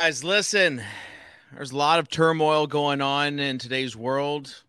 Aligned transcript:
Guys, 0.00 0.24
listen. 0.24 0.82
There's 1.54 1.70
a 1.70 1.76
lot 1.76 2.00
of 2.00 2.08
turmoil 2.08 2.66
going 2.66 3.00
on 3.00 3.38
in 3.38 3.56
today's 3.56 3.94
world. 3.94 4.64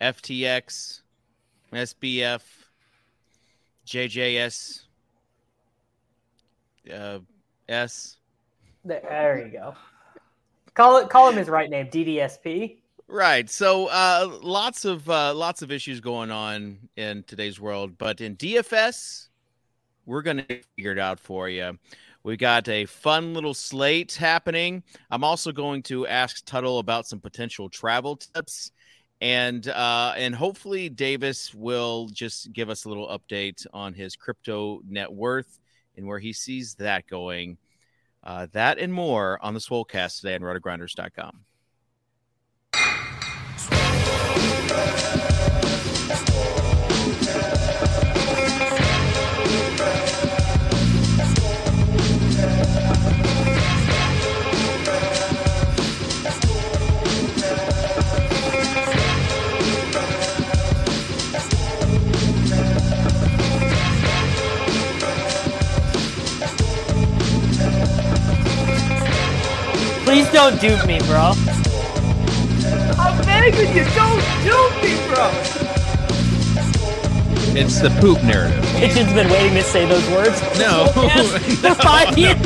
FTX, 0.00 1.02
SBF, 1.70 2.40
JJS, 3.86 4.84
uh, 6.94 7.18
S. 7.68 8.16
There 8.86 9.46
you 9.46 9.52
go. 9.52 9.74
Call 10.72 10.96
it. 10.96 11.10
Call 11.10 11.28
him 11.28 11.36
his 11.36 11.50
right 11.50 11.68
name, 11.68 11.88
DDSP. 11.88 12.78
Right. 13.08 13.50
So, 13.50 13.88
uh, 13.88 14.38
lots 14.40 14.86
of 14.86 15.10
uh, 15.10 15.34
lots 15.34 15.60
of 15.60 15.70
issues 15.70 16.00
going 16.00 16.30
on 16.30 16.78
in 16.96 17.22
today's 17.24 17.60
world, 17.60 17.98
but 17.98 18.22
in 18.22 18.34
DFS, 18.36 19.28
we're 20.06 20.22
going 20.22 20.38
to 20.38 20.62
figure 20.74 20.92
it 20.92 20.98
out 20.98 21.20
for 21.20 21.50
you. 21.50 21.78
We 22.26 22.36
got 22.36 22.68
a 22.68 22.86
fun 22.86 23.34
little 23.34 23.54
slate 23.54 24.14
happening. 24.14 24.82
I'm 25.12 25.22
also 25.22 25.52
going 25.52 25.84
to 25.84 26.08
ask 26.08 26.44
Tuttle 26.44 26.80
about 26.80 27.06
some 27.06 27.20
potential 27.20 27.68
travel 27.68 28.16
tips, 28.16 28.72
and 29.20 29.68
uh, 29.68 30.12
and 30.16 30.34
hopefully 30.34 30.88
Davis 30.88 31.54
will 31.54 32.08
just 32.08 32.52
give 32.52 32.68
us 32.68 32.84
a 32.84 32.88
little 32.88 33.06
update 33.06 33.64
on 33.72 33.94
his 33.94 34.16
crypto 34.16 34.80
net 34.88 35.12
worth 35.12 35.60
and 35.96 36.04
where 36.04 36.18
he 36.18 36.32
sees 36.32 36.74
that 36.74 37.06
going. 37.06 37.58
Uh, 38.24 38.48
that 38.50 38.80
and 38.80 38.92
more 38.92 39.38
on 39.40 39.54
the 39.54 39.60
Swolecast 39.60 40.20
today 40.20 40.34
on 40.34 40.40
rotogrinders.com. 40.40 41.44
don't 70.36 70.60
dupe 70.60 70.86
me, 70.86 70.98
bro. 70.98 71.32
I'm 72.98 73.24
begging 73.24 73.74
you, 73.74 73.84
don't 73.94 74.20
dupe 74.44 74.82
me, 74.82 74.94
bro. 75.08 75.30
It's 77.58 77.80
the 77.80 77.88
poop 78.02 78.22
narrative. 78.22 78.62
Kitchen's 78.76 79.14
been 79.14 79.30
waiting 79.30 79.54
to 79.54 79.62
say 79.62 79.86
those 79.86 80.06
words. 80.10 80.38
No. 80.58 80.88
for 80.92 81.74
five 81.76 82.18
years. 82.18 82.36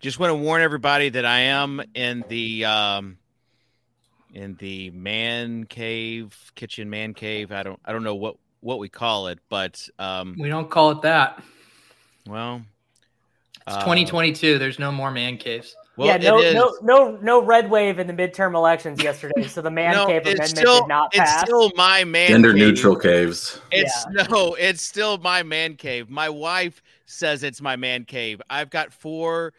Just 0.00 0.18
want 0.18 0.30
to 0.30 0.34
warn 0.36 0.62
everybody 0.62 1.10
that 1.10 1.26
I 1.26 1.40
am 1.40 1.82
in 1.94 2.24
the 2.28 2.64
um, 2.64 3.18
in 4.32 4.54
the 4.54 4.88
man 4.92 5.64
cave, 5.64 6.34
kitchen 6.54 6.88
man 6.88 7.12
cave. 7.12 7.52
I 7.52 7.62
don't 7.62 7.78
I 7.84 7.92
don't 7.92 8.04
know 8.04 8.14
what 8.14 8.36
what 8.60 8.78
we 8.78 8.88
call 8.88 9.26
it, 9.26 9.38
but 9.50 9.86
um, 9.98 10.36
We 10.38 10.48
don't 10.48 10.70
call 10.70 10.92
it 10.92 11.02
that. 11.02 11.42
Well, 12.30 12.62
It's 13.66 13.76
uh, 13.76 13.80
2022. 13.80 14.58
There's 14.58 14.78
no 14.78 14.90
more 14.92 15.10
man 15.10 15.36
caves. 15.36 15.74
Well, 15.96 16.08
yeah, 16.08 16.16
no, 16.16 16.38
it 16.38 16.46
is- 16.46 16.54
no, 16.54 16.76
no, 16.82 17.18
no 17.20 17.42
red 17.42 17.68
wave 17.68 17.98
in 17.98 18.06
the 18.06 18.12
midterm 18.14 18.54
elections 18.54 19.02
yesterday, 19.08 19.46
so 19.46 19.60
the 19.60 19.70
man 19.70 19.94
no, 19.94 20.06
cave 20.06 20.22
it's 20.24 20.40
amendment 20.40 20.58
still 20.58 20.80
did 20.80 20.88
not 20.88 21.10
it's 21.12 21.40
still 21.40 21.70
my 21.76 22.04
man 22.04 22.28
Gender 22.30 22.52
cave. 22.52 22.58
neutral 22.58 22.96
caves. 22.96 23.60
It's 23.70 24.06
no, 24.30 24.54
it's 24.54 24.82
still 24.82 25.18
my 25.18 25.42
man 25.42 25.74
cave. 25.74 26.08
My 26.08 26.28
wife 26.30 26.82
says 27.06 27.42
it's 27.42 27.60
my 27.60 27.76
man 27.76 28.04
cave. 28.04 28.40
I've 28.48 28.70
got 28.70 28.92
four 28.92 29.52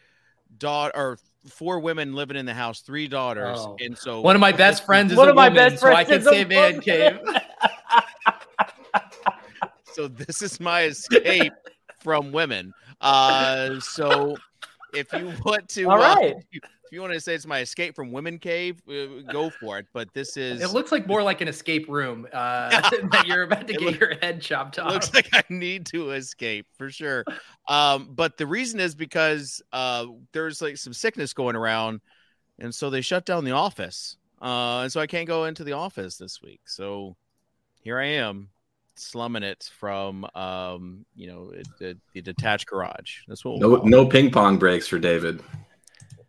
daughter 0.58 0.92
or 0.96 1.18
four 1.48 1.80
women 1.80 2.14
living 2.16 2.38
in 2.38 2.46
the 2.46 2.54
house, 2.54 2.82
three 2.82 3.08
daughters, 3.08 3.60
Oh. 3.60 3.76
and 3.80 3.96
so 3.98 4.22
One 4.22 4.36
of 4.36 4.40
my 4.42 4.52
best 4.52 4.86
friends 4.86 5.12
is 5.12 5.18
One 5.18 5.28
a 5.28 5.32
of 5.32 5.36
my 5.36 5.50
woman, 5.50 5.70
best 5.70 5.82
so 5.82 5.90
I 5.92 6.06
friends 6.06 6.10
can 6.10 6.20
is 6.22 6.28
a 6.28 6.30
say 6.32 6.46
man 6.46 6.82
cave. 6.82 7.20
so 9.94 10.08
this 10.08 10.42
is 10.42 10.60
my 10.60 10.84
escape 10.84 11.54
from 12.02 12.32
women. 12.32 12.74
Uh, 13.00 13.80
so 13.80 14.36
if 14.94 15.12
you 15.14 15.32
want 15.46 15.70
to, 15.70 15.86
All 15.86 16.02
uh, 16.02 16.16
right. 16.16 16.36
if 16.52 16.92
you 16.92 17.02
want 17.02 17.14
to 17.14 17.20
say 17.22 17.34
it's 17.34 17.46
my 17.48 17.60
escape 17.60 17.96
from 17.96 18.12
women 18.12 18.38
cave, 18.38 18.82
uh, 18.90 19.22
go 19.32 19.50
for 19.50 19.80
it. 19.80 19.88
But 19.94 20.14
this 20.14 20.36
is 20.38 20.62
It 20.62 20.72
looks 20.74 20.92
like 20.92 21.08
more 21.08 21.24
like 21.24 21.42
an 21.42 21.48
escape 21.48 21.88
room 21.88 22.28
uh, 22.34 22.70
that 23.12 23.24
you're 23.28 23.44
about 23.44 23.68
to 23.68 23.74
get 23.74 23.82
look- 23.82 24.00
your 24.00 24.16
head 24.22 24.42
chopped 24.42 24.78
off. 24.80 24.92
looks 24.92 25.14
like 25.14 25.30
I 25.34 25.44
need 25.50 25.86
to 25.88 26.12
escape 26.12 26.68
for 26.78 26.90
sure. 26.90 27.24
Um, 27.70 28.10
but 28.12 28.38
the 28.38 28.46
reason 28.48 28.80
is 28.80 28.94
because 28.96 29.62
uh, 29.72 30.06
there's 30.34 30.62
like 30.62 30.78
some 30.78 30.94
sickness 30.94 31.34
going 31.34 31.56
around, 31.56 32.02
and 32.60 32.74
so 32.76 32.90
they 32.90 33.02
shut 33.02 33.26
down 33.26 33.46
the 33.46 33.52
office, 33.52 34.18
uh, 34.42 34.80
and 34.82 34.92
so 34.92 35.00
I 35.00 35.08
can't 35.08 35.28
go 35.28 35.46
into 35.46 35.64
the 35.64 35.72
office 35.74 36.18
this 36.18 36.42
week. 36.42 36.62
So 36.66 37.16
here 37.82 37.98
I 37.98 38.06
am, 38.06 38.50
slumming 38.96 39.44
it 39.44 39.70
from 39.78 40.26
um, 40.36 41.06
you 41.16 41.28
know 41.28 41.52
the, 41.80 41.98
the 42.14 42.22
detached 42.22 42.68
garage. 42.68 43.20
That's 43.28 43.44
what 43.46 43.60
No, 43.60 43.78
no 43.78 44.06
ping 44.06 44.32
pong 44.32 44.58
breaks 44.58 44.88
for 44.88 45.00
David. 45.00 45.42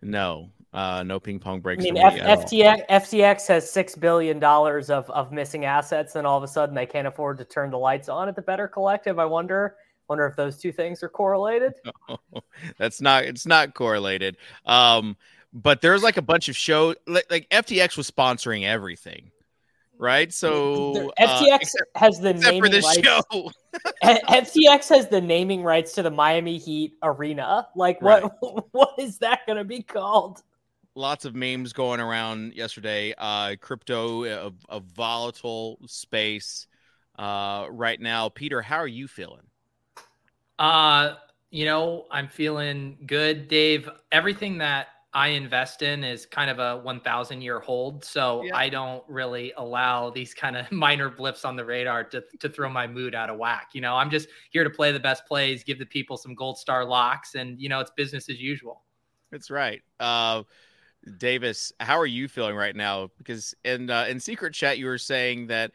no, 0.03 0.51
uh, 0.73 1.03
no 1.03 1.21
ping 1.21 1.39
pong 1.39 1.61
breaks. 1.61 1.85
I 1.85 1.91
breaks. 1.91 1.95
mean, 1.95 2.05
F- 2.05 2.15
me 2.15 2.21
at 2.21 2.39
all. 2.39 2.45
FTX, 2.45 2.87
FTX 2.89 3.47
has 3.49 3.71
six 3.71 3.95
billion 3.95 4.39
dollars 4.39 4.91
of, 4.91 5.09
of 5.11 5.33
missing 5.33 5.65
assets, 5.65 6.17
and 6.17 6.27
all 6.27 6.39
of 6.39 6.45
a 6.45 6.49
sudden 6.49 6.75
they 6.75 6.87
can't 6.87 7.07
afford 7.07 7.39
to 7.39 7.45
turn 7.45 7.71
the 7.71 7.79
lights 7.79 8.09
on 8.09 8.29
at 8.29 8.37
the 8.37 8.43
Better 8.43 8.69
Collective. 8.69 9.19
I 9.19 9.25
wonder, 9.25 9.77
wonder 10.09 10.27
if 10.27 10.37
those 10.37 10.59
two 10.59 10.73
things 10.73 11.03
are 11.03 11.09
correlated. 11.09 11.75
that's 12.79 13.01
not 13.01 13.25
it's 13.25 13.47
not 13.47 13.75
correlated 13.75 14.37
um 14.67 15.17
but 15.53 15.81
there's 15.81 16.03
like 16.03 16.17
a 16.17 16.23
bunch 16.23 16.49
of 16.49 16.57
shows 16.57 16.95
like, 17.07 17.27
like 17.31 17.49
ftx 17.51 17.97
was 17.97 18.11
sponsoring 18.11 18.65
everything 18.65 19.31
right 20.03 20.33
so 20.33 21.11
uh, 21.19 21.27
FTX 21.41 21.59
except, 21.63 21.97
has 21.97 22.19
the 22.19 22.31
except 22.31 22.45
for 22.45 22.53
naming 22.53 22.71
this 22.73 22.85
rights. 22.85 23.07
show 23.07 23.51
FTX 24.05 24.89
has 24.89 25.09
the 25.09 25.21
naming 25.21 25.63
rights 25.63 25.93
to 25.95 26.03
the 26.03 26.11
Miami 26.11 26.59
Heat 26.59 26.95
arena. 27.03 27.69
Like, 27.77 28.03
what 28.03 28.35
what 28.73 28.95
is 28.99 29.19
that 29.19 29.47
going 29.47 29.59
to 29.59 29.65
be 29.65 29.83
called? 29.83 30.43
lots 30.95 31.25
of 31.25 31.35
memes 31.35 31.73
going 31.73 32.01
around 32.01 32.53
yesterday 32.53 33.15
uh 33.17 33.57
crypto 33.63 34.25
a, 34.25 34.53
a 34.69 34.81
volatile 34.81 35.79
space 35.87 36.67
uh 37.19 37.67
right 37.71 37.99
now 37.99 38.29
peter 38.29 38.61
how 38.61 38.77
are 38.77 38.87
you 38.87 39.09
feeling 39.09 39.41
Uh, 40.59 41.15
you 41.51 41.65
know, 41.65 42.07
I'm 42.11 42.29
feeling 42.29 42.99
good, 43.07 43.49
Dave. 43.49 43.89
Everything 44.11 44.59
that 44.59 44.89
I 45.15 45.29
invest 45.29 45.83
in 45.83 46.05
is 46.05 46.25
kind 46.25 46.51
of 46.51 46.59
a 46.59 46.79
1,000 46.79 47.43
year 47.43 47.61
hold, 47.61 48.05
so 48.05 48.43
Yeah. 48.45 48.57
I 48.57 48.71
don't 48.71 49.05
really 49.09 49.53
allow 49.57 50.11
these 50.11 50.33
kind 50.33 50.57
of 50.57 50.71
minor 50.73 51.11
blips 51.11 51.45
on 51.45 51.57
the 51.57 51.65
radar 51.65 52.05
to 52.05 52.25
to 52.41 52.49
throw 52.49 52.69
my 52.69 52.87
mood 52.87 53.15
out 53.15 53.29
of 53.29 53.39
whack. 53.39 53.71
You 53.75 53.83
know, 53.83 53.95
I'm 53.95 54.11
just 54.11 54.29
here 54.51 54.65
to 54.65 54.71
play 54.71 54.93
the 54.93 55.01
best 55.01 55.27
plays, 55.27 55.65
give 55.65 55.79
the 55.79 55.87
people 55.87 56.17
some 56.17 56.35
gold 56.35 56.59
star 56.59 56.85
locks, 56.85 57.35
and 57.35 57.61
you 57.61 57.69
know, 57.69 57.81
it's 57.81 57.91
business 57.91 58.29
as 58.31 58.41
usual. 58.41 58.83
That's 59.31 59.51
right. 59.51 59.83
Uh, 60.01 60.45
Davis, 61.19 61.73
how 61.81 61.99
are 61.99 62.07
you 62.07 62.29
feeling 62.29 62.55
right 62.55 62.77
now? 62.77 63.11
Because 63.19 63.55
in 63.65 63.91
uh, 63.91 64.07
in 64.09 64.21
secret 64.21 64.55
chat, 64.55 64.79
you 64.79 64.87
were 64.87 64.99
saying 64.99 65.49
that 65.49 65.73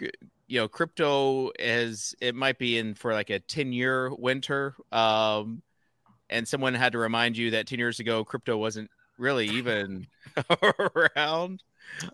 you 0.00 0.60
know 0.60 0.68
crypto 0.68 1.50
is 1.58 2.14
it 2.20 2.34
might 2.34 2.58
be 2.58 2.78
in 2.78 2.94
for 2.94 3.12
like 3.12 3.30
a 3.30 3.40
ten 3.40 3.72
year 3.72 4.14
winter, 4.14 4.74
um, 4.92 5.62
and 6.30 6.46
someone 6.46 6.74
had 6.74 6.92
to 6.92 6.98
remind 6.98 7.36
you 7.36 7.50
that 7.52 7.66
ten 7.66 7.78
years 7.78 8.00
ago 8.00 8.24
crypto 8.24 8.56
wasn't 8.56 8.90
really 9.18 9.46
even 9.48 10.06
around. 11.16 11.62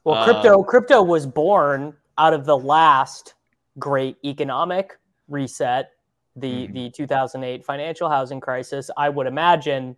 Well, 0.05 0.17
Uh, 0.17 0.25
crypto 0.25 0.63
crypto 0.63 1.03
was 1.03 1.27
born 1.27 1.95
out 2.19 2.33
of 2.33 2.45
the 2.45 2.57
last 2.57 3.35
great 3.79 4.17
economic 4.25 4.99
reset, 5.29 5.91
the 6.37 6.69
Mhm. 6.69 6.73
the 6.73 6.91
2008 6.91 7.65
financial 7.65 8.09
housing 8.09 8.41
crisis. 8.41 8.91
I 8.97 9.09
would 9.09 9.27
imagine 9.27 9.97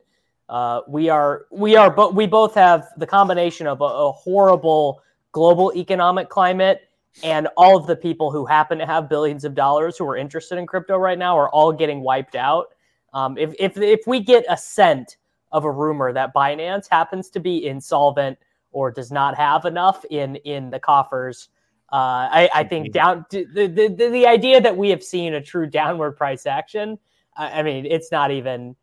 uh, 0.48 0.80
we 0.86 1.08
are 1.08 1.46
we 1.50 1.74
are 1.76 1.90
but 1.90 2.14
we 2.14 2.26
both 2.26 2.54
have 2.54 2.88
the 2.96 3.06
combination 3.06 3.66
of 3.66 3.80
a, 3.80 3.84
a 3.84 4.12
horrible 4.12 5.02
global 5.32 5.72
economic 5.74 6.28
climate 6.28 6.82
and 7.24 7.48
all 7.56 7.76
of 7.76 7.86
the 7.86 7.96
people 7.96 8.30
who 8.30 8.46
happen 8.46 8.78
to 8.78 8.86
have 8.86 9.08
billions 9.08 9.44
of 9.44 9.54
dollars 9.54 9.96
who 9.98 10.06
are 10.06 10.16
interested 10.16 10.56
in 10.58 10.66
crypto 10.66 10.96
right 10.96 11.18
now 11.18 11.36
are 11.36 11.48
all 11.50 11.72
getting 11.72 12.00
wiped 12.00 12.36
out. 12.36 12.68
Um, 13.16 13.38
if, 13.38 13.54
if 13.58 13.78
if 13.78 14.06
we 14.06 14.20
get 14.20 14.44
a 14.46 14.56
scent 14.56 15.16
of 15.50 15.64
a 15.64 15.70
rumor 15.70 16.12
that 16.12 16.34
Binance 16.34 16.86
happens 16.90 17.30
to 17.30 17.40
be 17.40 17.66
insolvent 17.66 18.36
or 18.72 18.90
does 18.90 19.10
not 19.10 19.34
have 19.36 19.64
enough 19.64 20.04
in 20.10 20.36
in 20.36 20.70
the 20.70 20.78
coffers. 20.78 21.48
Uh, 21.90 22.28
I, 22.30 22.50
I 22.54 22.64
think 22.64 22.92
down 22.92 23.24
the, 23.30 23.44
the 23.44 23.88
the 23.88 24.10
the 24.10 24.26
idea 24.26 24.60
that 24.60 24.76
we 24.76 24.90
have 24.90 25.02
seen 25.02 25.34
a 25.34 25.40
true 25.40 25.66
downward 25.66 26.12
price 26.12 26.44
action. 26.44 26.98
I, 27.36 27.60
I 27.60 27.62
mean, 27.62 27.86
it's 27.86 28.12
not 28.12 28.30
even 28.30 28.76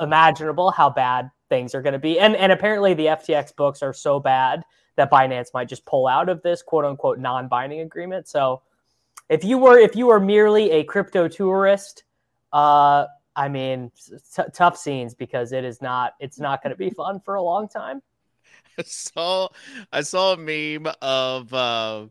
imaginable 0.00 0.70
how 0.70 0.88
bad 0.88 1.30
things 1.48 1.74
are 1.74 1.82
going 1.82 1.94
to 1.94 1.98
be. 1.98 2.20
And 2.20 2.36
and 2.36 2.52
apparently 2.52 2.94
the 2.94 3.06
FTX 3.06 3.56
books 3.56 3.82
are 3.82 3.92
so 3.92 4.20
bad 4.20 4.62
that 4.96 5.10
Binance 5.10 5.52
might 5.54 5.68
just 5.68 5.84
pull 5.86 6.06
out 6.06 6.28
of 6.28 6.40
this 6.42 6.62
quote 6.62 6.84
unquote 6.84 7.18
non-binding 7.18 7.80
agreement. 7.80 8.28
So 8.28 8.62
if 9.28 9.42
you 9.44 9.58
were 9.58 9.78
if 9.78 9.96
you 9.96 10.06
were 10.06 10.20
merely 10.20 10.70
a 10.70 10.84
crypto 10.84 11.26
tourist 11.26 12.04
Uh, 12.52 13.06
I 13.34 13.48
mean, 13.48 13.90
t- 14.34 14.42
tough 14.52 14.76
scenes 14.76 15.14
because 15.14 15.52
it 15.52 15.64
is 15.64 15.80
not. 15.80 16.14
It's 16.20 16.38
not 16.38 16.62
going 16.62 16.72
to 16.72 16.76
be 16.76 16.90
fun 16.90 17.20
for 17.20 17.34
a 17.34 17.42
long 17.42 17.68
time. 17.68 18.02
I 18.78 18.82
saw 18.84 19.48
I 19.92 20.02
saw 20.02 20.34
a 20.34 20.36
meme 20.36 20.92
of 21.00 21.52
uh, 21.52 22.06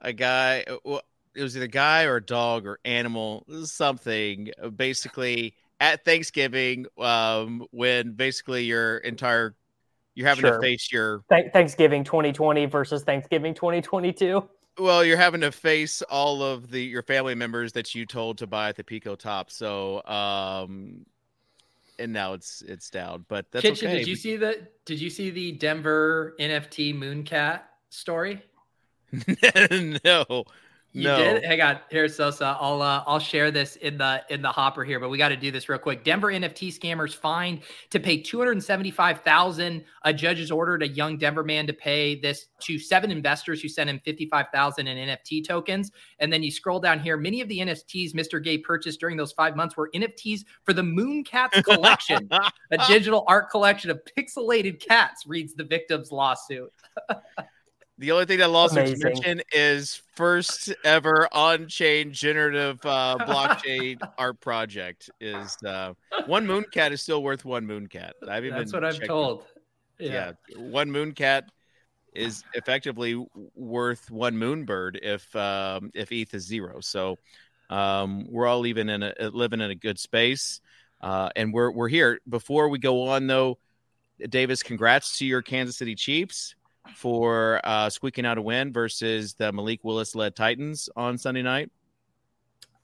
a 0.00 0.12
guy. 0.12 0.64
uh, 0.68 0.98
It 1.34 1.42
was 1.42 1.56
either 1.56 1.66
a 1.66 1.68
guy 1.68 2.04
or 2.04 2.16
a 2.16 2.24
dog 2.24 2.66
or 2.66 2.78
animal, 2.84 3.46
something. 3.64 4.50
uh, 4.62 4.68
Basically, 4.70 5.54
at 5.78 6.04
Thanksgiving, 6.04 6.86
um, 6.98 7.66
when 7.70 8.12
basically 8.12 8.64
your 8.64 8.98
entire 8.98 9.54
you're 10.14 10.26
having 10.28 10.42
Sure. 10.42 10.58
to 10.58 10.60
face 10.60 10.92
your 10.92 11.22
Th- 11.30 11.52
Thanksgiving 11.52 12.02
2020 12.04 12.66
versus 12.66 13.04
Thanksgiving 13.04 13.54
2022. 13.54 14.48
Well, 14.80 15.04
you're 15.04 15.16
having 15.16 15.42
to 15.42 15.52
face 15.52 16.02
all 16.02 16.42
of 16.42 16.70
the 16.70 16.82
your 16.82 17.02
family 17.02 17.34
members 17.34 17.72
that 17.72 17.94
you 17.94 18.06
told 18.06 18.38
to 18.38 18.46
buy 18.46 18.68
at 18.68 18.76
the 18.76 18.84
Pico 18.84 19.14
Top. 19.14 19.50
So, 19.50 20.02
um, 20.06 21.04
and 21.98 22.12
now 22.12 22.32
it's 22.32 22.62
it's 22.62 22.90
down, 22.90 23.24
but 23.28 23.46
that's 23.50 23.62
Kitchen, 23.62 23.88
okay. 23.88 23.98
did 23.98 24.08
you 24.08 24.16
see 24.16 24.36
the 24.36 24.66
did 24.84 25.00
you 25.00 25.10
see 25.10 25.30
the 25.30 25.52
Denver 25.52 26.34
NFT 26.40 26.96
Mooncat 26.96 27.62
story? 27.90 28.42
no, 30.04 30.44
You 30.92 31.04
no. 31.04 31.18
did? 31.18 31.44
Hang 31.44 31.60
on. 31.60 31.78
Here, 31.88 32.08
Sosa. 32.08 32.56
I'll 32.60 32.82
uh, 32.82 33.04
I'll 33.06 33.20
share 33.20 33.52
this 33.52 33.76
in 33.76 33.98
the 33.98 34.24
in 34.28 34.42
the 34.42 34.48
hopper 34.48 34.82
here, 34.82 34.98
but 34.98 35.08
we 35.08 35.18
got 35.18 35.28
to 35.28 35.36
do 35.36 35.52
this 35.52 35.68
real 35.68 35.78
quick. 35.78 36.02
Denver 36.02 36.28
NFT 36.28 36.76
scammers 36.76 37.14
fined 37.14 37.60
to 37.90 38.00
pay 38.00 38.20
two 38.20 38.38
hundred 38.38 38.60
seventy 38.64 38.90
five 38.90 39.20
thousand. 39.20 39.84
A 40.02 40.12
judge 40.12 40.38
has 40.38 40.50
ordered 40.50 40.82
a 40.82 40.88
young 40.88 41.16
Denver 41.16 41.44
man 41.44 41.68
to 41.68 41.72
pay 41.72 42.18
this 42.18 42.46
to 42.62 42.76
seven 42.76 43.12
investors 43.12 43.62
who 43.62 43.68
sent 43.68 43.88
him 43.88 44.00
fifty 44.04 44.26
five 44.26 44.46
thousand 44.52 44.88
in 44.88 45.08
NFT 45.08 45.46
tokens. 45.46 45.92
And 46.18 46.32
then 46.32 46.42
you 46.42 46.50
scroll 46.50 46.80
down 46.80 46.98
here. 46.98 47.16
Many 47.16 47.40
of 47.40 47.46
the 47.46 47.60
NFTs 47.60 48.12
Mr. 48.12 48.42
Gay 48.42 48.58
purchased 48.58 48.98
during 48.98 49.16
those 49.16 49.32
five 49.32 49.54
months 49.54 49.76
were 49.76 49.90
NFTs 49.94 50.40
for 50.64 50.72
the 50.72 50.82
Mooncats 50.82 51.62
collection, 51.62 52.28
a 52.72 52.78
digital 52.88 53.24
art 53.28 53.48
collection 53.48 53.92
of 53.92 54.00
pixelated 54.18 54.80
cats. 54.80 55.24
Reads 55.24 55.54
the 55.54 55.64
victim's 55.64 56.10
lawsuit. 56.10 56.72
The 58.00 58.12
only 58.12 58.24
thing 58.24 58.38
that 58.38 58.50
lawsuit's 58.50 58.92
Amazing. 58.92 59.12
mention 59.12 59.42
is 59.52 60.00
first 60.16 60.72
ever 60.86 61.28
on-chain 61.32 62.14
generative 62.14 62.80
uh, 62.86 63.18
blockchain 63.20 63.98
art 64.18 64.40
project. 64.40 65.10
Is 65.20 65.54
uh, 65.66 65.92
one 66.24 66.46
mooncat 66.46 66.92
is 66.92 67.02
still 67.02 67.22
worth 67.22 67.44
one 67.44 67.66
mooncat? 67.66 68.12
I've 68.26 68.46
even 68.46 68.56
That's 68.56 68.72
what 68.72 68.86
I'm 68.86 68.94
told. 68.94 69.44
Yeah. 69.98 70.32
one 70.56 70.88
mooncat 70.88 71.42
is 72.14 72.42
effectively 72.54 73.22
worth 73.54 74.10
one 74.10 74.34
moonbird 74.34 74.98
if 75.02 75.36
um, 75.36 75.90
if 75.92 76.10
ETH 76.10 76.32
is 76.32 76.46
zero. 76.46 76.80
So 76.80 77.18
um, 77.68 78.24
we're 78.30 78.46
all 78.46 78.60
living 78.60 78.88
in 78.88 79.02
a 79.02 79.12
living 79.28 79.60
in 79.60 79.70
a 79.70 79.74
good 79.74 79.98
space, 79.98 80.62
uh, 81.02 81.28
and 81.36 81.52
we're 81.52 81.70
we're 81.70 81.88
here. 81.88 82.18
Before 82.26 82.70
we 82.70 82.78
go 82.78 83.08
on, 83.08 83.26
though, 83.26 83.58
Davis, 84.30 84.62
congrats 84.62 85.18
to 85.18 85.26
your 85.26 85.42
Kansas 85.42 85.76
City 85.76 85.94
Chiefs 85.94 86.54
for 86.94 87.60
uh, 87.64 87.90
squeaking 87.90 88.26
out 88.26 88.38
a 88.38 88.42
win 88.42 88.72
versus 88.72 89.34
the 89.34 89.52
Malik 89.52 89.84
Willis 89.84 90.14
led 90.14 90.34
Titans 90.34 90.88
on 90.96 91.18
Sunday 91.18 91.42
night. 91.42 91.70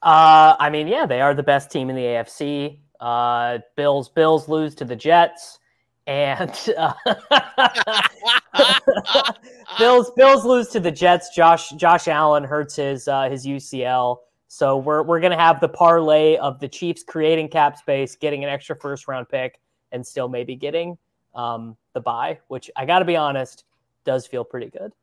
Uh, 0.01 0.55
I 0.59 0.69
mean, 0.69 0.87
yeah, 0.87 1.05
they 1.05 1.21
are 1.21 1.33
the 1.33 1.43
best 1.43 1.71
team 1.71 1.89
in 1.89 1.95
the 1.95 2.03
AFC. 2.03 2.79
Uh, 2.99 3.59
Bills 3.75 4.09
Bills 4.09 4.47
lose 4.47 4.75
to 4.75 4.85
the 4.85 4.95
Jets, 4.95 5.59
and 6.05 6.51
uh, 6.77 6.93
Bills 9.79 10.11
Bills 10.15 10.45
lose 10.45 10.67
to 10.69 10.79
the 10.79 10.91
Jets. 10.91 11.35
Josh 11.35 11.69
Josh 11.71 12.07
Allen 12.07 12.43
hurts 12.43 12.75
his 12.75 13.07
uh, 13.07 13.29
his 13.29 13.45
UCL. 13.45 14.17
So 14.47 14.77
we're 14.77 15.03
we're 15.03 15.19
gonna 15.19 15.37
have 15.37 15.59
the 15.59 15.69
parlay 15.69 16.37
of 16.37 16.59
the 16.59 16.67
Chiefs 16.67 17.03
creating 17.03 17.49
cap 17.49 17.77
space, 17.77 18.15
getting 18.15 18.43
an 18.43 18.49
extra 18.49 18.75
first 18.75 19.07
round 19.07 19.29
pick, 19.29 19.59
and 19.91 20.05
still 20.05 20.29
maybe 20.29 20.55
getting 20.55 20.97
um, 21.35 21.75
the 21.93 22.01
bye, 22.01 22.39
which 22.47 22.69
I 22.75 22.85
got 22.85 22.99
to 22.99 23.05
be 23.05 23.15
honest, 23.15 23.65
does 24.07 24.25
feel 24.25 24.43
pretty 24.43 24.69
good. 24.69 24.93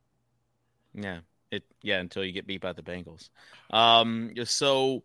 Yeah, 0.94 1.18
it 1.52 1.62
yeah 1.82 2.00
until 2.00 2.24
you 2.24 2.32
get 2.32 2.46
beat 2.46 2.62
by 2.62 2.72
the 2.72 2.82
Bengals. 2.82 3.28
Um, 3.70 4.32
so 4.44 5.04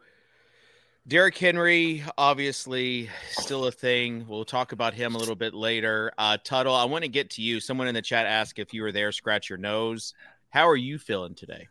Derrick 1.08 1.38
Henry, 1.38 2.04
obviously, 2.18 3.10
still 3.32 3.66
a 3.66 3.72
thing. 3.72 4.26
We'll 4.28 4.46
talk 4.46 4.72
about 4.72 4.94
him 4.94 5.16
a 5.16 5.18
little 5.18 5.36
bit 5.36 5.54
later. 5.54 6.12
Uh, 6.18 6.38
Tuttle, 6.44 6.74
I 6.74 6.86
want 6.86 7.04
to 7.04 7.10
get 7.10 7.32
to 7.32 7.42
you. 7.42 7.60
Someone 7.60 7.88
in 7.88 7.94
the 7.94 8.02
chat 8.02 8.26
asked 8.26 8.58
if 8.58 8.74
you 8.74 8.84
were 8.84 8.92
there. 8.92 9.12
Scratch 9.12 9.50
your 9.50 9.58
nose. 9.58 10.14
How 10.50 10.68
are 10.68 10.78
you 10.78 10.98
feeling 10.98 11.36
today? 11.36 11.68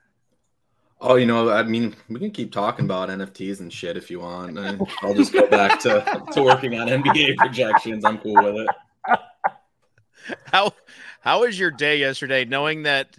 Oh, 1.00 1.14
you 1.14 1.26
know, 1.26 1.50
I 1.50 1.62
mean, 1.62 1.94
we 2.08 2.18
can 2.18 2.32
keep 2.32 2.52
talking 2.52 2.84
about 2.84 3.08
NFTs 3.08 3.60
and 3.60 3.72
shit 3.72 3.96
if 3.96 4.10
you 4.10 4.20
want. 4.20 4.58
I'll 5.02 5.14
just 5.14 5.32
go 5.32 5.46
back 5.46 5.80
to, 5.80 6.24
to 6.32 6.42
working 6.42 6.78
on 6.78 6.88
NBA 6.88 7.36
projections. 7.36 8.04
I'm 8.04 8.18
cool 8.18 8.34
with 8.34 8.66
it. 8.66 8.68
How 10.52 10.72
how 11.20 11.40
was 11.40 11.58
your 11.58 11.70
day 11.70 11.98
yesterday, 11.98 12.44
knowing 12.44 12.82
that 12.84 13.16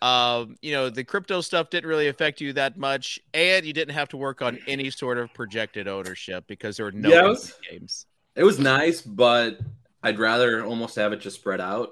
um, 0.00 0.56
you 0.62 0.72
know 0.72 0.90
the 0.90 1.04
crypto 1.04 1.40
stuff 1.40 1.70
didn't 1.70 1.88
really 1.88 2.08
affect 2.08 2.40
you 2.40 2.52
that 2.54 2.76
much, 2.76 3.20
and 3.34 3.64
you 3.64 3.72
didn't 3.72 3.94
have 3.94 4.08
to 4.10 4.16
work 4.16 4.42
on 4.42 4.58
any 4.66 4.90
sort 4.90 5.18
of 5.18 5.32
projected 5.34 5.86
ownership 5.86 6.44
because 6.48 6.76
there 6.76 6.86
were 6.86 6.92
no 6.92 7.08
Yeah, 7.08 7.24
it 7.26 7.28
was- 7.28 7.54
games. 7.70 8.06
It 8.34 8.44
was 8.44 8.58
nice, 8.58 9.02
but 9.02 9.58
I'd 10.02 10.18
rather 10.18 10.64
almost 10.64 10.96
have 10.96 11.12
it 11.12 11.20
just 11.20 11.36
spread 11.36 11.60
out 11.60 11.90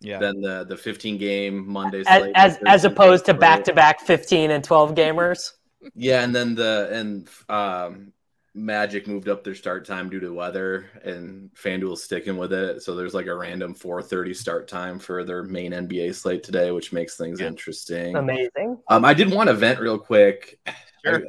Yeah, 0.00 0.18
than 0.18 0.40
the 0.40 0.64
the 0.64 0.76
15 0.76 1.18
game 1.18 1.68
Monday 1.70 2.02
As 2.06 2.22
slate. 2.22 2.32
as, 2.34 2.58
as 2.66 2.84
opposed 2.84 3.26
to 3.26 3.34
back 3.34 3.62
to 3.64 3.74
back 3.74 4.00
15 4.00 4.50
and 4.50 4.64
12 4.64 4.94
gamers. 4.94 5.52
Yeah, 5.94 6.24
and 6.24 6.34
then 6.34 6.54
the 6.54 6.88
and 6.90 7.28
um 7.48 8.12
Magic 8.56 9.06
moved 9.06 9.28
up 9.28 9.44
their 9.44 9.54
start 9.54 9.84
time 9.84 10.08
due 10.08 10.18
to 10.20 10.32
weather, 10.32 10.86
and 11.04 11.50
FanDuel's 11.54 12.02
sticking 12.02 12.38
with 12.38 12.54
it. 12.54 12.82
So 12.82 12.94
there's 12.96 13.12
like 13.12 13.26
a 13.26 13.34
random 13.36 13.74
4:30 13.74 14.34
start 14.34 14.66
time 14.66 14.98
for 14.98 15.24
their 15.24 15.42
main 15.42 15.72
NBA 15.72 16.14
slate 16.14 16.42
today, 16.42 16.70
which 16.70 16.90
makes 16.90 17.16
things 17.18 17.38
Yeah. 17.38 17.48
interesting. 17.48 18.16
Amazing. 18.16 18.78
Um, 18.88 19.04
I 19.04 19.12
did 19.12 19.30
want 19.30 19.48
to 19.48 19.54
vent 19.54 19.78
real 19.78 19.98
quick 19.98 20.58
Sure. 21.04 21.22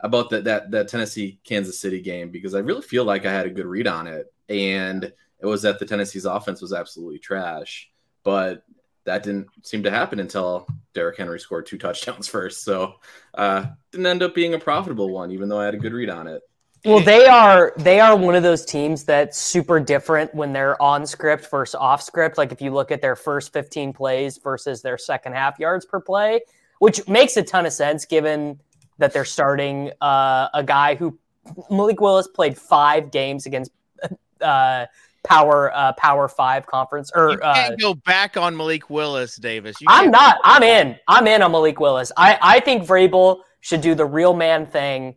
about 0.00 0.28
that 0.30 0.42
that 0.44 0.70
that 0.72 0.88
Tennessee 0.88 1.38
Kansas 1.44 1.78
City 1.78 2.00
game 2.00 2.30
because 2.30 2.56
I 2.56 2.58
really 2.58 2.82
feel 2.82 3.04
like 3.04 3.24
I 3.26 3.32
had 3.32 3.46
a 3.46 3.50
good 3.50 3.66
read 3.66 3.86
on 3.86 4.08
it, 4.08 4.26
and 4.48 5.04
it 5.04 5.46
was 5.46 5.62
that 5.62 5.78
the 5.78 5.86
Tennessee's 5.86 6.24
offense 6.24 6.60
was 6.60 6.72
absolutely 6.72 7.20
trash, 7.20 7.90
but 8.24 8.64
that 9.10 9.24
didn't 9.24 9.48
seem 9.62 9.82
to 9.82 9.90
happen 9.90 10.20
until 10.20 10.68
Derrick 10.94 11.18
Henry 11.18 11.40
scored 11.40 11.66
two 11.66 11.78
touchdowns 11.78 12.28
first. 12.36 12.62
So 12.62 12.94
uh, 13.34 13.66
didn't 13.90 14.06
end 14.06 14.22
up 14.22 14.34
being 14.34 14.54
a 14.54 14.58
profitable 14.58 15.10
one, 15.10 15.32
even 15.32 15.48
though 15.48 15.60
I 15.60 15.64
had 15.64 15.74
a 15.74 15.78
good 15.78 15.92
read 15.92 16.08
on 16.08 16.28
it. 16.28 16.42
Well, 16.84 17.00
they 17.00 17.26
are 17.26 17.74
they 17.76 18.00
are 18.00 18.16
one 18.16 18.34
of 18.34 18.42
those 18.42 18.64
teams 18.64 19.04
that's 19.04 19.36
super 19.36 19.80
different 19.80 20.34
when 20.34 20.54
they're 20.54 20.80
on 20.80 21.04
script 21.04 21.50
versus 21.50 21.74
off 21.74 22.00
script. 22.00 22.38
Like 22.38 22.52
if 22.52 22.62
you 22.62 22.70
look 22.70 22.90
at 22.90 23.02
their 23.02 23.16
first 23.16 23.52
15 23.52 23.92
plays 23.92 24.38
versus 24.38 24.80
their 24.80 24.96
second 24.96 25.34
half 25.34 25.58
yards 25.58 25.84
per 25.84 26.00
play, 26.00 26.40
which 26.78 27.06
makes 27.06 27.36
a 27.36 27.42
ton 27.42 27.66
of 27.66 27.74
sense 27.74 28.06
given 28.06 28.60
that 28.96 29.12
they're 29.12 29.26
starting 29.26 29.90
uh, 30.00 30.48
a 30.54 30.64
guy 30.64 30.94
who 30.94 31.18
Malik 31.70 32.00
Willis 32.00 32.28
played 32.28 32.56
five 32.56 33.10
games 33.10 33.44
against 33.44 33.72
uh, 34.40 34.86
power 35.22 35.70
uh, 35.74 35.92
power 35.94 36.28
five 36.28 36.66
conference 36.66 37.10
or 37.14 37.42
uh, 37.44 37.54
can't 37.54 37.80
go 37.80 37.94
back 37.94 38.36
on 38.36 38.56
Malik 38.56 38.88
Willis, 38.90 39.36
Davis. 39.36 39.76
You 39.80 39.86
I'm 39.90 40.12
can't- 40.12 40.38
I'm 40.44 40.62
in. 40.62 40.96
I'm 41.08 41.26
in 41.26 41.42
on 41.42 41.52
Malik 41.52 41.78
Willis. 41.80 42.10
I, 42.16 42.38
I 42.40 42.60
think 42.60 42.84
Vrabel 42.86 43.40
should 43.60 43.80
do 43.82 43.94
the 43.94 44.06
real 44.06 44.34
man 44.34 44.66
thing. 44.66 45.14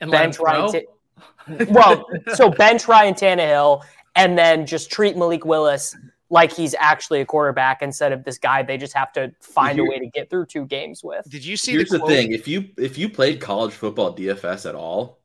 And 0.00 0.10
let 0.10 0.18
him 0.18 0.30
Bench 0.30 0.38
Ryan. 0.40 0.70
throw? 0.70 0.80
Ta- 0.80 1.72
well, 1.72 2.06
so 2.34 2.48
bench 2.50 2.86
Ryan 2.88 3.14
Tannehill 3.14 3.82
and 4.16 4.36
then 4.38 4.66
just 4.66 4.90
treat 4.90 5.16
Malik 5.16 5.44
Willis 5.44 5.96
like 6.30 6.52
he's 6.52 6.74
actually 6.78 7.20
a 7.20 7.26
quarterback 7.26 7.82
instead 7.82 8.10
of 8.12 8.24
this 8.24 8.38
guy 8.38 8.62
they 8.62 8.76
just 8.78 8.94
have 8.94 9.12
to 9.12 9.30
find 9.40 9.78
a 9.78 9.84
way 9.84 9.98
to 9.98 10.06
get 10.06 10.30
through 10.30 10.46
two 10.46 10.64
games 10.66 11.02
with. 11.04 11.28
Did 11.28 11.44
you 11.44 11.56
see 11.56 11.72
Here's 11.72 11.90
the, 11.90 11.98
quote? 11.98 12.10
thing: 12.10 12.32
if 12.32 12.48
you 12.48 12.68
if 12.78 12.96
you 12.96 13.08
played 13.08 13.40
college 13.40 13.72
football 13.74 14.14
DFS 14.16 14.68
at 14.68 14.74
all, 14.74 15.18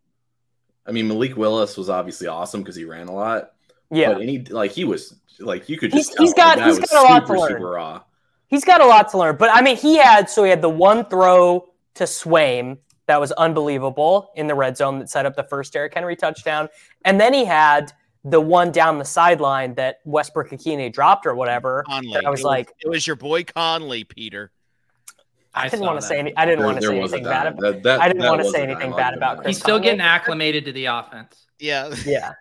I 0.85 0.91
mean 0.91 1.07
Malik 1.07 1.37
Willis 1.37 1.77
was 1.77 1.89
obviously 1.89 2.27
awesome 2.27 2.61
because 2.61 2.75
he 2.75 2.83
ran 2.85 3.07
a 3.07 3.13
lot. 3.13 3.53
Yeah. 3.91 4.13
But 4.13 4.21
any 4.21 4.39
like 4.39 4.71
he 4.71 4.83
was 4.85 5.15
like 5.39 5.69
you 5.69 5.77
could 5.77 5.91
just 5.91 6.17
he's 6.17 6.33
tell 6.33 6.47
the 6.47 6.55
got- 6.55 6.57
guy 6.59 6.65
he's 6.67 6.79
was 6.79 6.89
got 6.89 7.05
a 7.05 7.13
lot 7.13 7.27
to 7.27 7.33
learn. 7.39 7.49
super 7.51 7.69
raw. 7.71 8.01
He's 8.47 8.63
got 8.63 8.81
a 8.81 8.85
lot 8.85 9.09
to 9.11 9.17
learn. 9.17 9.35
But 9.37 9.49
I 9.51 9.61
mean, 9.61 9.77
he 9.77 9.97
had 9.97 10.29
so 10.29 10.43
he 10.43 10.49
had 10.49 10.61
the 10.61 10.69
one 10.69 11.05
throw 11.05 11.69
to 11.95 12.03
Swaim 12.05 12.77
that 13.07 13.19
was 13.19 13.31
unbelievable 13.33 14.31
in 14.35 14.47
the 14.47 14.55
red 14.55 14.75
zone 14.77 14.99
that 14.99 15.09
set 15.09 15.25
up 15.25 15.35
the 15.35 15.43
first 15.43 15.71
Derrick 15.73 15.93
Henry 15.93 16.15
touchdown. 16.15 16.67
And 17.05 17.19
then 17.19 17.33
he 17.33 17.45
had 17.45 17.93
the 18.25 18.41
one 18.41 18.71
down 18.71 18.97
the 18.99 19.05
sideline 19.05 19.73
that 19.75 19.99
Westbrook-Ikhine 20.03 20.91
dropped 20.91 21.25
or 21.25 21.33
whatever. 21.33 21.83
Conley. 21.87 22.25
I 22.25 22.29
was 22.29 22.41
It 22.41 22.45
like, 22.45 22.73
it 22.83 22.89
was 22.89 23.07
your 23.07 23.15
boy 23.15 23.45
Conley, 23.45 24.03
Peter. 24.03 24.51
I 25.53 25.69
didn't 25.69 25.85
want 25.85 25.99
to 26.01 26.05
say 26.05 26.19
any, 26.19 26.35
I 26.35 26.45
didn't 26.45 26.65
want 26.65 26.81
to 26.81 26.87
say 26.87 26.97
anything 26.99 27.23
bad 27.23 27.47
about 27.47 27.61
That- 27.61 27.83
that- 27.83 28.01
I 28.01 28.07
didn't 28.09 28.25
wanna 28.27 28.43
say 28.49 28.61
anything 28.63 28.91
bad 28.95 29.13
about 29.13 29.37
him 29.37 29.43
Chris 29.43 29.55
He's 29.55 29.63
still 29.63 29.79
getting 29.79 30.01
acclimated 30.01 30.65
to 30.65 30.71
the 30.73 30.85
offense. 30.85 31.47
Yeah, 31.59 31.93
Yeah. 32.05 32.33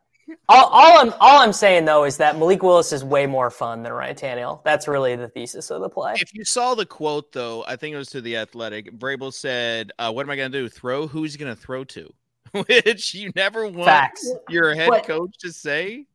All, 0.49 0.65
all 0.67 0.99
I'm 0.99 1.13
all 1.21 1.41
I'm 1.41 1.53
saying 1.53 1.85
though 1.85 2.05
is 2.05 2.17
that 2.17 2.37
Malik 2.39 2.63
Willis 2.63 2.93
is 2.93 3.05
way 3.05 3.27
more 3.27 3.51
fun 3.51 3.83
than 3.83 3.93
Ryan 3.93 4.17
Tannehill. 4.17 4.65
That's 4.65 4.89
really 4.89 5.15
the 5.17 5.29
thesis 5.29 5.71
of 5.71 5.81
the 5.81 5.89
play. 5.89 6.15
If 6.17 6.35
you 6.35 6.45
saw 6.45 6.75
the 6.75 6.87
quote, 6.87 7.33
though, 7.33 7.65
I 7.67 7.77
think 7.77 7.95
it 7.95 7.99
was 7.99 8.09
to 8.09 8.21
the 8.21 8.37
Athletic. 8.37 8.99
Vrabel 8.99 9.33
said, 9.33 9.93
uh, 9.99 10.13
"What 10.13 10.27
am 10.27 10.31
I 10.31 10.37
going 10.37 10.51
to 10.51 10.59
do? 10.59 10.69
Throw? 10.69 11.07
Who's 11.07 11.33
he 11.35 11.39
going 11.39 11.55
to 11.55 11.61
throw 11.61 11.85
to? 11.85 12.13
which 12.53 13.15
you 13.15 13.31
never 13.37 13.67
want 13.67 13.85
Facts. 13.85 14.33
your 14.49 14.75
head 14.75 14.89
But- 14.89 15.05
coach 15.07 15.37
to 15.39 15.53
say. 15.53 16.07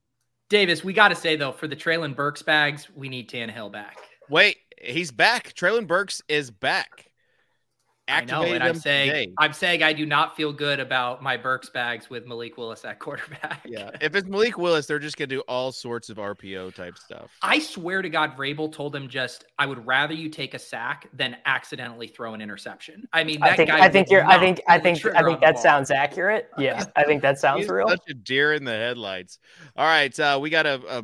Davis, 0.49 0.83
we 0.83 0.91
got 0.91 1.07
to 1.09 1.15
say 1.15 1.37
though, 1.37 1.53
for 1.53 1.67
the 1.67 1.75
Treylon 1.77 2.13
Burks 2.13 2.41
bags, 2.41 2.89
we 2.93 3.07
need 3.07 3.29
Tannehill 3.29 3.71
back. 3.71 3.97
Wait, 4.29 4.57
he's 4.81 5.09
back. 5.11 5.53
Treylon 5.53 5.87
Burks 5.87 6.21
is 6.27 6.51
back. 6.51 7.10
I 8.11 8.25
know, 8.25 8.41
Activated 8.41 8.61
and 8.61 8.63
I'm 8.63 8.75
saying 8.75 9.09
today. 9.09 9.33
I'm 9.37 9.53
saying 9.53 9.83
I 9.83 9.93
do 9.93 10.05
not 10.05 10.35
feel 10.35 10.51
good 10.53 10.79
about 10.79 11.21
my 11.23 11.37
Burks 11.37 11.69
bags 11.69 12.09
with 12.09 12.25
Malik 12.25 12.57
Willis 12.57 12.83
at 12.85 12.99
quarterback. 12.99 13.61
Yeah, 13.65 13.91
if 14.01 14.15
it's 14.15 14.27
Malik 14.27 14.57
Willis, 14.57 14.85
they're 14.85 14.99
just 14.99 15.17
gonna 15.17 15.27
do 15.27 15.41
all 15.41 15.71
sorts 15.71 16.09
of 16.09 16.17
RPO 16.17 16.73
type 16.75 16.97
stuff. 16.97 17.31
I 17.41 17.59
swear 17.59 18.01
to 18.01 18.09
God, 18.09 18.35
Vrabel 18.35 18.71
told 18.71 18.95
him 18.95 19.07
just, 19.07 19.45
I 19.57 19.65
would 19.65 19.85
rather 19.85 20.13
you 20.13 20.29
take 20.29 20.53
a 20.53 20.59
sack 20.59 21.07
than 21.13 21.37
accidentally 21.45 22.07
throw 22.07 22.33
an 22.33 22.41
interception. 22.41 23.07
I 23.13 23.23
mean, 23.23 23.39
that 23.39 23.51
I 23.51 23.55
think 23.55 23.69
guy 23.69 23.85
I 23.85 23.89
think 23.89 24.09
you're 24.09 24.25
I 24.25 24.39
think 24.39 24.61
I 24.67 24.79
think 24.79 25.05
I 25.05 25.23
think 25.23 25.41
that 25.41 25.55
ball. 25.55 25.63
sounds 25.63 25.91
accurate. 25.91 26.49
Yeah, 26.61 26.83
I 26.95 27.05
think 27.05 27.23
that 27.23 27.39
sounds 27.39 27.61
He's 27.61 27.69
real. 27.69 27.87
Such 27.87 28.09
a 28.09 28.13
deer 28.13 28.53
in 28.53 28.65
the 28.65 28.71
headlights. 28.71 29.39
All 29.75 29.85
right, 29.85 30.17
uh, 30.19 30.37
we 30.39 30.51
gotta 30.51 30.79
uh, 30.87 31.01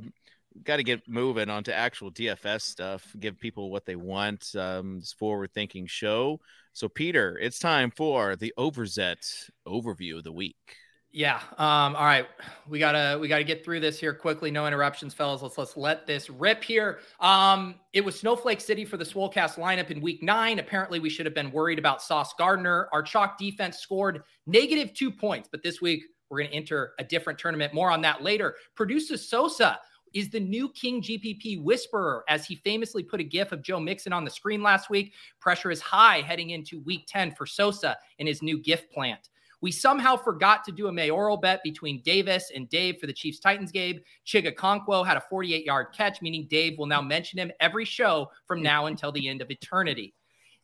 gotta 0.63 0.83
get 0.83 1.07
moving 1.07 1.49
on 1.49 1.63
to 1.65 1.73
actual 1.73 2.11
DFS 2.11 2.61
stuff. 2.61 3.15
Give 3.19 3.39
people 3.39 3.71
what 3.71 3.85
they 3.85 3.95
want. 3.95 4.53
Um, 4.55 4.99
this 4.99 5.13
forward 5.13 5.51
thinking 5.53 5.87
show. 5.87 6.39
So, 6.77 6.87
Peter, 6.87 7.35
it's 7.41 7.57
time 7.57 7.89
for 7.89 8.35
the 8.35 8.53
Overzet 8.55 9.49
overview 9.67 10.19
of 10.19 10.23
the 10.23 10.31
week. 10.31 10.75
Yeah. 11.11 11.39
Um, 11.57 11.95
all 11.95 12.05
right. 12.05 12.27
We 12.69 12.77
gotta 12.77 13.17
we 13.17 13.27
gotta 13.27 13.43
get 13.43 13.65
through 13.65 13.79
this 13.79 13.99
here 13.99 14.13
quickly. 14.13 14.51
No 14.51 14.67
interruptions, 14.67 15.11
fellas. 15.15 15.41
Let's 15.41 15.57
let's 15.57 15.75
let 15.75 16.05
this 16.05 16.29
rip 16.29 16.63
here. 16.63 16.99
Um, 17.19 17.79
it 17.93 18.05
was 18.05 18.19
Snowflake 18.19 18.61
City 18.61 18.85
for 18.85 18.97
the 18.97 19.05
Swolecast 19.05 19.55
lineup 19.55 19.89
in 19.89 20.01
week 20.01 20.21
nine. 20.21 20.59
Apparently, 20.59 20.99
we 20.99 21.09
should 21.09 21.25
have 21.25 21.33
been 21.33 21.51
worried 21.51 21.79
about 21.79 22.03
Sauce 22.03 22.35
Gardner. 22.37 22.89
Our 22.93 23.01
chalk 23.01 23.39
defense 23.39 23.79
scored 23.79 24.21
negative 24.45 24.93
two 24.93 25.09
points, 25.09 25.49
but 25.51 25.63
this 25.63 25.81
week 25.81 26.03
we're 26.29 26.43
gonna 26.43 26.53
enter 26.53 26.93
a 26.99 27.03
different 27.03 27.39
tournament. 27.39 27.73
More 27.73 27.89
on 27.89 28.01
that 28.01 28.21
later. 28.21 28.53
Produces 28.75 29.27
Sosa 29.27 29.79
is 30.13 30.29
the 30.29 30.39
new 30.39 30.69
King 30.69 31.01
GPP 31.01 31.61
whisperer, 31.61 32.23
as 32.27 32.45
he 32.45 32.55
famously 32.55 33.03
put 33.03 33.19
a 33.19 33.23
gif 33.23 33.51
of 33.51 33.61
Joe 33.61 33.79
Mixon 33.79 34.13
on 34.13 34.23
the 34.23 34.31
screen 34.31 34.61
last 34.61 34.89
week. 34.89 35.13
Pressure 35.39 35.71
is 35.71 35.81
high 35.81 36.21
heading 36.21 36.51
into 36.51 36.81
week 36.81 37.05
10 37.07 37.35
for 37.35 37.45
Sosa 37.45 37.97
and 38.19 38.27
his 38.27 38.41
new 38.41 38.59
gift 38.59 38.91
plant. 38.91 39.29
We 39.61 39.71
somehow 39.71 40.15
forgot 40.17 40.63
to 40.65 40.71
do 40.71 40.87
a 40.87 40.91
mayoral 40.91 41.37
bet 41.37 41.61
between 41.63 42.01
Davis 42.03 42.51
and 42.53 42.69
Dave 42.69 42.99
for 42.99 43.07
the 43.07 43.13
Chiefs 43.13 43.39
Titans 43.39 43.71
game. 43.71 43.99
Chig 44.25 44.51
Okonkwo 44.51 45.05
had 45.05 45.17
a 45.17 45.23
48 45.29 45.65
yard 45.65 45.87
catch, 45.95 46.21
meaning 46.21 46.47
Dave 46.49 46.77
will 46.77 46.85
now 46.85 47.01
mention 47.01 47.39
him 47.39 47.51
every 47.59 47.85
show 47.85 48.29
from 48.45 48.61
now 48.63 48.85
until 48.85 49.11
the 49.11 49.27
end 49.27 49.41
of 49.41 49.49
eternity. 49.49 50.13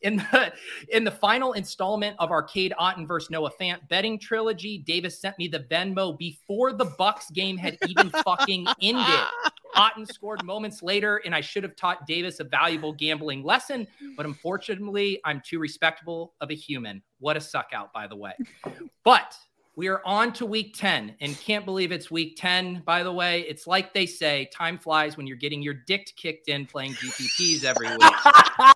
In 0.04 0.16
the 0.16 0.52
in 0.90 1.02
the 1.02 1.10
final 1.10 1.54
installment 1.54 2.14
of 2.18 2.30
Arcade 2.30 2.74
Otton 2.78 3.08
versus 3.08 3.30
Noah 3.30 3.50
Fant 3.58 3.88
betting 3.88 4.18
trilogy, 4.18 4.78
Davis 4.78 5.18
sent 5.18 5.38
me 5.38 5.48
the 5.48 5.60
Venmo 5.60 6.16
before 6.18 6.74
the 6.74 6.84
Bucks 6.84 7.30
game 7.30 7.56
had 7.56 7.78
even 7.88 8.10
fucking 8.24 8.66
ended. 8.82 9.20
Otton 9.74 10.06
scored 10.06 10.44
moments 10.44 10.82
later, 10.82 11.22
and 11.24 11.34
I 11.34 11.40
should 11.40 11.62
have 11.62 11.74
taught 11.74 12.06
Davis 12.06 12.38
a 12.38 12.44
valuable 12.44 12.92
gambling 12.92 13.42
lesson, 13.42 13.88
but 14.14 14.26
unfortunately, 14.26 15.20
I'm 15.24 15.42
too 15.44 15.58
respectable 15.58 16.34
of 16.40 16.50
a 16.50 16.54
human. 16.54 17.02
What 17.18 17.38
a 17.38 17.40
suck 17.40 17.70
out, 17.72 17.92
by 17.92 18.06
the 18.06 18.14
way. 18.14 18.34
But 19.04 19.34
we 19.76 19.88
are 19.88 20.00
on 20.04 20.32
to 20.34 20.46
week 20.46 20.76
10 20.76 21.16
and 21.20 21.40
can't 21.40 21.64
believe 21.64 21.90
it's 21.90 22.10
week 22.10 22.36
10, 22.36 22.82
by 22.84 23.02
the 23.02 23.12
way. 23.12 23.40
It's 23.40 23.66
like 23.66 23.92
they 23.92 24.06
say 24.06 24.48
time 24.52 24.78
flies 24.78 25.16
when 25.16 25.26
you're 25.26 25.36
getting 25.36 25.62
your 25.62 25.74
dick 25.74 26.12
kicked 26.16 26.48
in 26.48 26.66
playing 26.66 26.92
GPPs 26.92 27.64
every 27.64 27.88
week. 27.88 28.70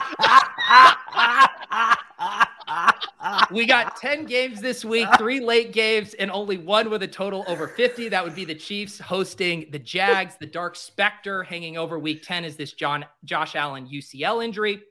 We 3.50 3.66
got 3.66 3.96
10 3.96 4.26
games 4.26 4.60
this 4.60 4.84
week, 4.84 5.08
three 5.16 5.40
late 5.40 5.72
games, 5.72 6.14
and 6.14 6.30
only 6.30 6.58
one 6.58 6.90
with 6.90 7.02
a 7.02 7.08
total 7.08 7.44
over 7.48 7.66
50. 7.66 8.08
That 8.10 8.22
would 8.22 8.34
be 8.34 8.44
the 8.44 8.54
Chiefs 8.54 8.98
hosting 8.98 9.66
the 9.70 9.78
Jags. 9.78 10.36
The 10.38 10.46
Dark 10.46 10.76
Specter 10.76 11.42
hanging 11.42 11.78
over 11.78 11.98
week 11.98 12.22
10 12.22 12.44
is 12.44 12.56
this 12.56 12.72
John 12.72 13.04
Josh 13.24 13.56
Allen 13.56 13.88
UCL 13.88 14.44
injury. 14.44 14.82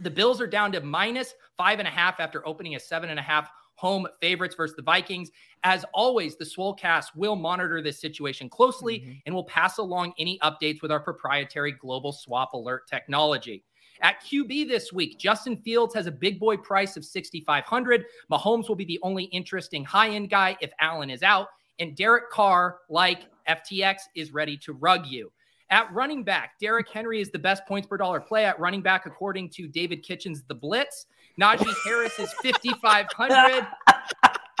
The 0.00 0.10
Bills 0.10 0.40
are 0.40 0.46
down 0.46 0.72
to 0.72 0.80
minus 0.80 1.34
five 1.56 1.78
and 1.78 1.86
a 1.86 1.90
half 1.90 2.20
after 2.20 2.46
opening 2.46 2.74
a 2.74 2.80
seven 2.80 3.10
and 3.10 3.18
a 3.18 3.22
half 3.22 3.50
home 3.74 4.06
favorites 4.20 4.54
versus 4.56 4.76
the 4.76 4.82
Vikings. 4.82 5.30
As 5.62 5.84
always, 5.94 6.36
the 6.36 6.44
Swolecast 6.44 7.16
will 7.16 7.36
monitor 7.36 7.80
this 7.80 8.00
situation 8.00 8.48
closely 8.48 9.00
mm-hmm. 9.00 9.12
and 9.24 9.34
will 9.34 9.44
pass 9.44 9.78
along 9.78 10.12
any 10.18 10.38
updates 10.40 10.82
with 10.82 10.90
our 10.90 11.00
proprietary 11.00 11.72
global 11.72 12.12
swap 12.12 12.52
alert 12.52 12.88
technology. 12.88 13.64
At 14.02 14.22
QB 14.22 14.68
this 14.68 14.92
week, 14.92 15.18
Justin 15.18 15.56
Fields 15.58 15.94
has 15.94 16.06
a 16.06 16.10
big 16.10 16.40
boy 16.40 16.56
price 16.56 16.96
of 16.96 17.04
6,500. 17.04 18.04
Mahomes 18.30 18.68
will 18.68 18.76
be 18.76 18.84
the 18.84 18.98
only 19.02 19.24
interesting 19.24 19.84
high 19.84 20.10
end 20.10 20.30
guy 20.30 20.56
if 20.60 20.72
Allen 20.80 21.10
is 21.10 21.22
out. 21.22 21.48
And 21.78 21.96
Derek 21.96 22.30
Carr, 22.30 22.78
like 22.88 23.26
FTX, 23.48 23.96
is 24.14 24.32
ready 24.32 24.56
to 24.58 24.72
rug 24.72 25.06
you. 25.06 25.30
At 25.70 25.92
running 25.92 26.24
back, 26.24 26.58
Derrick 26.60 26.88
Henry 26.88 27.20
is 27.20 27.30
the 27.30 27.38
best 27.38 27.64
points 27.66 27.86
per 27.86 27.96
dollar 27.96 28.20
play 28.20 28.44
at 28.44 28.58
running 28.58 28.82
back, 28.82 29.06
according 29.06 29.50
to 29.50 29.68
David 29.68 30.02
Kitchens, 30.02 30.42
The 30.48 30.54
Blitz. 30.54 31.06
Najee 31.40 31.72
Harris 31.84 32.18
is 32.18 32.32
5,500, 32.42 33.66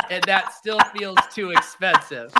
and 0.08 0.22
that 0.24 0.54
still 0.54 0.78
feels 0.96 1.18
too 1.34 1.50
expensive. 1.50 2.32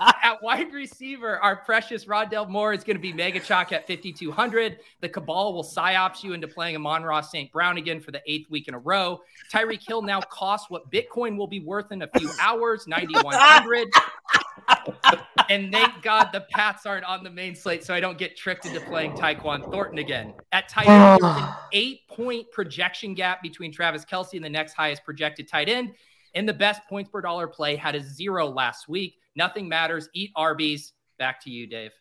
At 0.00 0.42
wide 0.42 0.72
receiver, 0.72 1.38
our 1.38 1.56
precious 1.56 2.06
Rondale 2.06 2.48
Moore 2.48 2.72
is 2.72 2.84
going 2.84 2.96
to 2.96 3.00
be 3.02 3.12
mega 3.12 3.40
chalk 3.40 3.72
at 3.72 3.86
5,200. 3.86 4.78
The 5.00 5.08
Cabal 5.08 5.52
will 5.52 5.64
psyops 5.64 6.22
you 6.22 6.32
into 6.32 6.48
playing 6.48 6.76
Amon-Ra 6.76 7.20
St. 7.20 7.52
Brown 7.52 7.78
again 7.78 8.00
for 8.00 8.10
the 8.10 8.22
eighth 8.26 8.50
week 8.50 8.68
in 8.68 8.74
a 8.74 8.78
row. 8.78 9.20
Tyreek 9.52 9.86
Hill 9.86 10.02
now 10.02 10.20
costs 10.20 10.70
what 10.70 10.90
Bitcoin 10.90 11.36
will 11.36 11.46
be 11.46 11.60
worth 11.60 11.92
in 11.92 12.02
a 12.02 12.08
few 12.18 12.30
hours, 12.40 12.86
9,100. 12.86 13.88
and 15.50 15.72
thank 15.72 16.02
God 16.02 16.30
the 16.32 16.44
Pats 16.50 16.86
aren't 16.86 17.04
on 17.04 17.22
the 17.22 17.30
main 17.30 17.54
slate, 17.54 17.84
so 17.84 17.94
I 17.94 18.00
don't 18.00 18.18
get 18.18 18.36
tricked 18.36 18.66
into 18.66 18.80
playing 18.80 19.12
Tyquan 19.12 19.70
Thornton 19.70 19.98
again. 19.98 20.34
At 20.52 20.68
tight 20.68 20.88
end, 20.88 21.22
there's 21.22 21.36
an 21.36 21.48
eight 21.72 22.08
point 22.08 22.50
projection 22.52 23.14
gap 23.14 23.42
between 23.42 23.72
Travis 23.72 24.04
Kelce 24.04 24.34
and 24.34 24.44
the 24.44 24.50
next 24.50 24.74
highest 24.74 25.04
projected 25.04 25.48
tight 25.48 25.68
end. 25.68 25.92
And 26.34 26.48
the 26.48 26.54
best 26.54 26.82
points 26.88 27.10
per 27.10 27.20
dollar 27.20 27.46
play 27.46 27.76
had 27.76 27.94
a 27.94 28.02
zero 28.02 28.48
last 28.48 28.88
week. 28.88 29.18
Nothing 29.36 29.68
matters. 29.68 30.08
Eat 30.14 30.30
Arby's. 30.36 30.92
Back 31.18 31.42
to 31.44 31.50
you, 31.50 31.66
Dave. 31.66 31.92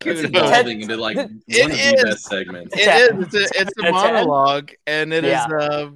That's 0.00 0.20
evolving 0.22 0.80
into 0.82 0.96
like 0.96 1.16
one 1.16 1.42
It 1.46 1.66
of 1.66 1.72
is. 1.72 2.00
the 2.00 2.08
best 2.08 2.24
segments. 2.24 2.74
It 2.76 2.88
is. 2.88 3.34
It's 3.34 3.34
a, 3.34 3.60
it's 3.60 3.72
a 3.78 3.90
monologue, 3.90 4.70
and 4.86 5.12
it 5.12 5.24
is. 5.24 5.32
Yeah. 5.32 5.46
Uh, 5.46 5.90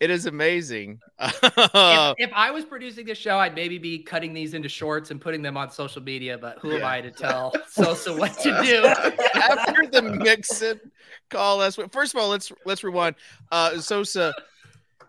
it 0.00 0.10
is 0.10 0.26
amazing. 0.26 1.00
if, 1.20 2.14
if 2.18 2.30
I 2.34 2.50
was 2.50 2.64
producing 2.64 3.06
this 3.06 3.16
show, 3.16 3.38
I'd 3.38 3.54
maybe 3.54 3.78
be 3.78 4.00
cutting 4.00 4.34
these 4.34 4.52
into 4.52 4.68
shorts 4.68 5.10
and 5.10 5.20
putting 5.20 5.40
them 5.40 5.56
on 5.56 5.70
social 5.70 6.02
media, 6.02 6.36
but 6.36 6.58
who 6.58 6.72
am 6.72 6.84
I 6.84 7.00
to 7.00 7.10
tell 7.10 7.54
Sosa 7.68 8.14
what 8.14 8.36
to 8.40 8.62
do? 8.62 8.84
after 9.34 9.86
the 9.86 10.02
Mixon 10.02 10.80
call 11.30 11.58
last 11.58 11.78
week. 11.78 11.92
First 11.92 12.14
of 12.14 12.20
all, 12.20 12.28
let's 12.28 12.52
let's 12.66 12.82
rewind. 12.82 13.14
Uh, 13.52 13.78
Sosa, 13.78 14.34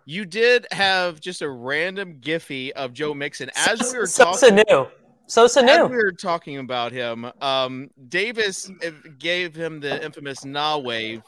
you 0.06 0.26
did 0.26 0.68
have 0.72 1.20
just 1.20 1.42
a 1.42 1.50
random 1.50 2.16
Giphy 2.22 2.72
of 2.72 2.94
Joe 2.94 3.14
Mixon 3.14 3.50
as 3.56 3.92
we 3.92 4.00
were 4.00 4.08
Sosa 4.08 4.50
talking. 4.50 4.64
knew. 4.70 4.88
Sosa 5.28 5.62
As 5.62 5.66
knew. 5.66 5.86
we 5.88 5.96
were 5.96 6.12
talking 6.12 6.60
about 6.60 6.92
him, 6.92 7.26
um, 7.42 7.90
Davis 8.10 8.70
uh, 8.86 8.92
gave 9.18 9.56
him 9.56 9.80
the 9.80 10.04
infamous 10.04 10.46
"nah" 10.46 10.78
wave. 10.78 11.24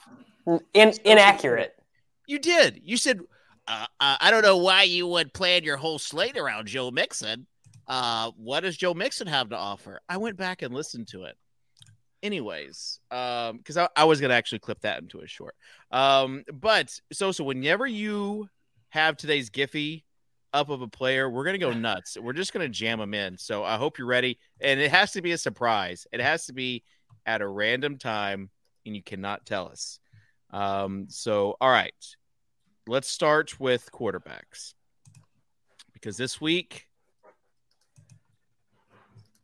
In, 0.73 0.93
inaccurate. 1.03 1.73
You 2.27 2.37
did. 2.39 2.79
You 2.83 2.95
said, 2.97 3.19
uh, 3.67 3.87
uh, 3.99 4.17
"I 4.21 4.29
don't 4.29 4.43
know 4.43 4.57
why 4.57 4.83
you 4.83 5.07
would 5.07 5.33
plan 5.33 5.63
your 5.63 5.77
whole 5.77 5.97
slate 5.97 6.37
around 6.37 6.67
Joe 6.67 6.91
Mixon. 6.91 7.47
Uh, 7.87 8.31
what 8.37 8.59
does 8.59 8.77
Joe 8.77 8.93
Mixon 8.93 9.25
have 9.27 9.49
to 9.49 9.57
offer?" 9.57 9.99
I 10.07 10.17
went 10.17 10.37
back 10.37 10.61
and 10.61 10.73
listened 10.73 11.07
to 11.09 11.23
it. 11.23 11.35
Anyways, 12.21 12.99
um, 13.09 13.57
because 13.57 13.77
I, 13.77 13.87
I 13.95 14.03
was 14.03 14.21
gonna 14.21 14.33
actually 14.35 14.59
clip 14.59 14.81
that 14.81 15.01
into 15.01 15.21
a 15.21 15.27
short. 15.27 15.55
Um, 15.91 16.43
but 16.53 16.99
so 17.11 17.31
so 17.31 17.43
whenever 17.43 17.87
you 17.87 18.47
have 18.89 19.17
today's 19.17 19.49
Giphy 19.49 20.03
up 20.53 20.69
of 20.69 20.81
a 20.81 20.87
player, 20.87 21.29
we're 21.29 21.43
gonna 21.43 21.57
go 21.57 21.73
nuts. 21.73 22.17
We're 22.19 22.33
just 22.33 22.53
gonna 22.53 22.69
jam 22.69 22.99
them 22.99 23.13
in. 23.13 23.37
So 23.37 23.63
I 23.63 23.77
hope 23.77 23.97
you're 23.97 24.07
ready, 24.07 24.39
and 24.59 24.79
it 24.79 24.91
has 24.91 25.11
to 25.13 25.21
be 25.21 25.31
a 25.31 25.37
surprise. 25.37 26.07
It 26.11 26.21
has 26.21 26.45
to 26.47 26.53
be 26.53 26.83
at 27.25 27.41
a 27.41 27.47
random 27.47 27.97
time, 27.97 28.49
and 28.85 28.95
you 28.95 29.03
cannot 29.03 29.45
tell 29.45 29.67
us. 29.67 29.99
Um, 30.51 31.07
so 31.09 31.55
all 31.59 31.69
right, 31.69 31.93
let's 32.87 33.09
start 33.09 33.59
with 33.59 33.91
quarterbacks 33.91 34.73
because 35.93 36.17
this 36.17 36.39
week 36.39 36.87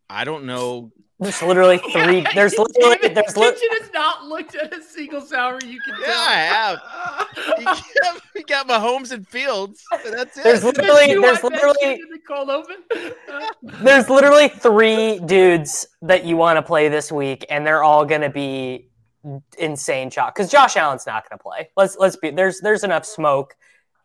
I 0.09 0.25
don't 0.25 0.45
know. 0.45 0.91
There's 1.23 1.41
literally 1.41 1.77
three. 1.91 2.25
There's 2.35 2.57
literally 2.57 2.97
David 2.97 3.15
there's 3.15 3.37
li- 3.37 3.51
Kitchen 3.51 3.67
has 3.81 3.91
not 3.93 4.25
looked 4.25 4.55
at 4.55 4.73
a 4.73 4.81
single 4.81 5.21
salary 5.21 5.65
you 5.65 5.79
can 5.81 5.95
Yeah, 6.01 6.07
tell. 6.07 6.13
I 6.15 7.83
have. 8.03 8.21
You 8.35 8.43
got, 8.45 8.67
got 8.67 8.67
Mahomes 8.67 9.11
and 9.11 9.27
Fields. 9.27 9.83
and 10.05 10.13
That's 10.13 10.37
it. 10.37 10.43
There's 10.43 10.63
literally 10.63 11.07
there's 11.19 11.43
literally 11.43 11.75
mentioned 11.81 12.13
the 12.13 12.19
cold 12.27 12.49
open? 12.49 12.75
there's 13.83 14.09
literally 14.09 14.49
three 14.49 15.19
dudes 15.19 15.87
that 16.01 16.25
you 16.25 16.37
want 16.37 16.57
to 16.57 16.61
play 16.61 16.89
this 16.89 17.11
week, 17.11 17.45
and 17.49 17.65
they're 17.65 17.83
all 17.83 18.05
gonna 18.05 18.29
be 18.29 18.89
insane 19.57 20.09
chalk. 20.09 20.35
Because 20.35 20.51
Josh 20.51 20.75
Allen's 20.75 21.05
not 21.07 21.29
gonna 21.29 21.41
play. 21.41 21.69
Let's 21.77 21.95
let's 21.97 22.15
be 22.17 22.31
there's 22.31 22.59
there's 22.59 22.83
enough 22.83 23.05
smoke 23.05 23.55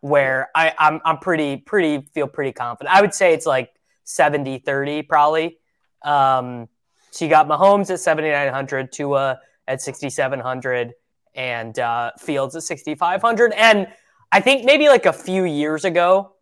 where 0.01 0.49
I, 0.55 0.73
I'm 0.77 1.01
I'm 1.03 1.17
pretty 1.17 1.57
pretty 1.57 2.07
feel 2.13 2.27
pretty 2.27 2.53
confident. 2.53 2.95
I 2.95 3.01
would 3.01 3.13
say 3.13 3.33
it's 3.33 3.45
like 3.45 3.69
70 4.05 4.59
30 4.59 5.01
probably. 5.03 5.57
Um, 6.03 6.69
so 7.11 7.25
you 7.25 7.31
got 7.31 7.47
Mahomes 7.47 7.89
at 7.89 7.99
7,900, 7.99 8.91
Tua 8.91 9.39
at 9.67 9.81
6,700, 9.81 10.93
and 11.35 11.77
uh, 11.79 12.11
Fields 12.19 12.55
at 12.55 12.63
6,500. 12.63 13.53
And 13.53 13.87
I 14.31 14.41
think 14.41 14.65
maybe 14.65 14.87
like 14.87 15.05
a 15.05 15.13
few 15.13 15.43
years 15.45 15.85
ago, 15.85 16.33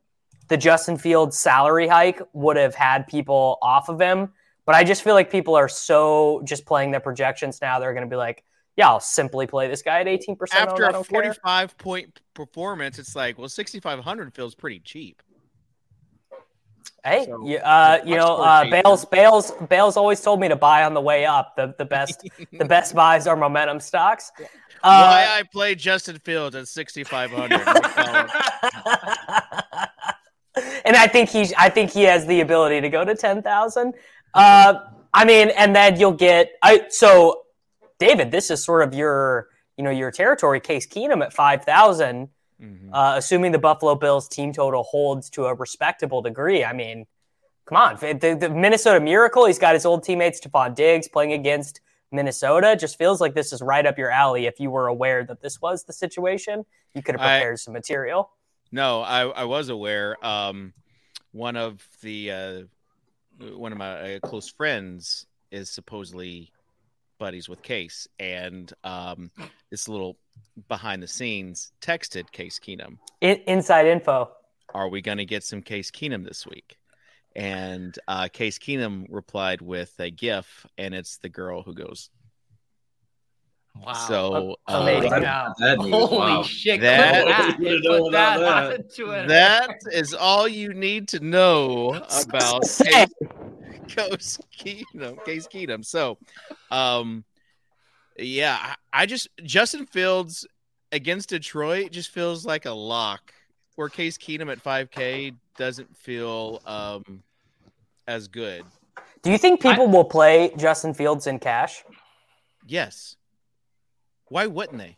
the 0.47 0.57
Justin 0.57 0.97
Fields 0.97 1.38
salary 1.38 1.88
hike 1.88 2.21
would 2.33 2.57
have 2.57 2.75
had 2.75 3.07
people 3.07 3.57
off 3.62 3.89
of 3.89 4.00
him. 4.00 4.31
But 4.65 4.75
I 4.75 4.83
just 4.83 5.01
feel 5.01 5.13
like 5.13 5.31
people 5.31 5.55
are 5.55 5.69
so 5.69 6.41
just 6.43 6.65
playing 6.65 6.91
their 6.91 7.00
projections 7.00 7.62
now. 7.62 7.79
They're 7.79 7.93
going 7.93 8.05
to 8.05 8.09
be 8.09 8.17
like, 8.17 8.43
yeah, 8.75 8.89
I'll 8.89 9.00
simply 9.00 9.47
play 9.47 9.67
this 9.67 9.81
guy 9.81 10.01
at 10.01 10.07
18%. 10.07 10.38
After 10.53 10.83
a 10.83 11.03
45 11.03 11.77
care. 11.77 11.83
point 11.83 12.21
performance, 12.33 13.00
it's 13.00 13.15
like, 13.15 13.38
well, 13.38 13.50
6,500 13.50 14.33
feels 14.33 14.55
pretty 14.55 14.79
cheap. 14.79 15.24
Hey, 17.04 17.25
so, 17.25 17.46
you, 17.46 17.58
uh, 17.58 18.00
you 18.06 18.16
know, 18.16 18.38
uh, 18.38 18.70
Bales, 18.70 19.06
Bales, 19.06 19.51
Bales 19.70 19.98
always 19.98 20.20
told 20.20 20.39
me 20.39 20.48
to 20.48 20.56
buy 20.56 20.84
on 20.84 20.94
the 20.94 21.01
way 21.01 21.25
up. 21.25 21.56
The 21.56 21.74
the 21.77 21.86
best, 21.86 22.27
the 22.51 22.66
best 22.66 22.96
buys 22.96 23.27
are 23.27 23.36
momentum 23.36 23.80
stocks. 23.80 24.32
Uh, 24.39 24.80
Why 24.82 25.39
I 25.39 25.44
play 25.44 25.75
Justin 25.75 26.20
Fields 26.20 26.56
at 26.56 26.68
sixty 26.68 27.04
five 27.04 27.32
hundred. 27.32 27.62
and 30.86 30.96
I 30.96 31.08
think 31.08 31.30
he's, 31.30 31.54
I 31.58 31.70
think 31.70 31.92
he 31.92 32.04
has 32.04 32.25
the 32.25 32.42
ability 32.42 32.82
to 32.82 32.89
go 32.89 33.06
to 33.06 33.16
ten 33.16 33.42
thousand. 33.42 33.94
Uh, 34.34 34.80
I 35.13 35.25
mean, 35.25 35.50
and 35.50 35.75
then 35.75 36.00
you'll 36.00 36.12
get. 36.12 36.51
I 36.62 36.86
so, 36.89 37.44
David, 38.00 38.32
this 38.32 38.51
is 38.51 38.63
sort 38.63 38.84
of 38.84 38.94
your, 38.94 39.48
you 39.77 39.84
know, 39.84 39.92
your 39.92 40.12
territory. 40.12 40.60
Case 40.60 40.88
Keenum 40.88 41.24
at 41.24 41.34
five 41.34 41.63
thousand 41.63 42.30
Mm-hmm. 42.61 42.93
Uh, 42.93 43.17
assuming 43.17 43.51
the 43.51 43.59
Buffalo 43.59 43.93
Bills 43.95 44.27
team 44.27 44.51
total 44.51 44.83
holds 44.83 45.29
to 45.31 45.45
a 45.45 45.53
respectable 45.53 46.21
degree. 46.21 46.63
I 46.63 46.73
mean, 46.73 47.05
come 47.65 47.77
on, 47.77 47.97
the, 47.97 48.37
the 48.39 48.49
Minnesota 48.49 48.99
Miracle. 48.99 49.45
He's 49.45 49.59
got 49.59 49.75
his 49.75 49.85
old 49.85 50.03
teammate 50.03 50.41
Stefon 50.41 50.73
Diggs 50.73 51.07
playing 51.07 51.33
against 51.33 51.81
Minnesota. 52.11 52.75
Just 52.75 52.97
feels 52.97 53.21
like 53.21 53.35
this 53.35 53.53
is 53.53 53.61
right 53.61 53.85
up 53.85 53.97
your 53.97 54.09
alley. 54.09 54.47
If 54.47 54.59
you 54.59 54.71
were 54.71 54.87
aware 54.87 55.23
that 55.25 55.41
this 55.41 55.61
was 55.61 55.83
the 55.83 55.93
situation, 55.93 56.65
you 56.95 57.03
could 57.03 57.13
have 57.13 57.21
prepared 57.21 57.53
I, 57.53 57.55
some 57.57 57.73
material. 57.73 58.31
No, 58.71 59.01
I, 59.01 59.27
I 59.27 59.43
was 59.43 59.69
aware. 59.69 60.17
Um, 60.25 60.73
one 61.31 61.55
of 61.55 61.87
the 62.01 62.31
uh, 62.31 62.61
one 63.55 63.71
of 63.71 63.77
my 63.77 64.15
uh, 64.15 64.19
close 64.19 64.49
friends 64.49 65.27
is 65.51 65.69
supposedly 65.69 66.51
buddies 67.19 67.47
with 67.47 67.61
Case, 67.61 68.07
and 68.19 68.71
um, 68.83 69.31
this 69.69 69.87
little 69.87 70.17
behind 70.67 71.03
the 71.03 71.08
scenes 71.08 71.72
texted 71.82 72.32
Case 72.32 72.60
Keenum. 72.60 72.98
In- 73.22 73.41
inside 73.48 73.88
info. 73.88 74.32
Are 74.74 74.89
we 74.89 75.01
going 75.01 75.17
to 75.17 75.25
get 75.25 75.44
some 75.44 75.62
Case 75.62 75.91
Keenum 75.91 76.25
this 76.25 76.46
week? 76.46 76.77
And 77.36 77.98
uh, 78.08 78.27
Case 78.32 78.58
Keenum 78.58 79.06
replied 79.10 79.62
with 79.62 79.94
a 80.00 80.10
GIF, 80.10 80.65
and 80.77 80.94
it's 80.96 81.17
the 81.17 81.29
girl 81.29 81.62
who 81.62 81.74
goes. 81.74 82.10
Wow! 83.86 83.94
So 83.94 84.56
uh, 84.67 84.79
amazing! 84.82 85.22
That, 85.22 85.53
that 85.60 85.77
Holy 85.77 86.17
wow. 86.17 86.44
shit! 86.44 86.82
That, 86.82 87.25
that, 87.25 87.58
that, 87.60 89.27
that 89.27 89.70
is 89.91 90.15
all 90.15 90.48
you 90.48 90.74
need 90.74 91.08
to 91.10 91.20
know 91.20 92.01
about 92.24 92.63
Case, 92.63 92.82
Case 93.88 94.39
Keenum. 94.58 95.24
Case 95.24 95.48
Keenum. 95.48 95.86
So, 95.86 96.17
um, 96.72 97.24
yeah, 98.17 98.57
I, 98.59 99.01
I 99.01 99.05
just 99.05 99.27
Justin 99.43 99.86
Fields 99.86 100.45
against 100.91 101.29
Detroit 101.29 101.91
just 101.91 102.09
feels 102.09 102.45
like 102.45 102.65
a 102.65 102.71
lock. 102.71 103.33
Where 103.75 103.89
Case 103.89 104.17
Keenum 104.17 104.51
at 104.51 104.63
5K 104.63 105.36
doesn't 105.57 105.95
feel 105.95 106.62
um 106.65 107.24
as 108.07 108.27
good. 108.27 108.63
Do 109.22 109.31
you 109.31 109.37
think 109.37 109.61
people 109.61 109.87
I, 109.87 109.92
will 109.92 110.05
play 110.05 110.51
Justin 110.57 110.94
Fields 110.94 111.27
in 111.27 111.39
cash? 111.39 111.83
Yes. 112.65 113.15
Why 114.29 114.48
wouldn't 114.48 114.77
they? 114.77 114.98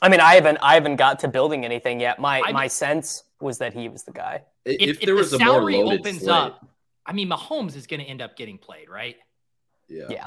I 0.00 0.08
mean, 0.08 0.20
I 0.20 0.34
haven't 0.34 0.58
I 0.62 0.74
haven't 0.74 0.96
got 0.96 1.20
to 1.20 1.28
building 1.28 1.64
anything 1.64 2.00
yet. 2.00 2.18
My 2.18 2.40
I, 2.44 2.52
my 2.52 2.66
sense 2.66 3.24
was 3.40 3.58
that 3.58 3.72
he 3.74 3.88
was 3.88 4.04
the 4.04 4.12
guy. 4.12 4.42
If, 4.64 4.80
if, 4.80 5.00
if 5.00 5.06
there 5.06 5.14
was 5.14 5.30
the 5.30 5.38
salary 5.38 5.76
opens 5.76 6.20
slate. 6.20 6.30
up, 6.30 6.66
I 7.06 7.12
mean, 7.12 7.28
Mahomes 7.28 7.76
is 7.76 7.86
going 7.86 8.00
to 8.00 8.06
end 8.06 8.20
up 8.20 8.36
getting 8.36 8.58
played, 8.58 8.88
right? 8.88 9.16
Yeah. 9.88 10.06
Yeah. 10.10 10.26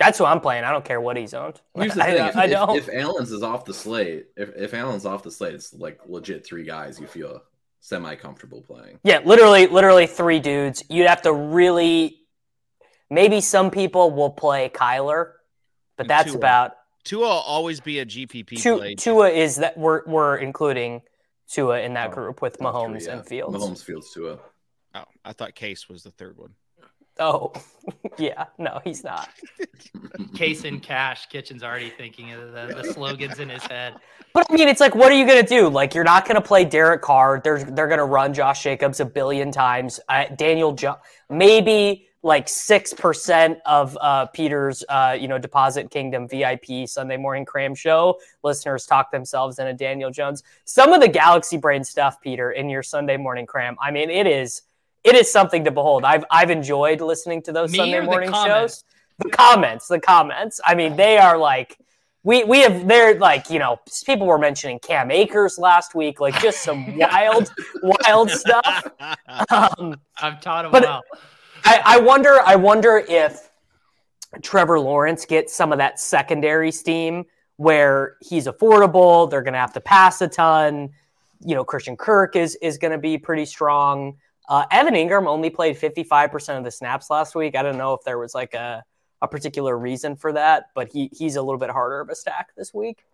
That's 0.00 0.16
who 0.16 0.24
I'm 0.24 0.40
playing. 0.40 0.64
I 0.64 0.72
don't 0.72 0.84
care 0.84 0.98
what 0.98 1.18
he's 1.18 1.34
owned. 1.34 1.60
Here's 1.74 1.92
the 1.92 2.02
thing: 2.04 2.18
I, 2.18 2.28
if, 2.30 2.36
I 2.36 2.46
don't. 2.46 2.74
If, 2.74 2.88
if 2.88 2.94
Allen's 2.94 3.30
is 3.30 3.42
off 3.42 3.66
the 3.66 3.74
slate, 3.74 4.28
if 4.34 4.48
if 4.56 4.72
Allen's 4.72 5.04
off 5.04 5.22
the 5.22 5.30
slate, 5.30 5.52
it's 5.52 5.74
like 5.74 6.00
legit 6.06 6.44
three 6.44 6.64
guys 6.64 6.98
you 6.98 7.06
feel 7.06 7.42
semi 7.80 8.14
comfortable 8.14 8.62
playing. 8.62 8.98
Yeah, 9.04 9.20
literally, 9.26 9.66
literally 9.66 10.06
three 10.06 10.40
dudes. 10.40 10.82
You'd 10.88 11.06
have 11.06 11.20
to 11.22 11.32
really. 11.32 12.16
Maybe 13.10 13.42
some 13.42 13.70
people 13.70 14.10
will 14.12 14.30
play 14.30 14.70
Kyler, 14.70 15.32
but 15.98 16.04
and 16.04 16.10
that's 16.10 16.30
Tua. 16.30 16.38
about. 16.38 16.72
Tua 17.04 17.20
will 17.20 17.28
always 17.28 17.80
be 17.80 17.98
a 17.98 18.06
GPP 18.06 18.62
Tua, 18.62 18.78
play. 18.78 18.94
Tua 18.94 19.28
is 19.28 19.56
that 19.56 19.76
we're 19.76 20.02
we're 20.06 20.38
including 20.38 21.02
Tua 21.46 21.80
in 21.80 21.92
that 21.94 22.08
oh, 22.08 22.14
group 22.14 22.40
with 22.40 22.58
Mahomes 22.58 23.04
yeah. 23.04 23.18
and 23.18 23.26
Fields. 23.26 23.54
Mahomes, 23.54 23.84
Fields, 23.84 24.14
Tua. 24.14 24.38
Oh, 24.94 25.04
I 25.26 25.34
thought 25.34 25.54
Case 25.54 25.90
was 25.90 26.04
the 26.04 26.10
third 26.10 26.38
one. 26.38 26.54
Oh, 27.20 27.52
yeah. 28.18 28.46
No, 28.58 28.80
he's 28.82 29.04
not. 29.04 29.28
Case 30.34 30.64
in 30.64 30.80
cash. 30.80 31.26
Kitchen's 31.26 31.62
already 31.62 31.90
thinking 31.90 32.32
of 32.32 32.52
the, 32.52 32.82
the 32.82 32.92
slogans 32.92 33.38
in 33.38 33.48
his 33.48 33.62
head. 33.64 33.94
But 34.32 34.46
I 34.50 34.54
mean, 34.54 34.68
it's 34.68 34.80
like, 34.80 34.94
what 34.94 35.12
are 35.12 35.14
you 35.14 35.26
going 35.26 35.42
to 35.42 35.48
do? 35.48 35.68
Like, 35.68 35.94
you're 35.94 36.04
not 36.04 36.24
going 36.24 36.36
to 36.36 36.40
play 36.40 36.64
Derek 36.64 37.02
Carr. 37.02 37.40
They're, 37.42 37.62
they're 37.62 37.88
going 37.88 37.98
to 37.98 38.04
run 38.04 38.32
Josh 38.32 38.62
Jacobs 38.62 39.00
a 39.00 39.04
billion 39.04 39.52
times. 39.52 40.00
Uh, 40.08 40.24
Daniel 40.36 40.72
Jones, 40.72 40.98
maybe 41.28 42.06
like 42.22 42.46
6% 42.46 43.56
of 43.66 43.98
uh, 44.00 44.26
Peter's, 44.26 44.84
uh, 44.88 45.16
you 45.18 45.26
know, 45.26 45.38
Deposit 45.38 45.90
Kingdom 45.90 46.28
VIP 46.28 46.86
Sunday 46.86 47.16
morning 47.16 47.44
cram 47.44 47.74
show. 47.74 48.18
Listeners 48.42 48.86
talk 48.86 49.10
themselves 49.10 49.58
into 49.58 49.72
Daniel 49.74 50.10
Jones. 50.10 50.42
Some 50.64 50.92
of 50.92 51.00
the 51.00 51.08
Galaxy 51.08 51.56
Brain 51.56 51.82
stuff, 51.82 52.20
Peter, 52.20 52.52
in 52.52 52.68
your 52.68 52.82
Sunday 52.82 53.16
morning 53.16 53.46
cram. 53.46 53.76
I 53.80 53.90
mean, 53.90 54.08
it 54.08 54.26
is– 54.26 54.62
it 55.04 55.14
is 55.14 55.30
something 55.30 55.64
to 55.64 55.70
behold. 55.70 56.04
I've 56.04 56.24
I've 56.30 56.50
enjoyed 56.50 57.00
listening 57.00 57.42
to 57.42 57.52
those 57.52 57.72
Me 57.72 57.78
Sunday 57.78 58.00
morning 58.00 58.32
shows. 58.32 58.84
The 59.18 59.30
comments, 59.30 59.88
the 59.88 60.00
comments. 60.00 60.60
I 60.64 60.74
mean, 60.74 60.96
they 60.96 61.18
are 61.18 61.36
like 61.36 61.78
we 62.22 62.44
we 62.44 62.60
have 62.60 62.86
they're 62.86 63.18
like 63.18 63.50
you 63.50 63.58
know 63.58 63.78
people 64.04 64.26
were 64.26 64.38
mentioning 64.38 64.78
Cam 64.78 65.10
Akers 65.10 65.58
last 65.58 65.94
week, 65.94 66.20
like 66.20 66.40
just 66.40 66.62
some 66.62 66.96
wild 66.98 67.52
wild 67.82 68.30
stuff. 68.30 68.86
Um, 69.50 69.96
I've 70.20 70.40
taught 70.40 70.64
him 70.64 70.72
but 70.72 70.82
well. 70.82 71.02
I, 71.64 71.82
I 71.84 71.98
wonder 72.00 72.40
I 72.44 72.56
wonder 72.56 73.02
if 73.08 73.50
Trevor 74.42 74.78
Lawrence 74.78 75.24
gets 75.24 75.54
some 75.54 75.72
of 75.72 75.78
that 75.78 75.98
secondary 75.98 76.70
steam 76.70 77.24
where 77.56 78.16
he's 78.20 78.46
affordable. 78.46 79.30
They're 79.30 79.42
going 79.42 79.54
to 79.54 79.58
have 79.58 79.72
to 79.74 79.80
pass 79.80 80.20
a 80.20 80.28
ton. 80.28 80.90
You 81.40 81.54
know, 81.54 81.64
Christian 81.64 81.96
Kirk 81.96 82.36
is 82.36 82.56
is 82.56 82.78
going 82.78 82.92
to 82.92 82.98
be 82.98 83.18
pretty 83.18 83.44
strong. 83.44 84.16
Uh, 84.50 84.66
Evan 84.72 84.94
Engram 84.94 85.28
only 85.28 85.48
played 85.48 85.78
55% 85.78 86.58
of 86.58 86.64
the 86.64 86.72
snaps 86.72 87.08
last 87.08 87.36
week. 87.36 87.54
I 87.54 87.62
don't 87.62 87.78
know 87.78 87.94
if 87.94 88.00
there 88.04 88.18
was 88.18 88.34
like 88.34 88.52
a, 88.52 88.82
a 89.22 89.28
particular 89.28 89.78
reason 89.78 90.16
for 90.16 90.32
that, 90.32 90.66
but 90.74 90.90
he 90.92 91.08
he's 91.12 91.36
a 91.36 91.42
little 91.42 91.58
bit 91.58 91.70
harder 91.70 92.00
of 92.00 92.08
a 92.08 92.16
stack 92.16 92.48
this 92.56 92.74
week. 92.74 93.04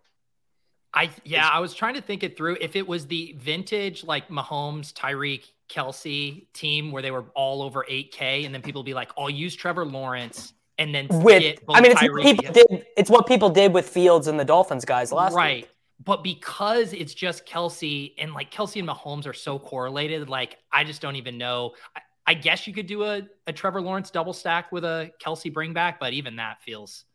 I 0.95 1.11
yeah, 1.23 1.47
I 1.47 1.59
was 1.59 1.75
trying 1.75 1.93
to 1.93 2.01
think 2.01 2.23
it 2.23 2.35
through. 2.35 2.57
If 2.59 2.75
it 2.75 2.87
was 2.87 3.05
the 3.05 3.35
vintage 3.37 4.03
like 4.03 4.29
Mahomes, 4.29 4.91
Tyreek, 4.93 5.43
Kelce 5.69 6.47
team 6.53 6.91
where 6.91 7.03
they 7.03 7.11
were 7.11 7.25
all 7.35 7.61
over 7.61 7.85
8K, 7.87 8.45
and 8.45 8.53
then 8.53 8.63
people 8.63 8.81
be 8.81 8.95
like, 8.95 9.11
"I'll 9.15 9.29
use 9.29 9.55
Trevor 9.55 9.85
Lawrence." 9.85 10.53
And 10.79 10.93
then 10.93 11.07
with, 11.09 11.59
I 11.69 11.81
mean, 11.81 11.91
it's 11.91 12.01
what 12.01 12.23
people 12.23 12.51
did. 12.51 12.85
It's 12.97 13.09
what 13.11 13.27
people 13.27 13.49
did 13.49 13.73
with 13.73 13.87
Fields 13.87 14.25
and 14.25 14.39
the 14.39 14.45
Dolphins 14.45 14.85
guys 14.85 15.11
last 15.11 15.35
right. 15.35 15.63
Week. 15.63 15.69
But 16.03 16.23
because 16.23 16.93
it's 16.93 17.13
just 17.13 17.45
Kelce 17.45 18.13
and 18.17 18.33
like 18.33 18.51
Kelce 18.51 18.79
and 18.79 18.87
Mahomes 18.87 19.25
are 19.25 19.33
so 19.33 19.57
correlated, 19.57 20.29
like 20.29 20.57
I 20.71 20.83
just 20.83 21.01
don't 21.01 21.15
even 21.15 21.37
know. 21.37 21.73
I, 21.95 22.01
I 22.27 22.33
guess 22.33 22.67
you 22.67 22.73
could 22.73 22.87
do 22.87 23.03
a, 23.03 23.21
a 23.47 23.53
Trevor 23.53 23.81
Lawrence 23.81 24.11
double 24.11 24.33
stack 24.33 24.71
with 24.71 24.83
a 24.83 25.11
Kelce 25.23 25.51
bring 25.51 25.73
back, 25.73 25.99
but 25.99 26.13
even 26.13 26.35
that 26.35 26.61
feels 26.61 27.05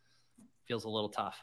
feels 0.65 0.85
a 0.85 0.89
little 0.89 1.09
tough. 1.09 1.37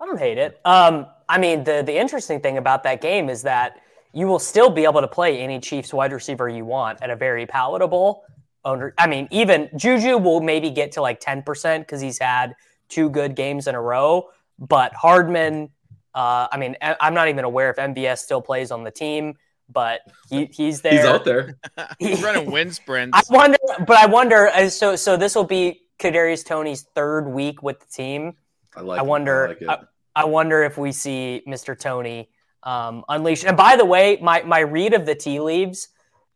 I 0.00 0.06
don't 0.06 0.18
hate 0.18 0.38
it. 0.38 0.60
Um, 0.64 1.06
I 1.28 1.38
mean, 1.38 1.64
the 1.64 1.82
the 1.84 1.96
interesting 1.96 2.40
thing 2.40 2.58
about 2.58 2.82
that 2.84 3.00
game 3.00 3.28
is 3.28 3.42
that 3.42 3.80
you 4.12 4.26
will 4.26 4.38
still 4.38 4.70
be 4.70 4.84
able 4.84 5.00
to 5.00 5.08
play 5.08 5.40
any 5.40 5.60
Chiefs 5.60 5.92
wide 5.92 6.12
receiver 6.12 6.48
you 6.48 6.64
want 6.64 7.02
at 7.02 7.10
a 7.10 7.16
very 7.16 7.46
palatable 7.46 8.22
owner. 8.64 8.94
I 8.98 9.06
mean, 9.06 9.28
even 9.30 9.68
Juju 9.76 10.18
will 10.18 10.40
maybe 10.40 10.70
get 10.70 10.92
to 10.92 11.02
like 11.02 11.20
10% 11.20 11.80
because 11.80 12.00
he's 12.00 12.18
had 12.18 12.54
two 12.88 13.10
good 13.10 13.34
games 13.34 13.66
in 13.66 13.74
a 13.74 13.80
row. 13.80 14.28
But 14.58 14.94
Hardman, 14.94 15.70
uh, 16.16 16.48
I 16.50 16.56
mean, 16.56 16.76
I'm 16.80 17.12
not 17.12 17.28
even 17.28 17.44
aware 17.44 17.68
if 17.68 17.76
MVS 17.76 18.18
still 18.18 18.40
plays 18.40 18.70
on 18.70 18.84
the 18.84 18.90
team, 18.90 19.34
but 19.68 20.00
he, 20.30 20.46
he's 20.46 20.80
there. 20.82 20.92
He's 20.92 21.04
out 21.04 21.26
there. 21.26 21.58
he's 21.98 22.22
running 22.22 22.50
wind 22.50 22.74
sprints. 22.74 23.30
I 23.30 23.34
wonder, 23.34 23.58
but 23.86 23.98
I 23.98 24.06
wonder. 24.06 24.48
Uh, 24.48 24.70
so, 24.70 24.96
so 24.96 25.18
this 25.18 25.34
will 25.34 25.44
be 25.44 25.82
Kadarius 25.98 26.44
Toney's 26.44 26.86
third 26.94 27.28
week 27.28 27.62
with 27.62 27.80
the 27.80 27.86
team. 27.86 28.32
I 28.74 28.80
like. 28.80 28.98
I 28.98 29.02
wonder. 29.02 29.44
I, 29.44 29.48
like 29.48 29.62
I, 29.68 30.22
I, 30.22 30.24
wonder 30.24 30.62
if 30.62 30.78
we 30.78 30.90
see 30.90 31.42
Mr. 31.46 31.78
Toney 31.78 32.30
um, 32.62 33.04
unleash. 33.10 33.44
And 33.44 33.56
by 33.56 33.76
the 33.76 33.84
way, 33.84 34.18
my 34.22 34.42
my 34.42 34.60
read 34.60 34.94
of 34.94 35.04
the 35.04 35.14
tea 35.14 35.38
leaves 35.38 35.88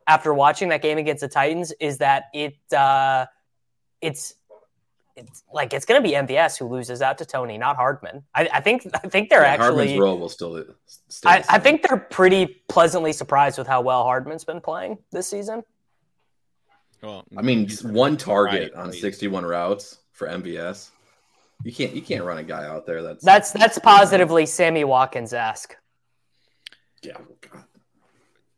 after 0.06 0.34
watching 0.34 0.68
that 0.68 0.82
game 0.82 0.98
against 0.98 1.22
the 1.22 1.28
Titans 1.28 1.72
is 1.80 1.98
that 1.98 2.24
it 2.34 2.54
uh, 2.70 3.24
it's 4.02 4.34
it's 5.20 5.44
like 5.52 5.72
it's 5.72 5.84
going 5.84 6.02
to 6.02 6.08
be 6.08 6.14
MVS 6.14 6.58
who 6.58 6.66
loses 6.66 7.02
out 7.02 7.18
to 7.18 7.24
Toney, 7.24 7.58
not 7.58 7.76
Hardman. 7.76 8.22
I, 8.34 8.48
I 8.52 8.60
think 8.60 8.86
I 8.94 9.08
think 9.08 9.28
they're 9.30 9.42
Yeah, 9.42 9.48
actually. 9.48 9.66
Hardman's 9.66 9.98
role 10.00 10.18
will 10.18 10.28
still 10.28 10.64
stay. 11.08 11.28
I, 11.28 11.44
I 11.48 11.58
think 11.58 11.82
they're 11.82 11.96
pretty 11.98 12.62
pleasantly 12.68 13.12
surprised 13.12 13.58
with 13.58 13.66
how 13.66 13.80
well 13.82 14.04
Hardman's 14.04 14.44
been 14.44 14.60
playing 14.60 14.98
this 15.12 15.28
season. 15.28 15.62
Well, 17.02 17.24
I 17.36 17.42
mean, 17.42 17.68
one 17.82 18.16
target 18.16 18.72
Right, 18.74 18.84
on 18.84 18.92
61 18.92 19.44
routes 19.44 19.98
for 20.12 20.28
MVS. 20.28 20.90
You 21.64 21.72
can't 21.72 21.94
you 21.94 22.02
can't 22.02 22.24
run 22.24 22.38
a 22.38 22.42
guy 22.42 22.66
out 22.66 22.86
there 22.86 23.02
that's 23.02 23.24
That's 23.24 23.52
that's 23.52 23.78
positively 23.78 24.46
Sammy 24.46 24.84
Watkins 24.84 25.32
esque. 25.32 25.76
yeah. 27.02 27.12
oh 27.18 27.60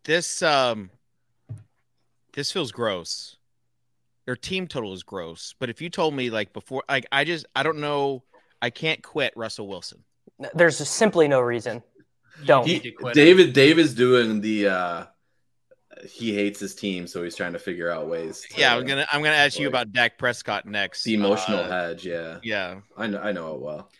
this 0.05 0.43
um 0.43 0.91
this 2.33 2.51
feels 2.51 2.73
gross. 2.73 3.37
Their 4.27 4.37
team 4.37 4.69
total 4.69 4.93
is 4.93 5.03
gross. 5.03 5.55
But 5.59 5.69
if 5.71 5.81
you 5.83 5.91
told 5.91 6.15
me 6.15 6.31
like 6.31 6.53
before 6.53 6.83
like 6.89 7.07
I 7.13 7.25
just 7.25 7.47
I 7.57 7.63
don't 7.63 7.79
know 7.79 8.23
I 8.61 8.71
can't 8.71 9.03
quit 9.03 9.33
Russell 9.37 9.67
Wilson. 9.69 10.05
There's 10.55 10.77
simply 10.89 11.29
no 11.29 11.41
reason. 11.41 11.83
Don't. 12.45 12.67
He- 12.67 12.75
He, 12.75 12.79
need 12.79 12.83
to 12.85 12.91
quit. 12.93 13.15
David 13.15 13.53
David's 13.53 13.95
doing 13.95 14.41
the 14.41 14.69
uh 14.69 15.05
he 16.09 16.35
hates 16.35 16.59
his 16.59 16.75
team, 16.75 17.07
so 17.07 17.23
he's 17.23 17.37
trying 17.37 17.53
to 17.53 17.59
figure 17.59 17.91
out 17.91 18.09
ways. 18.09 18.45
To, 18.51 18.61
Yeah, 18.61 18.75
I'm 18.77 18.87
gonna 18.87 19.07
I'm 19.13 19.23
gonna 19.23 19.35
ask 19.37 19.59
you 19.59 19.69
about 19.69 19.93
Dak 19.93 20.19
Prescott 20.19 20.67
next. 20.67 21.05
the 21.05 21.15
emotional 21.15 21.61
Uh, 21.61 21.69
hedge. 21.69 22.07
Yeah, 22.07 22.39
Yeah. 22.43 22.81
I 22.97 23.07
know 23.09 23.21
I 23.21 23.33
know 23.33 23.55
it 23.55 23.61
well. 23.61 23.91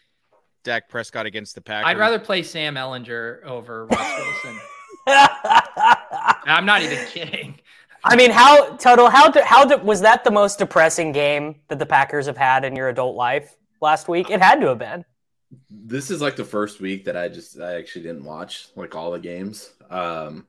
Dak 0.65 0.89
Prescott 0.89 1.27
against 1.27 1.55
the 1.57 1.61
Packers. 1.61 1.89
I'd 1.89 1.99
rather 1.99 2.19
play 2.21 2.43
Sam 2.45 2.77
Ehlinger 2.77 3.45
over 3.45 3.87
Russ 3.87 4.13
Wilson. 4.45 4.61
I'm 6.47 6.65
not 6.67 6.83
even 6.83 7.05
kidding. 7.07 7.59
I 8.05 8.17
mean, 8.17 8.31
how 8.31 8.77
Tuttle? 8.77 9.11
How 9.11 9.31
do, 9.31 9.41
how 9.43 9.65
do, 9.65 9.79
was 9.79 10.01
that 10.01 10.25
the 10.25 10.31
most 10.31 10.59
depressing 10.59 11.13
game 11.13 11.57
that 11.69 11.79
the 11.79 11.87
Packers 11.87 12.27
have 12.27 12.37
had 12.37 12.65
in 12.65 12.75
your 12.75 12.89
adult 12.89 13.17
life 13.17 13.57
last 13.81 14.09
week? 14.09 14.31
It 14.31 14.41
had 14.41 14.61
to 14.61 14.69
have 14.69 14.79
been. 14.79 15.05
This 15.71 16.11
is 16.11 16.21
like 16.21 16.37
the 16.37 16.45
first 16.45 16.81
week 16.81 17.05
that 17.05 17.17
I 17.17 17.29
just 17.29 17.61
I 17.61 17.75
actually 17.75 18.03
didn't 18.03 18.25
watch 18.25 18.69
like 18.75 18.95
all 18.95 19.13
the 19.13 19.19
games. 19.19 19.71
Um 19.91 20.47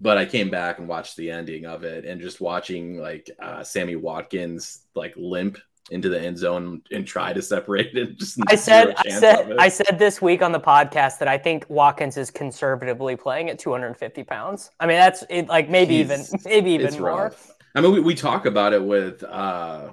but 0.00 0.18
I 0.18 0.24
came 0.24 0.50
back 0.50 0.80
and 0.80 0.88
watched 0.88 1.16
the 1.16 1.30
ending 1.30 1.64
of 1.64 1.84
it 1.84 2.04
and 2.04 2.20
just 2.20 2.40
watching 2.40 2.98
like 2.98 3.30
uh 3.38 3.62
Sammy 3.62 3.94
Watkins 3.94 4.80
like 4.96 5.14
limp 5.16 5.58
into 5.90 6.08
the 6.08 6.20
end 6.20 6.38
zone 6.38 6.80
and 6.92 7.06
try 7.06 7.32
to 7.32 7.42
separate 7.42 7.96
it. 7.96 8.16
Just 8.18 8.38
I 8.46 8.54
said, 8.54 8.94
I 8.98 9.08
said. 9.10 9.52
I 9.58 9.68
said 9.68 9.98
this 9.98 10.22
week 10.22 10.42
on 10.42 10.52
the 10.52 10.60
podcast 10.60 11.18
that 11.18 11.28
I 11.28 11.36
think 11.38 11.66
Watkins 11.68 12.16
is 12.16 12.30
conservatively 12.30 13.16
playing 13.16 13.50
at 13.50 13.58
250 13.58 14.22
pounds. 14.24 14.70
I 14.78 14.86
mean, 14.86 14.96
that's 14.96 15.24
it, 15.28 15.48
like 15.48 15.68
maybe 15.68 15.96
even 15.96 16.24
maybe 16.44 16.70
even 16.72 16.86
it's 16.86 16.98
more. 16.98 17.08
rough. 17.24 17.50
I 17.74 17.80
mean, 17.80 17.92
we, 17.92 18.00
we 18.00 18.14
talk 18.14 18.46
about 18.46 18.72
it 18.72 18.82
with 18.82 19.24
uh 19.24 19.90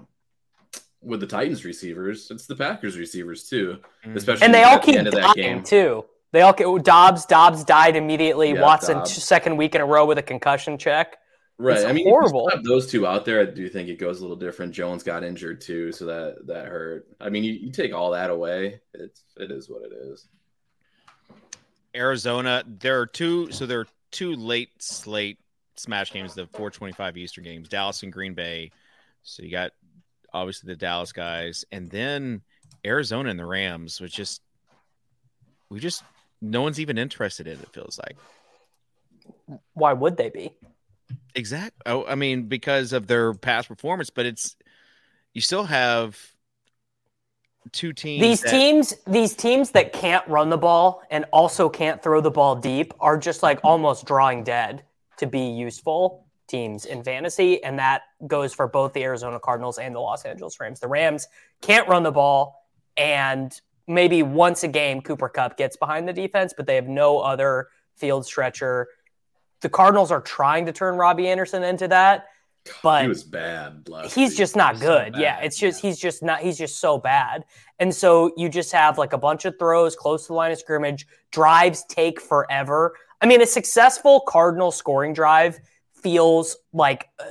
with 1.02 1.22
the 1.22 1.28
Titans 1.28 1.64
receivers. 1.66 2.30
It's 2.30 2.46
the 2.46 2.56
Packers 2.56 2.98
receivers 2.98 3.48
too, 3.50 3.80
Mhm. 4.06 4.16
especially 4.18 4.46
And 4.46 4.54
they 4.54 4.64
all 4.64 4.76
at 4.76 4.82
the 4.82 4.86
keep 4.86 4.96
end 4.98 5.08
that 5.08 5.14
dying 5.14 5.34
game. 5.36 5.64
too. 5.64 6.06
They 6.32 6.42
all 6.42 6.54
get 6.54 6.84
Doubs. 6.84 7.26
Doubs 7.26 7.64
died 7.64 7.96
immediately. 7.96 8.54
Yeah, 8.54 8.62
Watson 8.62 8.98
Doubs. 8.98 9.24
second 9.24 9.58
week 9.58 9.74
in 9.76 9.82
a 9.82 9.86
row 9.86 10.06
with 10.06 10.18
a 10.20 10.22
concussion 10.22 10.78
check. 10.78 11.18
Right. 11.60 11.76
It's 11.76 11.86
I 11.86 11.92
mean, 11.92 12.08
horrible. 12.08 12.48
If 12.48 12.54
you 12.54 12.58
have 12.58 12.64
those 12.64 12.88
two 12.88 13.06
out 13.06 13.26
there. 13.26 13.42
I 13.42 13.46
do 13.46 13.68
think 13.68 13.90
it 13.90 14.00
goes 14.00 14.20
a 14.20 14.22
little 14.22 14.38
different. 14.38 14.74
Jones 14.74 15.04
got 15.04 15.26
injured 15.26 15.60
too, 15.60 15.92
so 15.92 16.06
that 16.06 16.48
that 16.48 16.68
hurt. 16.68 17.06
I 17.20 17.30
mean, 17.30 17.44
you, 17.44 17.52
you 17.52 17.70
take 17.70 17.94
all 17.94 18.12
that 18.12 18.30
away, 18.30 18.80
it's 18.94 19.24
it 19.36 19.52
is 19.52 19.70
what 19.70 19.84
it 19.84 19.92
is. 19.94 20.28
Arizona. 21.94 22.64
There 22.66 23.02
are 23.02 23.06
two. 23.06 23.52
So 23.52 23.66
there 23.66 23.82
are 23.82 23.88
two 24.10 24.36
late 24.36 24.70
slate 24.80 25.38
smash 25.76 26.14
games, 26.14 26.34
the 26.34 26.48
425 26.48 27.18
Eastern 27.18 27.44
games, 27.44 27.68
Dallas 27.68 28.04
and 28.04 28.14
Green 28.14 28.34
Bay. 28.34 28.72
So 29.24 29.44
you 29.44 29.52
got 29.52 29.72
obviously 30.34 30.68
the 30.68 30.78
Dallas 30.78 31.12
guys, 31.12 31.66
and 31.74 31.90
then 31.90 32.42
Arizona 32.86 33.32
and 33.32 33.40
the 33.40 33.46
Rams, 33.46 34.00
which 34.00 34.16
just 34.16 34.42
we 35.70 35.82
just 35.82 36.04
no 36.42 36.62
one's 36.62 36.80
even 36.80 36.98
interested 36.98 37.48
in. 37.48 37.60
It 37.60 37.74
feels 37.74 38.00
like 38.00 38.16
Why 39.74 39.92
would 39.92 40.16
they 40.16 40.30
be? 40.30 40.54
Exact. 41.36 41.76
Oh, 41.86 42.06
I 42.06 42.16
mean 42.16 42.48
because 42.48 42.94
of 42.94 43.08
their 43.08 43.34
past 43.34 43.68
performance, 43.68 44.10
but 44.10 44.26
it's 44.26 44.56
you 45.34 45.42
still 45.42 45.66
have 45.66 46.18
two 47.72 47.94
teams. 47.94 48.22
These 48.22 48.42
that- 48.42 48.50
teams, 48.50 48.94
these 49.06 49.36
teams 49.36 49.72
that 49.72 49.94
can't 49.94 50.28
run 50.28 50.50
the 50.50 50.58
ball 50.58 51.04
and 51.10 51.26
also 51.32 51.70
can't 51.70 52.02
throw 52.02 52.22
the 52.22 52.32
ball 52.32 52.56
deep 52.56 52.94
are 53.00 53.18
just 53.18 53.44
like 53.44 53.60
almost 53.64 54.06
drawing 54.06 54.44
dead 54.44 54.84
to 55.18 55.28
be 55.28 55.50
useful 55.50 56.26
teams 56.48 56.86
in 56.86 57.04
fantasy, 57.04 57.64
and 57.64 57.78
that 57.78 58.02
goes 58.26 58.54
for 58.54 58.68
both 58.68 58.94
the 58.94 59.04
Arizona 59.04 59.40
Cardinals 59.40 59.78
and 59.78 59.94
the 59.94 60.00
Los 60.00 60.26
Angeles 60.26 60.60
Rams. 60.60 60.80
The 60.80 60.88
Rams 60.88 61.28
can't 61.62 61.88
run 61.88 62.04
the 62.04 62.12
ball, 62.12 62.66
and 62.98 63.60
maybe 63.88 64.24
once 64.24 64.64
a 64.64 64.68
game 64.68 65.02
Cooper 65.02 65.30
Kupp 65.30 65.58
gets 65.58 65.78
behind 65.78 66.08
the 66.08 66.14
defense, 66.14 66.54
but 66.56 66.66
they 66.66 66.76
have 66.76 66.88
no 66.88 67.20
other 67.20 67.68
field 67.96 68.26
stretcher. 68.26 68.88
The 69.62 69.70
Cardinals 69.70 70.12
are 70.12 70.22
trying 70.22 70.66
to 70.68 70.72
turn 70.72 70.96
Robbie 70.96 71.28
Anderson 71.28 71.64
into 71.64 71.88
that, 71.90 72.28
but 72.84 73.02
he 73.04 73.08
was 73.08 73.24
bad. 73.24 73.88
He's 74.06 74.30
week. 74.32 74.38
just 74.38 74.56
not 74.56 74.78
So 74.78 74.82
good. 74.88 75.14
bad. 75.14 75.22
yeah, 75.22 75.40
it's 75.40 75.58
just 75.58 75.82
he's 75.82 75.98
just 76.00 76.24
not 76.24 76.40
he's 76.42 76.58
just 76.58 76.80
so 76.80 76.98
bad. 76.98 77.44
And 77.80 77.94
so 77.94 78.32
you 78.38 78.50
just 78.50 78.72
have 78.74 78.98
like 78.98 79.14
a 79.14 79.18
bunch 79.18 79.46
of 79.46 79.56
throws 79.60 79.96
close 79.96 80.24
to 80.24 80.28
the 80.30 80.34
line 80.34 80.52
of 80.52 80.60
scrimmage, 80.60 81.08
drives 81.32 81.84
take 81.86 82.20
forever. 82.22 82.96
I 83.22 83.26
mean, 83.26 83.42
a 83.42 83.46
successful 83.46 84.22
Cardinal 84.28 84.72
scoring 84.72 85.14
drive 85.14 85.60
feels 86.02 86.58
like 86.74 87.10
uh, 87.20 87.26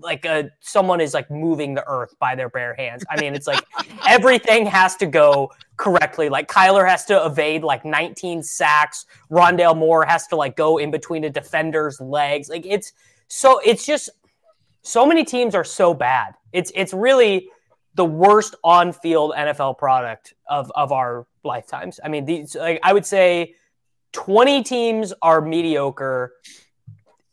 like 0.00 0.24
a 0.24 0.50
someone 0.60 1.00
is 1.00 1.14
like 1.14 1.30
moving 1.30 1.74
the 1.74 1.86
earth 1.86 2.14
by 2.18 2.34
their 2.34 2.48
bare 2.48 2.74
hands. 2.74 3.04
I 3.10 3.20
mean, 3.20 3.34
it's 3.34 3.46
like 3.46 3.64
everything 4.08 4.66
has 4.66 4.96
to 4.96 5.06
go 5.06 5.50
correctly. 5.76 6.28
Like 6.28 6.48
Kyler 6.48 6.88
has 6.88 7.04
to 7.06 7.24
evade 7.24 7.62
like 7.62 7.84
19 7.84 8.42
sacks. 8.42 9.06
Rondale 9.30 9.76
Moore 9.76 10.04
has 10.04 10.26
to 10.28 10.36
like 10.36 10.56
go 10.56 10.78
in 10.78 10.90
between 10.90 11.24
a 11.24 11.30
defender's 11.30 12.00
legs. 12.00 12.48
Like 12.48 12.66
it's 12.66 12.92
so 13.28 13.60
it's 13.64 13.86
just 13.86 14.10
so 14.82 15.06
many 15.06 15.24
teams 15.24 15.54
are 15.54 15.64
so 15.64 15.94
bad. 15.94 16.34
It's 16.52 16.72
it's 16.74 16.92
really 16.92 17.48
the 17.94 18.04
worst 18.04 18.54
on-field 18.64 19.32
NFL 19.36 19.78
product 19.78 20.34
of 20.48 20.70
of 20.74 20.92
our 20.92 21.26
lifetimes. 21.44 22.00
I 22.04 22.08
mean, 22.08 22.24
these 22.24 22.54
like 22.54 22.80
I 22.82 22.92
would 22.92 23.06
say 23.06 23.54
20 24.12 24.62
teams 24.62 25.12
are 25.22 25.40
mediocre, 25.40 26.34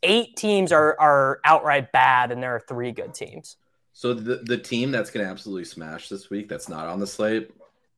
8 0.02 0.36
teams 0.36 0.72
are 0.72 0.98
are 0.98 1.40
outright 1.44 1.92
bad 1.92 2.32
and 2.32 2.42
there 2.42 2.54
are 2.54 2.60
3 2.60 2.92
good 2.92 3.14
teams. 3.14 3.56
So 3.92 4.14
the 4.14 4.36
the 4.36 4.56
team 4.56 4.90
that's 4.90 5.10
going 5.10 5.24
to 5.24 5.30
absolutely 5.30 5.64
smash 5.64 6.08
this 6.08 6.30
week 6.30 6.48
that's 6.48 6.68
not 6.68 6.86
on 6.86 7.00
the 7.00 7.06
slate 7.06 7.50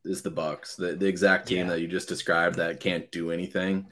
is 0.05 0.23
the 0.23 0.31
Bucks. 0.31 0.75
The 0.77 0.95
the 0.95 1.07
exact 1.07 1.47
team 1.49 1.59
Yeah. 1.67 1.75
that 1.75 1.81
you 1.81 1.87
just 1.89 2.09
described 2.09 2.57
that 2.57 2.81
can't 2.81 3.11
do 3.13 3.31
anything. 3.31 3.87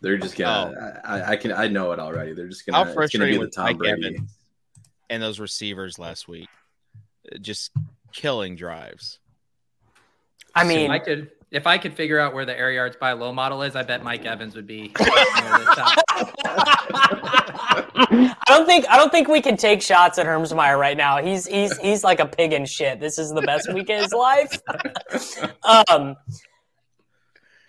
They're 0.00 0.18
just 0.18 0.36
gonna. 0.36 0.74
Oh. 0.76 1.00
I, 1.08 1.32
I 1.32 1.36
can. 1.36 1.52
I 1.52 1.68
know 1.68 1.92
it 1.92 1.98
already. 1.98 2.34
They're 2.34 2.48
just 2.48 2.66
gonna. 2.66 2.76
How 2.76 2.82
it's 2.82 2.88
gonna 2.90 2.94
frustrating 2.94 3.34
be 3.34 3.36
the 3.36 3.40
with 3.40 3.54
Tom 3.54 3.64
Mike 3.66 3.78
Brady. 3.78 4.06
Evans 4.06 4.36
and 5.10 5.22
those 5.22 5.38
receivers 5.38 5.98
last 5.98 6.28
week, 6.28 6.48
just 7.40 7.70
killing 8.12 8.56
drives. 8.56 9.18
I 10.54 10.62
If 10.62 10.68
mean, 10.68 10.90
I 10.90 10.98
could, 10.98 11.30
if 11.54 11.68
I 11.68 11.78
could 11.78 11.94
figure 11.94 12.18
out 12.18 12.34
where 12.34 12.44
the 12.44 12.58
air 12.58 12.72
yards 12.72 12.96
by 12.96 13.12
low 13.12 13.32
model 13.32 13.62
is, 13.62 13.76
I 13.76 13.84
bet 13.84 14.02
Mike 14.02 14.26
Evans 14.26 14.56
would 14.56 14.66
be. 14.66 14.80
near 14.80 14.90
the 14.90 15.74
top. 15.76 16.04
I 17.96 18.42
don't 18.48 18.66
think 18.66 18.86
I 18.90 18.96
don't 18.96 19.10
think 19.10 19.28
we 19.28 19.40
can 19.40 19.56
take 19.56 19.80
shots 19.80 20.18
at 20.18 20.26
Hermsmeyer 20.26 20.76
right 20.78 20.96
now. 20.96 21.22
He's 21.22 21.46
he's 21.46 21.76
he's 21.78 22.02
like 22.02 22.18
a 22.18 22.26
pig 22.26 22.52
in 22.52 22.66
shit. 22.66 22.98
This 22.98 23.18
is 23.18 23.32
the 23.32 23.42
best 23.42 23.72
week 23.72 23.88
of 23.88 24.00
his 24.00 24.12
life. 24.12 24.60
um. 25.88 26.16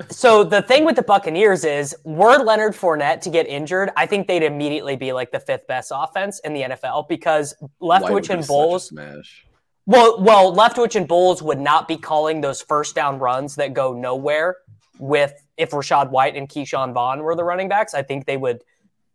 So 0.09 0.43
the 0.43 0.61
thing 0.61 0.83
with 0.83 0.97
the 0.97 1.03
Buccaneers 1.03 1.63
is, 1.63 1.95
were 2.03 2.37
Leonard 2.43 2.73
Fournette 2.73 3.21
to 3.21 3.29
get 3.29 3.47
injured, 3.47 3.91
I 3.95 4.05
think 4.05 4.27
they'd 4.27 4.43
immediately 4.43 4.97
be 4.97 5.13
like 5.13 5.31
the 5.31 5.39
fifth 5.39 5.67
best 5.67 5.89
offense 5.95 6.41
in 6.43 6.53
the 6.53 6.63
NFL 6.63 7.07
because 7.07 7.55
Why 7.77 8.01
would 8.01 8.03
Leftwich 8.03 8.27
be 8.27 8.33
and 8.33 8.43
such 8.43 8.49
Bowles. 8.49 8.87
smash. 8.89 9.44
Well, 9.85 10.21
well, 10.21 10.55
Leftwich 10.55 10.95
and 10.95 11.07
Bowles 11.07 11.43
would 11.43 11.59
not 11.59 11.87
be 11.87 11.97
calling 11.97 12.41
those 12.41 12.61
first 12.61 12.95
down 12.95 13.19
runs 13.19 13.55
that 13.55 13.73
go 13.73 13.93
nowhere 13.93 14.57
with 14.97 15.33
if 15.57 15.71
Rachaad 15.71 16.09
White 16.09 16.35
and 16.35 16.49
Ke'Shawn 16.49 16.93
Vaughn 16.93 17.21
were 17.21 17.35
the 17.35 17.43
running 17.43 17.69
backs. 17.69 17.93
I 17.93 18.01
think 18.01 18.25
they 18.25 18.37
would 18.37 18.63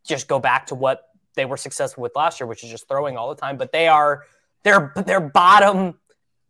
just 0.05 0.29
go 0.29 0.39
back 0.39 0.67
to 0.67 0.75
what 0.75 1.09
they 1.35 1.45
were 1.45 1.57
successful 1.57 2.03
with 2.03 2.15
last 2.15 2.41
year, 2.41 2.47
which 2.47 2.63
is 2.63 2.71
just 2.71 2.89
throwing 2.89 3.17
all 3.17 3.29
the 3.35 3.41
time. 3.41 3.57
But 3.57 3.73
they 3.73 3.89
are 3.89 4.25
they're 4.63 4.93
they're 5.07 5.21
bottom 5.21 5.99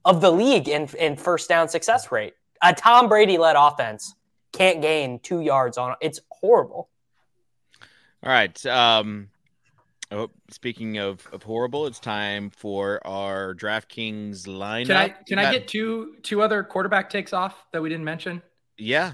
of 0.04 0.20
the 0.20 0.30
league 0.30 0.68
in 0.68 0.88
in 0.98 1.16
first 1.16 1.48
down 1.48 1.68
success 1.68 2.12
rate. 2.12 2.34
A 2.62 2.74
Tom 2.74 3.08
Brady 3.08 3.38
led 3.38 3.56
offense 3.56 4.14
can't 4.52 4.82
gain 4.82 5.18
two 5.20 5.40
yards 5.40 5.78
on 5.78 5.94
it's 6.00 6.20
horrible. 6.28 6.88
All 8.22 8.30
right. 8.30 8.66
Um, 8.66 9.29
oh, 10.10 10.30
speaking 10.50 10.98
of, 10.98 11.26
of 11.32 11.42
horrible, 11.42 11.86
it's 11.86 12.00
time 12.00 12.50
for 12.50 13.04
our 13.06 13.54
DraftKings 13.54 14.46
lineup. 14.46 14.86
Can 14.86 14.96
I 14.96 15.08
can 15.08 15.38
We 15.38 15.44
I 15.44 15.52
get 15.52 15.68
two 15.68 16.16
two 16.22 16.42
other 16.42 16.62
quarterback 16.62 17.10
takes 17.10 17.32
off 17.32 17.66
that 17.72 17.82
we 17.82 17.88
didn't 17.88 18.04
mention? 18.04 18.42
Yeah. 18.76 19.12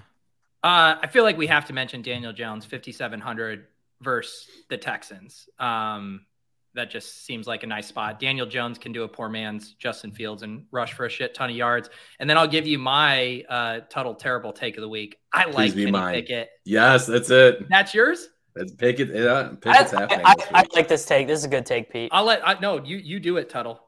Uh, 0.63 0.97
I 1.01 1.07
feel 1.07 1.23
like 1.23 1.37
we 1.37 1.47
have 1.47 1.67
to 1.67 1.73
mention 1.73 2.03
Daniel 2.03 2.33
Jones, 2.33 2.65
5,700 2.65 3.67
versus 4.01 4.49
the 4.69 4.77
Texans. 4.77 5.49
Um, 5.59 6.27
that 6.75 6.91
just 6.91 7.25
seems 7.25 7.47
like 7.47 7.63
a 7.63 7.67
nice 7.67 7.87
spot. 7.87 8.21
Daniel 8.21 8.47
Jones 8.47 8.79
can 8.79 8.93
do 8.93 9.03
a 9.03 9.09
poor 9.09 9.29
man's 9.29 9.73
Justin 9.75 10.13
Fields 10.13 10.43
and 10.43 10.67
rush 10.71 10.93
for 10.93 11.07
a 11.07 11.09
shit 11.09 11.35
ton 11.35 11.51
of 11.51 11.57
yards. 11.57 11.89
And 12.21 12.29
then 12.29 12.37
I'll 12.37 12.49
give 12.49 12.67
you 12.67 12.79
my 12.79 13.45
uh, 13.49 13.81
Tuttle 13.89 14.15
terrible 14.15 14.53
take 14.53 14.77
of 14.77 14.83
the 14.83 14.89
week. 14.89 15.17
I 15.33 15.45
Please 15.45 15.55
like 15.55 15.75
be 15.75 15.85
Kenny 15.85 15.93
mine. 15.93 16.15
Pickett. 16.15 16.51
Yes, 16.65 17.07
that's 17.07 17.31
it. 17.31 17.69
That's 17.69 17.95
yours. 17.95 18.29
That's 18.57 18.73
Pickett. 18.73 19.15
Yeah, 19.15 19.51
I, 19.53 19.55
Pickett's 19.55 19.93
happening. 19.93 20.25
I, 20.25 20.35
this 20.35 20.47
I 20.53 20.65
like 20.75 20.89
this 20.89 21.05
take. 21.05 21.27
This 21.27 21.39
is 21.41 21.45
a 21.45 21.49
good 21.49 21.67
take, 21.67 21.91
Pete. 21.91 22.09
I'll 22.13 22.25
let. 22.25 22.47
I, 22.47 22.59
no, 22.59 22.83
you 22.83 22.97
you 22.97 23.21
do 23.21 23.37
it, 23.37 23.51
Tuttle. 23.51 23.81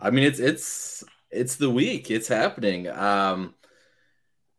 I 0.00 0.10
mean, 0.10 0.24
it's 0.24 0.40
it's 0.40 1.04
it's 1.30 1.56
the 1.56 1.70
week. 1.70 2.10
It's 2.10 2.26
happening. 2.26 2.88
Um, 2.88 3.54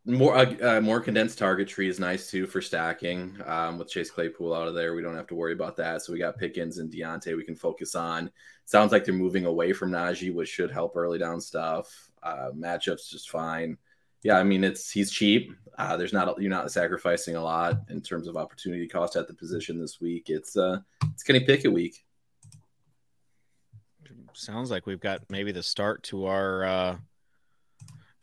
more 0.05 0.35
uh, 0.35 0.77
uh, 0.77 0.81
more 0.81 1.01
condensed 1.01 1.37
target 1.37 1.67
tree 1.67 1.89
is 1.89 1.99
nice 1.99 2.31
too 2.31 2.47
for 2.47 2.61
stacking. 2.61 3.37
Um, 3.45 3.77
with 3.77 3.89
Chase 3.89 4.09
Claypool 4.09 4.53
out 4.53 4.69
of 4.69 4.73
there, 4.73 4.95
we 4.95 5.01
don't 5.01 5.15
have 5.15 5.27
to 5.27 5.35
worry 5.35 5.53
about 5.53 5.75
that. 5.77 6.01
So 6.01 6.13
we 6.13 6.19
got 6.19 6.37
Pickens 6.37 6.77
and 6.77 6.91
Diontae. 6.91 7.35
We 7.35 7.43
can 7.43 7.55
focus 7.55 7.93
on. 7.93 8.31
Sounds 8.65 8.93
like 8.93 9.03
they're 9.03 9.13
moving 9.13 9.45
away 9.45 9.73
from 9.73 9.91
Najee, 9.91 10.33
which 10.33 10.49
should 10.49 10.71
help 10.71 10.95
early 10.95 11.19
down 11.19 11.41
stuff. 11.41 12.09
Uh, 12.23 12.51
matchups 12.55 13.09
just 13.09 13.29
fine. 13.29 13.77
Yeah, 14.23 14.37
I 14.37 14.43
mean 14.43 14.63
it's 14.63 14.91
he's 14.91 15.11
cheap. 15.11 15.51
Uh, 15.77 15.97
there's 15.97 16.13
not 16.13 16.39
you're 16.39 16.49
not 16.49 16.71
sacrificing 16.71 17.35
a 17.35 17.41
lot 17.41 17.77
in 17.89 18.01
terms 18.01 18.27
of 18.27 18.37
opportunity 18.37 18.87
cost 18.87 19.15
at 19.15 19.27
the 19.27 19.33
position 19.33 19.79
this 19.79 19.99
week. 19.99 20.29
It's 20.29 20.55
uh 20.55 20.79
it's 21.13 21.23
Kenny 21.23 21.39
Pickett 21.39 21.71
week. 21.71 22.03
Sounds 24.33 24.71
like 24.71 24.85
we've 24.85 24.99
got 24.99 25.21
maybe 25.29 25.51
the 25.51 25.63
start 25.63 26.03
to 26.03 26.25
our 26.25 26.63
uh, 26.63 26.97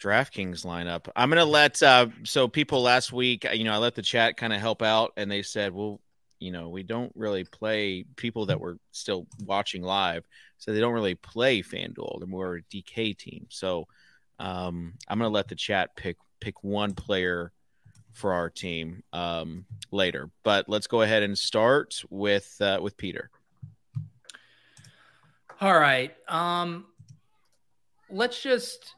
DraftKings 0.00 0.64
lineup. 0.64 1.08
I'm 1.16 1.28
gonna 1.28 1.44
let 1.44 1.82
uh, 1.82 2.08
so 2.24 2.48
people 2.48 2.82
last 2.82 3.12
week, 3.12 3.46
you 3.52 3.64
know, 3.64 3.74
I 3.74 3.78
let 3.78 3.94
the 3.94 4.02
chat 4.02 4.36
kind 4.36 4.52
of 4.52 4.60
help 4.60 4.82
out, 4.82 5.12
and 5.16 5.30
they 5.30 5.42
said, 5.42 5.72
well, 5.72 6.00
you 6.38 6.52
know, 6.52 6.68
we 6.68 6.82
don't 6.82 7.12
really 7.14 7.44
play 7.44 8.04
people 8.16 8.46
that 8.46 8.60
were 8.60 8.78
still 8.92 9.26
watching 9.44 9.82
live, 9.82 10.24
so 10.56 10.72
they 10.72 10.80
don't 10.80 10.94
really 10.94 11.16
play 11.16 11.62
FanDuel. 11.62 12.20
They're 12.20 12.28
more 12.28 12.56
a 12.56 12.62
DK 12.62 13.16
team. 13.18 13.46
So 13.50 13.86
um, 14.38 14.94
I'm 15.08 15.18
gonna 15.18 15.30
let 15.30 15.48
the 15.48 15.54
chat 15.54 15.96
pick 15.96 16.16
pick 16.40 16.62
one 16.62 16.94
player 16.94 17.52
for 18.12 18.32
our 18.32 18.50
team 18.50 19.02
um, 19.12 19.64
later. 19.90 20.30
But 20.42 20.68
let's 20.68 20.86
go 20.86 21.02
ahead 21.02 21.22
and 21.22 21.38
start 21.38 22.02
with 22.10 22.56
uh, 22.60 22.80
with 22.82 22.96
Peter. 22.96 23.30
All 25.60 25.78
right. 25.78 26.14
Um, 26.28 26.86
let's 28.10 28.42
just. 28.42 28.94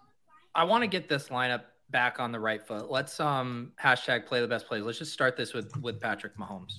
I 0.55 0.65
want 0.65 0.83
to 0.83 0.89
get 0.89 1.09
this 1.09 1.29
lineup 1.29 1.63
back 1.91 2.19
on 2.19 2.33
the 2.33 2.41
right 2.41 2.65
foot. 2.67 2.91
Let's 2.91 3.21
um 3.21 3.73
hashtag 3.83 4.27
play 4.27 4.41
the 4.41 4.49
best 4.49 4.67
plays. 4.67 4.85
Let's 4.85 4.99
just 4.99 5.13
start 5.13 5.37
this 5.37 5.55
with 5.55 5.77
with 5.81 6.01
Patrick 6.01 6.37
Mahomes. 6.37 6.73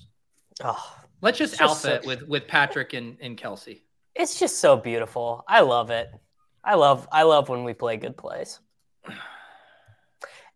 Oh, 0.62 0.96
Let's 1.22 1.38
just 1.38 1.54
It's 1.54 1.60
just 1.60 1.86
alpha 1.86 1.96
it 2.02 2.06
with 2.06 2.28
with 2.28 2.46
Patrick 2.46 2.92
and 2.92 3.16
and 3.20 3.38
Kelce. 3.38 3.80
it's 4.14 4.38
just 4.38 4.58
so 4.58 4.76
beautiful. 4.76 5.44
I 5.48 5.60
love 5.60 5.90
it. 5.90 6.10
I 6.64 6.74
love 6.74 7.08
I 7.12 7.22
love 7.24 7.48
when 7.48 7.64
we 7.64 7.74
play 7.74 7.96
good 7.96 8.16
plays. 8.16 8.60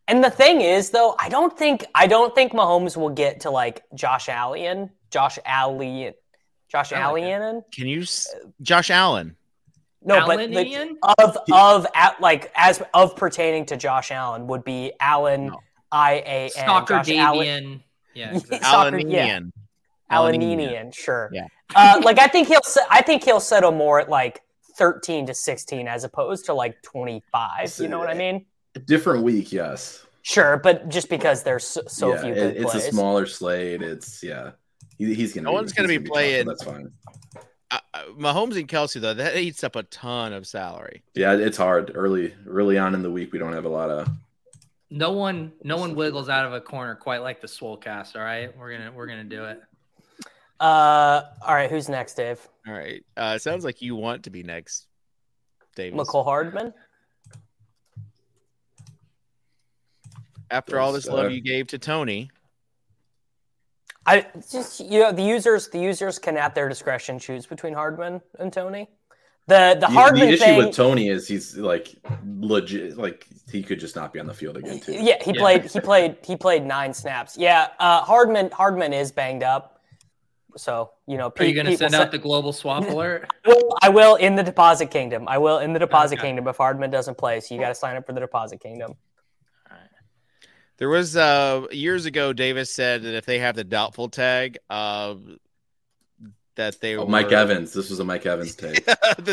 And 0.08 0.22
the 0.22 0.30
thing 0.30 0.60
is, 0.60 0.90
though, 0.90 1.16
I 1.18 1.28
don't 1.28 1.56
think 1.58 1.84
I 1.94 2.06
don't 2.06 2.34
think 2.34 2.52
Mahomes 2.52 2.96
will 2.96 3.10
get 3.10 3.40
to 3.40 3.50
like 3.50 3.82
Josh 3.94 4.28
Allen, 4.28 4.90
Josh 5.10 5.38
Allen, 5.44 6.14
Josh 6.68 6.92
I 6.92 7.10
like. 7.10 7.24
Allen. 7.24 7.62
Can 7.72 7.88
you, 7.88 8.02
s- 8.02 8.32
Josh 8.62 8.90
Allen? 8.90 9.34
No, 10.04 10.18
Allen 10.18 10.52
but 10.52 10.62
the, 10.64 10.96
of 11.18 11.36
of 11.52 11.86
at 11.96 12.20
like 12.20 12.52
as 12.54 12.80
of 12.94 13.16
pertaining 13.16 13.66
to 13.66 13.76
Josh 13.76 14.12
Allen 14.12 14.46
would 14.46 14.62
be 14.62 14.92
Allen 15.00 15.46
No. 15.48 15.58
I 15.90 16.12
A 16.24 16.44
N 16.44 16.50
Soccer 16.50 16.98
Josh 17.02 17.10
Allen 17.16 17.82
Yeah. 18.14 18.30
exactly. 18.36 18.58
Soccer, 18.60 18.98
yeah. 18.98 19.38
Alanian. 19.40 19.50
Alleninian, 20.12 20.92
sure. 20.94 21.30
Yeah. 21.32 21.48
uh, 21.74 22.00
like 22.04 22.20
I 22.20 22.28
think 22.28 22.46
he'll 22.46 22.60
I 22.88 23.02
think 23.02 23.24
he'll 23.24 23.40
settle 23.40 23.72
more 23.72 23.98
at 23.98 24.08
like 24.08 24.40
thirteen 24.76 25.26
to 25.26 25.34
sixteen 25.34 25.88
as 25.88 26.04
opposed 26.04 26.46
to 26.46 26.54
like 26.54 26.80
twenty 26.82 27.22
five. 27.32 27.72
You 27.78 27.88
know 27.88 27.98
what 27.98 28.08
I 28.08 28.14
mean? 28.14 28.46
Different 28.86 29.22
week, 29.22 29.52
yes. 29.52 30.04
Sure, 30.22 30.56
but 30.56 30.88
just 30.88 31.08
because 31.08 31.42
there's 31.44 31.64
so, 31.66 31.82
so 31.86 32.14
yeah, 32.14 32.20
few 32.20 32.32
it- 32.32 32.34
good 32.34 32.56
it's 32.56 32.70
plays. 32.72 32.86
a 32.86 32.90
smaller 32.90 33.26
slate. 33.26 33.80
It's 33.82 34.22
yeah, 34.22 34.50
he, 34.98 35.14
he's 35.14 35.32
gonna. 35.32 35.44
No 35.44 35.52
one's 35.52 35.72
gonna 35.72 35.88
he's 35.88 35.98
be 36.00 36.08
playing- 36.08 36.46
but 36.46 36.58
That's 36.58 36.64
fine. 36.64 36.90
Uh, 37.70 37.78
uh, 37.94 38.02
Mahomes 38.16 38.56
and 38.56 38.68
Kelce 38.68 39.00
though 39.00 39.14
that 39.14 39.36
eats 39.36 39.64
up 39.64 39.74
a 39.76 39.82
ton 39.84 40.32
of 40.32 40.46
salary. 40.46 41.02
Yeah, 41.14 41.32
it's 41.34 41.56
hard 41.56 41.92
early 41.94 42.34
early 42.46 42.76
on 42.78 42.94
in 42.94 43.02
the 43.02 43.10
week. 43.10 43.32
We 43.32 43.38
don't 43.38 43.52
have 43.52 43.64
a 43.64 43.68
lot 43.68 43.90
of. 43.90 44.08
No 44.88 45.10
one, 45.10 45.52
no 45.64 45.76
one 45.78 45.96
wiggles 45.96 46.28
out 46.28 46.44
of 46.46 46.52
a 46.52 46.60
corner 46.60 46.94
quite 46.94 47.20
like 47.22 47.40
the 47.40 47.48
Swolecast. 47.48 48.14
All 48.14 48.22
right, 48.22 48.56
we're 48.56 48.70
gonna 48.76 48.92
we're 48.92 49.06
gonna 49.06 49.24
do 49.24 49.44
it. 49.46 49.60
Uh, 50.58 51.22
all 51.46 51.54
right, 51.54 51.70
who's 51.70 51.88
next, 51.88 52.14
Dave? 52.14 52.46
All 52.66 52.72
right, 52.72 53.04
uh, 53.16 53.34
it 53.36 53.42
sounds 53.42 53.64
like 53.64 53.82
you 53.82 53.94
want 53.94 54.24
to 54.24 54.30
be 54.30 54.42
next, 54.42 54.86
Dave. 55.74 55.92
Mecole 55.92 56.24
Hardman. 56.24 56.72
After 60.50 60.78
all 60.78 60.92
this 60.92 61.06
love 61.06 61.30
you 61.32 61.40
gave 61.40 61.66
to 61.68 61.78
Toney, 61.78 62.30
I 64.06 64.26
just 64.50 64.80
you 64.80 65.00
know 65.00 65.12
the 65.12 65.22
users 65.22 65.68
the 65.68 65.80
users 65.80 66.18
can 66.18 66.36
at 66.36 66.54
their 66.54 66.68
discretion 66.68 67.18
choose 67.18 67.46
between 67.46 67.74
Hardman 67.74 68.20
and 68.38 68.52
Toney. 68.52 68.88
The 69.48 69.74
the 69.74 69.80
The, 69.80 69.86
Hardman 69.88 70.28
the 70.28 70.34
issue 70.34 70.44
thing. 70.44 70.56
with 70.56 70.74
Toney 70.74 71.08
is 71.08 71.26
he's 71.28 71.56
like 71.56 71.94
legit. 72.24 72.96
Like 72.96 73.26
he 73.50 73.62
could 73.62 73.80
just 73.80 73.96
not 73.96 74.12
be 74.12 74.20
on 74.20 74.26
the 74.26 74.34
field 74.34 74.56
again 74.56 74.80
too. 74.80 74.92
Yeah, 74.92 75.22
he 75.22 75.32
Yeah. 75.32 75.40
played. 75.40 75.64
He 75.64 75.80
played. 75.80 76.16
He 76.24 76.36
played 76.36 76.64
nine 76.64 76.94
snaps. 76.94 77.36
Yeah, 77.36 77.68
uh, 77.78 78.02
Hardman. 78.02 78.50
Hardman 78.52 78.92
is 78.92 79.10
banged 79.12 79.42
up. 79.42 79.75
So 80.56 80.90
you 81.06 81.16
know, 81.18 81.32
Are 81.38 81.44
you 81.44 81.54
gonna 81.54 81.76
send 81.76 81.94
out 81.94 82.06
se- 82.06 82.10
the 82.12 82.18
global 82.18 82.52
swap 82.52 82.84
alert? 82.88 83.30
Well, 83.44 83.76
I 83.82 83.88
will 83.88 84.16
in 84.16 84.34
the 84.36 84.42
deposit 84.42 84.90
kingdom. 84.90 85.26
I 85.28 85.38
will 85.38 85.58
in 85.58 85.72
the 85.72 85.78
deposit 85.78 86.18
Okay. 86.18 86.28
kingdom 86.28 86.48
if 86.48 86.56
Hardman 86.56 86.90
doesn't 86.90 87.16
play. 87.18 87.40
So 87.40 87.54
you 87.54 87.60
got 87.60 87.68
to 87.68 87.74
sign 87.74 87.96
up 87.96 88.06
for 88.06 88.12
the 88.12 88.20
deposit 88.20 88.60
kingdom. 88.60 88.94
there 90.78 90.88
was 90.88 91.16
uh 91.16 91.66
years 91.70 92.06
ago. 92.06 92.32
Davis 92.32 92.70
said 92.74 93.02
that 93.02 93.14
if 93.14 93.24
they 93.26 93.38
have 93.38 93.54
the 93.56 93.64
doubtful 93.64 94.08
tag, 94.08 94.58
uh, 94.70 95.14
that 96.56 96.80
they 96.80 96.96
Oh, 96.96 97.04
were 97.04 97.10
Mike 97.10 97.32
Evans. 97.32 97.72
This 97.74 97.90
was 97.90 97.98
a 98.00 98.04
Mike 98.04 98.24
Evans 98.24 98.54
take. 98.56 98.82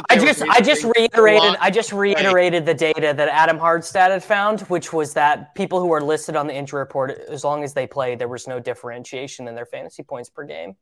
I 0.10 0.18
just, 0.18 0.42
I 0.42 0.60
just 0.60 0.84
reiterated, 0.84 1.56
I 1.62 1.70
just 1.70 1.94
reiterated 1.94 2.66
the 2.66 2.74
data 2.74 3.14
that 3.16 3.30
Adam 3.30 3.58
Harstad 3.58 4.10
had 4.10 4.22
found, 4.24 4.60
which 4.62 4.92
was 4.92 5.14
that 5.14 5.56
people 5.56 5.80
who 5.80 5.92
are 5.94 6.02
listed 6.02 6.36
on 6.36 6.48
the 6.48 6.54
injury 6.54 6.80
report, 6.80 7.12
as 7.30 7.46
long 7.46 7.64
as 7.64 7.74
they 7.74 7.88
play, 7.88 8.16
there 8.16 8.28
was 8.28 8.46
no 8.46 8.60
differentiation 8.60 9.48
in 9.48 9.56
their 9.56 9.66
fantasy 9.66 10.04
points 10.04 10.30
per 10.30 10.44
game. 10.44 10.76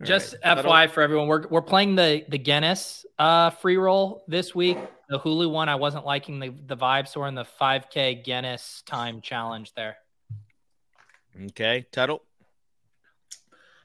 All 0.00 0.06
Just 0.06 0.36
right. 0.44 0.58
FYI 0.58 0.90
for 0.90 1.02
everyone, 1.02 1.26
we're 1.28 1.46
we're 1.48 1.62
playing 1.62 1.94
the 1.96 2.24
the 2.28 2.38
Guinness 2.38 3.06
uh, 3.18 3.50
free 3.50 3.76
roll 3.76 4.24
this 4.28 4.54
week. 4.54 4.78
The 5.08 5.18
Hulu 5.18 5.50
one, 5.50 5.68
I 5.68 5.76
wasn't 5.76 6.04
liking 6.04 6.38
the 6.40 6.50
the 6.66 6.76
vibe, 6.76 7.08
so 7.08 7.20
we're 7.20 7.28
in 7.28 7.34
the 7.34 7.46
5K 7.60 8.24
Guinness 8.24 8.82
time 8.86 9.20
challenge 9.20 9.72
there. 9.74 9.96
Okay, 11.50 11.86
Tuttle. 11.92 12.22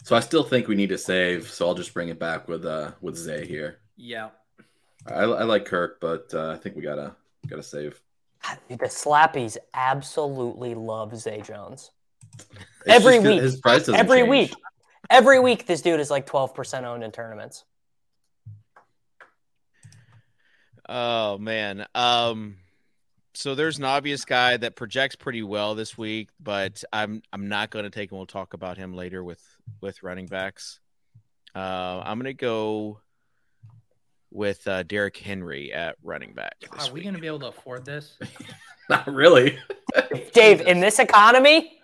So 0.04 0.16
I 0.16 0.20
still 0.20 0.44
think 0.44 0.68
we 0.68 0.76
need 0.76 0.90
to 0.90 0.98
save. 0.98 1.48
So 1.50 1.68
I'll 1.68 1.76
just 1.76 1.94
bring 1.94 2.10
it 2.10 2.20
back 2.20 2.48
with 2.48 2.66
uh 2.66 2.92
with 3.02 3.16
Zay 3.16 3.46
here. 3.46 3.80
Yeah. 3.96 4.30
I, 5.08 5.24
I 5.24 5.44
like 5.44 5.66
Kirk, 5.66 6.00
but 6.00 6.32
uh, 6.34 6.52
I 6.52 6.58
think 6.58 6.76
we 6.76 6.82
gotta 6.82 7.16
gotta 7.48 7.64
save. 7.64 8.02
The 8.70 8.78
Slappies 8.78 9.58
absolutely 9.74 10.74
love 10.76 11.16
Zay 11.16 11.42
Jones. 11.42 11.92
It's 12.40 12.48
Every 12.88 13.20
week. 13.20 13.42
his 13.42 13.60
price 13.60 13.88
Every 13.90 14.20
change. 14.20 14.30
week. 14.30 14.54
Every 15.10 15.40
week, 15.40 15.66
this 15.66 15.82
dude 15.82 16.00
is 16.00 16.10
like 16.10 16.26
12% 16.26 16.84
owned 16.84 17.04
in 17.04 17.12
tournaments. 17.12 17.64
Oh 20.88 21.38
man. 21.38 21.86
Um 21.96 22.58
so 23.34 23.56
there's 23.56 23.78
an 23.78 23.86
obvious 23.86 24.26
guy 24.26 24.58
that 24.58 24.76
projects 24.76 25.16
pretty 25.16 25.42
well 25.42 25.76
this 25.76 25.98
week, 25.98 26.30
but 26.40 26.84
I'm 26.92 27.22
I'm 27.32 27.48
not 27.48 27.70
going 27.70 27.84
to 27.84 27.90
take 27.90 28.12
him. 28.12 28.18
We'll 28.18 28.28
talk 28.28 28.54
about 28.54 28.78
him 28.78 28.94
later 28.94 29.24
with 29.24 29.42
with 29.80 30.04
running 30.04 30.28
backs. 30.28 30.80
Uh, 31.56 32.02
I'm 32.04 32.18
going 32.18 32.26
to 32.26 32.34
go 32.34 33.00
with 34.32 34.66
uh, 34.68 34.84
Derrick 34.84 35.18
Henry 35.18 35.74
at 35.74 35.96
running 36.04 36.34
back. 36.34 36.56
Are 36.78 36.92
we 36.92 37.02
going 37.02 37.16
to 37.16 37.22
be 37.22 37.28
able 37.28 37.40
to 37.40 37.48
afford 37.48 37.86
this? 37.86 38.18
Not 38.90 39.08
really. 39.08 39.58
Dave, 40.34 40.62
in 40.62 40.80
this 40.80 41.00
economy, 41.00 41.81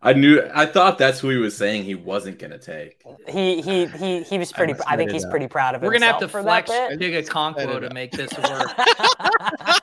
I 0.00 0.12
knew. 0.12 0.40
I 0.54 0.66
thought 0.66 0.96
that's 0.98 1.18
who 1.18 1.28
he 1.30 1.36
was 1.38 1.56
saying 1.56 1.82
he 1.84 1.94
wasn't 1.96 2.38
gonna 2.38 2.58
take. 2.58 3.02
he 3.28 3.60
he 3.60 3.86
he 3.86 4.22
he 4.22 4.38
was 4.38 4.52
pretty. 4.52 4.74
must 4.74 4.88
I 4.88 4.96
think 4.96 5.10
he's 5.10 5.22
that. 5.22 5.30
pretty 5.30 5.48
proud 5.48 5.74
of 5.74 5.82
it. 5.82 5.86
We're 5.86 5.92
gonna 5.92 6.06
have 6.06 6.20
himself 6.20 6.30
to 6.30 6.38
for 6.38 6.42
flex 6.42 6.70
that 6.70 6.90
bit. 6.90 6.98
Big 7.00 7.14
a 7.14 7.18
I 7.18 7.22
Conquo 7.22 7.80
to 7.80 7.88
know. 7.88 7.94
make 7.94 8.12
this 8.12 8.30
work. 8.38 8.72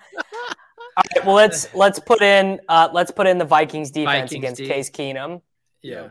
All 0.98 1.04
right, 1.14 1.26
well 1.26 1.36
let's 1.36 1.74
let's 1.76 2.00
put 2.00 2.22
in 2.22 2.62
uh, 2.70 2.88
let's 2.94 3.12
put 3.12 3.28
in 3.28 3.38
the 3.38 3.46
Vikings 3.46 3.92
defense 3.92 4.32
Vikings 4.32 4.34
against 4.34 4.58
D. 4.60 4.68
Case 4.68 4.90
Keenum. 4.90 5.42
yeah. 5.82 6.10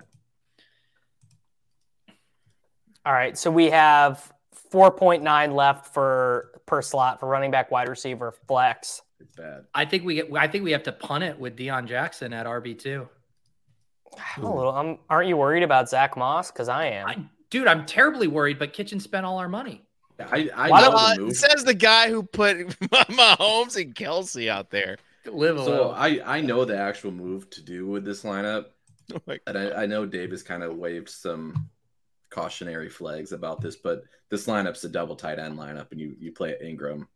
All 3.07 3.13
right, 3.13 3.37
so 3.37 3.51
we 3.51 3.67
have 3.71 4.33
4.9 4.73 5.55
left 5.55 5.93
for 5.93 6.51
per 6.65 6.81
slot 6.81 7.21
for 7.21 7.29
running 7.29 7.51
back, 7.51 7.71
wide 7.71 7.89
receiver, 7.89 8.33
flex. 8.49 9.03
It's 9.21 9.35
bad. 9.37 9.65
I 9.75 9.85
think 9.85 10.05
we 10.05 10.15
get. 10.15 10.29
I 10.35 10.49
think 10.49 10.65
we 10.65 10.73
have 10.73 10.83
to 10.85 10.93
punt 10.93 11.25
it 11.25 11.39
with 11.39 11.57
Deon 11.57 11.87
Jackson 11.87 12.33
at 12.33 12.47
RB 12.47 12.79
two. 12.79 13.09
I'm 14.37 14.45
a 14.45 14.55
little, 14.55 14.73
I'm, 14.73 14.99
aren't 15.09 15.29
you 15.29 15.37
worried 15.37 15.63
about 15.63 15.89
Zack 15.89 16.17
Moss? 16.17 16.51
Because 16.51 16.69
I 16.69 16.87
am. 16.87 17.07
I, 17.09 17.19
dude, 17.51 17.67
I'm 17.67 17.87
terribly 17.87 18.27
worried. 18.29 18.59
But 18.59 18.73
Kitchen 18.73 19.01
spent 19.01 19.25
all 19.27 19.39
our 19.39 19.49
money. 19.49 19.83
I, 20.19 20.49
I 20.55 20.71
Why 20.71 20.81
know 20.81 20.91
don't- 20.91 20.95
the 21.17 21.23
Uh, 21.23 21.27
move. 21.27 21.37
says 21.37 21.65
the 21.65 21.75
guy 21.75 22.09
who 22.09 22.23
put 22.23 22.57
Mahomes 22.81 23.81
and 23.81 23.95
Kelce 23.95 24.49
out 24.49 24.71
there. 24.71 24.97
Live 25.27 25.59
So 25.59 25.65
little. 25.65 25.91
I, 25.93 26.21
I 26.25 26.41
know 26.41 26.65
the 26.65 26.77
actual 26.79 27.11
move 27.11 27.49
to 27.51 27.63
do 27.63 27.87
with 27.87 28.05
this 28.05 28.23
lineup, 28.25 28.67
Oh 29.15 29.21
and 29.47 29.59
I, 29.59 29.83
I 29.83 29.87
know 29.87 30.07
Dave 30.07 30.31
has 30.31 30.43
kind 30.43 30.63
of 30.63 30.77
waved 30.77 31.09
some 31.09 31.69
cautionary 32.31 32.89
flags 32.91 33.33
about 33.33 33.61
this, 33.61 33.75
but 33.77 34.05
this 34.31 34.47
lineup's 34.47 34.85
a 34.85 34.89
double 34.89 35.17
tight 35.17 35.39
end 35.39 35.59
lineup, 35.59 35.91
and 35.93 36.01
you 36.01 36.15
you 36.19 36.31
play 36.33 36.55
Engram. 36.63 37.07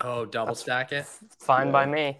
oh, 0.00 0.24
double 0.24 0.54
stack 0.54 0.92
it. 0.92 1.06
Fine 1.40 1.70
by 1.72 1.86
me. 1.86 2.18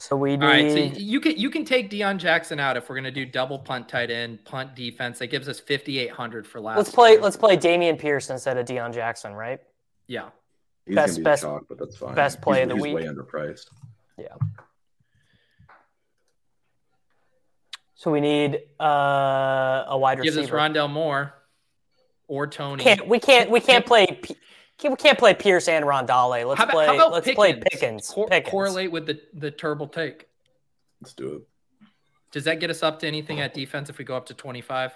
So 0.00 0.16
we 0.16 0.36
need. 0.36 0.42
All 0.44 0.48
right, 0.50 0.70
so 0.70 0.78
you 0.78 1.20
can 1.20 1.36
you 1.36 1.50
can 1.50 1.64
take 1.64 1.90
Deon 1.90 2.18
Jackson 2.18 2.60
out 2.60 2.76
if 2.76 2.88
we're 2.88 2.94
gonna 2.94 3.10
do 3.10 3.26
double 3.26 3.58
punt 3.58 3.88
tight 3.88 4.10
end, 4.10 4.44
punt 4.44 4.74
defense. 4.76 5.18
That 5.18 5.26
gives 5.26 5.48
us 5.48 5.58
5,800 5.58 6.46
for 6.46 6.60
last. 6.60 6.76
let's 6.76 6.90
play. 6.90 7.12
year. 7.12 7.20
Let's 7.20 7.36
play 7.36 7.56
Dameon 7.56 7.98
Pierce 7.98 8.30
instead 8.30 8.56
of 8.58 8.66
Deon 8.66 8.94
Jackson, 8.94 9.34
right? 9.34 9.60
yeah. 10.06 10.28
He's 10.86 10.94
Best- 10.94 11.16
be 11.18 11.22
best- 11.24 11.42
the 11.42 11.48
chalk, 11.48 11.64
but 11.68 11.78
that's 11.78 11.96
fine. 11.96 12.14
best 12.14 12.40
play 12.40 12.58
he's, 12.60 12.62
of 12.62 12.68
the 12.70 12.74
he's 12.76 12.82
week. 12.84 12.94
way 12.94 13.02
underpriced. 13.04 13.66
So 17.94 18.12
we 18.12 18.20
need 18.20 18.60
uh, 18.80 19.84
a 19.88 19.98
wide 19.98 20.20
receiver. 20.20 20.36
Gives 20.42 20.50
us. 20.52 20.54
Rondale 20.54 20.88
Moore 20.90 21.34
or 22.28 22.46
Toney. 22.46 22.84
Can't 22.84 23.08
we 23.08 23.18
can't 23.18 23.50
we 23.50 23.58
can't 23.60 23.84
play 23.84 24.06
P- 24.22 24.36
we 24.84 24.94
can't 24.96 25.18
play 25.18 25.34
Pierce 25.34 25.68
and 25.68 25.84
Rondale. 25.84 26.46
Let's 26.46 26.58
how 26.58 26.64
about, 26.64 26.72
play 26.74 26.86
how 26.86 26.94
about 26.94 27.12
let's 27.12 27.24
Pickens? 27.24 27.36
play 27.36 27.60
Pickens. 27.72 28.10
Cor- 28.10 28.28
Pickens. 28.28 28.50
Correlate 28.50 28.92
with 28.92 29.06
the 29.06 29.20
the 29.34 29.50
turbo 29.50 29.86
take. 29.86 30.28
Let's 31.00 31.14
do 31.14 31.34
it. 31.36 31.42
Does 32.30 32.44
that 32.44 32.60
get 32.60 32.70
us 32.70 32.82
up 32.82 32.98
to 33.00 33.06
anything 33.06 33.40
at 33.40 33.54
defense 33.54 33.88
if 33.88 33.98
we 33.98 34.04
go 34.04 34.16
up 34.16 34.26
to 34.26 34.34
25? 34.34 34.92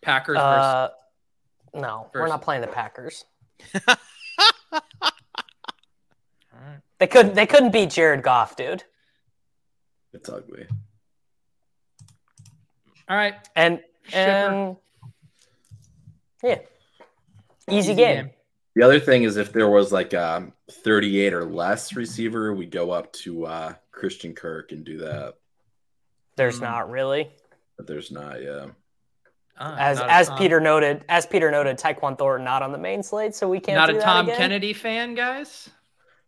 Packers 0.00 0.36
versus 0.36 0.46
Uh, 0.46 0.88
no, 1.74 2.08
we're 2.14 2.28
not 2.28 2.42
playing 2.42 2.60
the 2.60 2.68
Packers. 2.68 3.24
All 3.88 3.94
right. 6.52 6.80
They 6.98 7.06
couldn't 7.06 7.34
they 7.34 7.46
couldn't 7.46 7.72
beat 7.72 7.90
Jared 7.90 8.22
Goff, 8.22 8.56
dude. 8.56 8.84
It's 10.12 10.28
ugly. 10.28 10.66
All 13.08 13.16
right. 13.16 13.34
And 13.56 13.80
Shipper. 14.04 14.18
and 14.18 14.76
yeah, 16.42 16.58
easy, 17.68 17.78
Easy 17.78 17.94
game. 17.94 18.16
game. 18.26 18.30
The 18.76 18.82
other 18.82 18.98
thing 19.00 19.22
is 19.22 19.36
if 19.36 19.52
there 19.52 19.68
was 19.68 19.92
like 19.92 20.12
a 20.14 20.52
38 20.70 21.32
or 21.32 21.44
less 21.44 21.94
receiver, 21.94 22.52
we 22.52 22.66
go 22.66 22.90
up 22.90 23.12
to 23.14 23.46
uh, 23.46 23.74
Christian 23.92 24.34
Kirk 24.34 24.72
and 24.72 24.84
do 24.84 24.98
that. 24.98 25.34
There's 26.36 26.58
Mm. 26.58 26.62
not 26.62 26.90
really, 26.90 27.30
But 27.76 27.86
there's 27.86 28.10
not, 28.10 28.42
yeah. 28.42 28.66
Ah, 29.56 29.76
as 29.78 29.98
not 29.98 30.10
as 30.10 30.28
Tom- 30.28 30.38
Peter 30.38 30.60
noted, 30.60 31.04
as 31.08 31.26
Peter 31.26 31.50
noted, 31.52 31.78
Tyquan 31.78 32.18
Thornton 32.18 32.44
not 32.44 32.62
on 32.62 32.72
the 32.72 32.78
main 32.78 33.04
slate, 33.04 33.36
so 33.36 33.48
we 33.48 33.60
can't. 33.60 33.76
Not 33.76 33.86
do 33.86 33.96
a 33.96 33.98
that 34.00 34.04
Tom 34.04 34.26
again. 34.26 34.36
Kennedy 34.36 34.72
fan, 34.72 35.14
guys. 35.14 35.70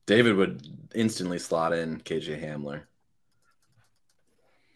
David 0.07 0.37
would 0.37 0.63
instantly 0.95 1.41
slot 1.41 1.73
in 1.73 2.01
KJ 2.01 2.41
Hamler. 2.41 2.83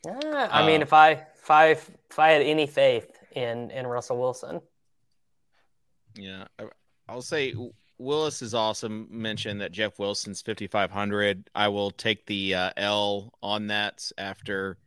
Yeah, 0.05 0.49
I 0.51 0.67
mean, 0.67 0.81
Uh, 0.81 0.85
if 0.85 0.93
I 0.93 1.11
if 1.13 1.51
I 1.51 1.67
if 1.69 2.19
I 2.19 2.31
had 2.31 2.43
any 2.43 2.67
faith 2.67 3.11
in 3.33 3.71
in 3.71 3.87
Russell 3.87 4.19
Wilson, 4.19 4.61
Yeah, 6.17 6.45
I- 6.59 6.69
I'll 7.09 7.23
say 7.23 7.55
Willis 7.99 8.41
is 8.43 8.55
awesome. 8.55 9.09
Mentioned 9.11 9.61
that 9.61 9.73
Jeff 9.73 9.99
Wilson's 9.99 10.41
5,500. 10.43 11.51
I 11.55 11.69
will 11.69 11.91
take 11.91 12.25
the 12.27 12.55
uh, 12.55 12.71
L 12.77 13.33
on 13.43 13.67
that 13.69 14.11
after. 14.17 14.79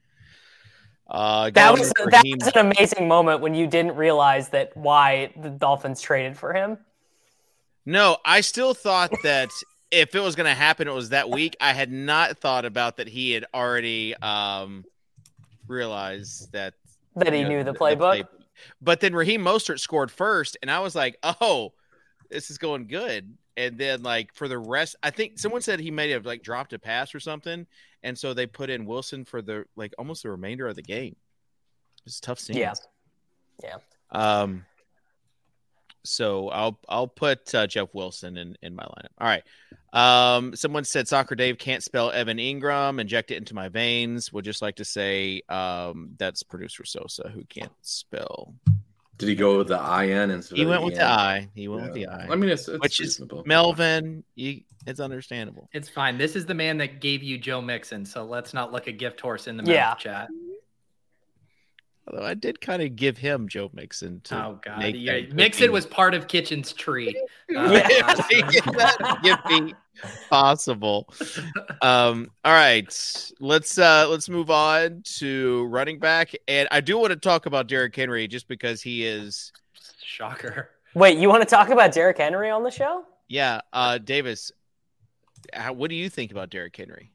Uh, 1.07 1.49
that 1.51 1.71
was 1.73 1.91
that 2.11 2.23
was 2.39 2.47
an 2.55 2.71
amazing 2.71 3.07
moment 3.07 3.41
when 3.41 3.53
you 3.53 3.67
didn't 3.67 3.95
realize 3.95 4.49
that 4.49 4.75
why 4.75 5.33
the 5.41 5.49
Dolphins 5.49 6.01
traded 6.01 6.37
for 6.37 6.53
him. 6.53 6.77
No, 7.85 8.17
I 8.25 8.39
still 8.41 8.73
thought 8.73 9.11
that 9.23 9.49
if 9.91 10.15
it 10.15 10.19
was 10.21 10.35
going 10.35 10.47
to 10.49 10.55
happen, 10.55 10.87
it 10.87 10.93
was 10.93 11.09
that 11.09 11.29
week. 11.29 11.57
I 11.59 11.73
had 11.73 11.91
not 11.91 12.37
thought 12.37 12.63
about 12.65 12.97
that 12.97 13.09
he 13.09 13.31
had 13.31 13.45
already 13.53 14.15
um, 14.15 14.85
realized 15.67 16.51
that 16.53 16.73
That 17.17 17.33
he 17.33 17.43
know, 17.43 17.49
knew 17.49 17.63
the 17.65 17.73
playbook. 17.73 17.97
play- 17.99 18.23
But 18.81 18.99
then 18.99 19.13
Raheem 19.13 19.41
Mostert 19.41 19.79
scored 19.79 20.11
first, 20.11 20.57
and 20.61 20.69
I 20.69 20.79
was 20.79 20.95
like, 20.95 21.17
"Oh, 21.23 21.73
this 22.29 22.49
is 22.49 22.57
going 22.57 22.87
good." 22.87 23.37
And 23.55 23.77
then, 23.77 24.03
like 24.03 24.33
for 24.33 24.47
the 24.47 24.57
rest, 24.57 24.95
I 25.03 25.11
think 25.11 25.37
someone 25.37 25.61
said 25.61 25.79
he 25.79 25.91
may 25.91 26.09
have 26.11 26.25
like 26.25 26.41
dropped 26.41 26.73
a 26.73 26.79
pass 26.79 27.13
or 27.13 27.19
something, 27.19 27.67
and 28.01 28.17
so 28.17 28.33
they 28.33 28.47
put 28.47 28.69
in 28.69 28.85
Wilson 28.85 29.25
for 29.25 29.41
the 29.41 29.65
like 29.75 29.93
almost 29.97 30.23
the 30.23 30.31
remainder 30.31 30.67
of 30.67 30.75
the 30.75 30.81
game. 30.81 31.15
It's 32.05 32.19
tough 32.19 32.39
scene. 32.39 32.57
Yeah. 32.57 32.73
Yeah. 33.63 33.77
Um. 34.11 34.65
So 36.03 36.49
I'll 36.49 36.79
I'll 36.89 37.07
put 37.07 37.53
uh, 37.55 37.67
Jeff 37.67 37.93
Wilson 37.93 38.37
in 38.37 38.57
in 38.61 38.75
my 38.75 38.83
lineup. 38.83 39.13
All 39.19 39.27
right. 39.27 39.43
Um. 39.93 40.55
Someone 40.55 40.83
said 40.83 41.07
Soccer 41.07 41.35
Dave 41.35 41.57
can't 41.57 41.83
spell 41.83 42.11
Evan 42.11 42.37
Engram. 42.37 42.99
Inject 42.99 43.31
it 43.31 43.37
into 43.37 43.53
my 43.55 43.69
veins. 43.69 44.33
Would 44.33 44.43
just 44.45 44.61
like 44.61 44.75
to 44.77 44.85
say 44.85 45.41
um 45.49 46.09
that's 46.17 46.43
producer 46.43 46.83
Sosa 46.85 47.29
who 47.33 47.43
can't 47.45 47.71
spell. 47.81 48.55
Did 49.19 49.29
he 49.29 49.35
go 49.35 49.59
with 49.59 49.67
the 49.67 49.77
IN 50.03 50.31
instead 50.31 50.57
He 50.57 50.63
of 50.63 50.69
went 50.69 50.81
the 50.81 50.85
with 50.87 50.95
the 50.95 51.05
I. 51.05 51.47
He 51.53 51.67
went 51.67 51.83
with 51.83 51.93
the 51.93 52.07
I. 52.07 52.27
I 52.29 52.35
mean, 52.35 52.49
it's, 52.49 52.67
it's 52.67 52.81
which 52.81 52.99
is. 52.99 53.21
Melvin. 53.45 54.23
You, 54.35 54.61
it's 54.87 54.99
understandable. 54.99 55.69
It's 55.71 55.87
fine. 55.87 56.17
This 56.17 56.35
is 56.35 56.47
the 56.47 56.55
man 56.55 56.79
that 56.79 56.99
gave 56.99 57.21
you 57.21 57.37
Joe 57.37 57.61
Mixon, 57.61 58.05
so 58.05 58.25
let's 58.25 58.53
not 58.55 58.71
look 58.71 58.87
a 58.87 58.91
gift 58.91 59.21
horse 59.21 59.47
in 59.47 59.55
the 59.55 59.63
Yeah. 59.63 59.89
mouth 59.89 59.99
chat. 59.99 60.29
Although 62.07 62.25
I 62.25 62.33
did 62.33 62.59
kind 62.59 62.81
of 62.81 62.95
give 62.97 63.17
him 63.17 63.47
Joe 63.47 63.69
Mixon 63.73 64.19
to 64.25 64.35
Oh 64.35 64.59
god, 64.61 64.79
make 64.79 64.95
yeah, 64.97 65.21
that 65.21 65.33
Mixon 65.33 65.63
gift 65.65 65.73
was 65.73 65.85
part 65.85 66.13
of 66.13 66.27
Kitchen's 66.27 66.73
tree. 66.73 67.13
be- 67.47 67.55
Uh, 67.57 67.71
Yeah, 67.71 68.05
last 68.07 68.29
to 68.29 68.41
time. 68.41 68.51
get 68.51 68.65
that 69.43 69.43
be 69.47 69.73
possible. 70.29 71.07
Um, 71.81 72.29
all 72.43 72.51
right, 72.51 73.31
let's 73.39 73.77
uh 73.77 74.07
let's 74.09 74.27
move 74.27 74.49
on 74.49 75.01
to 75.17 75.65
running 75.67 75.99
back, 75.99 76.31
and 76.47 76.67
I 76.71 76.81
do 76.81 76.97
want 76.97 77.11
to 77.11 77.15
talk 77.15 77.45
about 77.45 77.67
Derrick 77.67 77.95
Henry 77.95 78.27
just 78.27 78.47
because 78.49 78.81
he 78.81 79.05
is, 79.05 79.53
Shocker. 80.03 80.71
Wait, 80.95 81.17
you 81.17 81.29
want 81.29 81.41
to 81.41 81.49
talk 81.49 81.69
about 81.69 81.93
Derrick 81.93 82.17
Henry 82.17 82.49
on 82.49 82.63
the 82.63 82.71
show? 82.71 83.05
yeah. 83.29 83.61
Uh, 83.71 83.97
Davis, 83.97 84.51
how, 85.53 85.71
what 85.73 85.89
do 85.89 85.95
you 85.95 86.09
think 86.09 86.31
about 86.31 86.49
Derrick 86.49 86.75
Henry? 86.75 87.11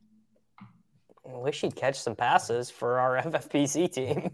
I 1.28 1.36
wish 1.36 1.60
he'd 1.60 1.76
catch 1.76 2.00
some 2.00 2.16
passes 2.16 2.70
for 2.70 2.98
our 2.98 3.16
FFPC 3.22 3.92
team. 3.92 4.30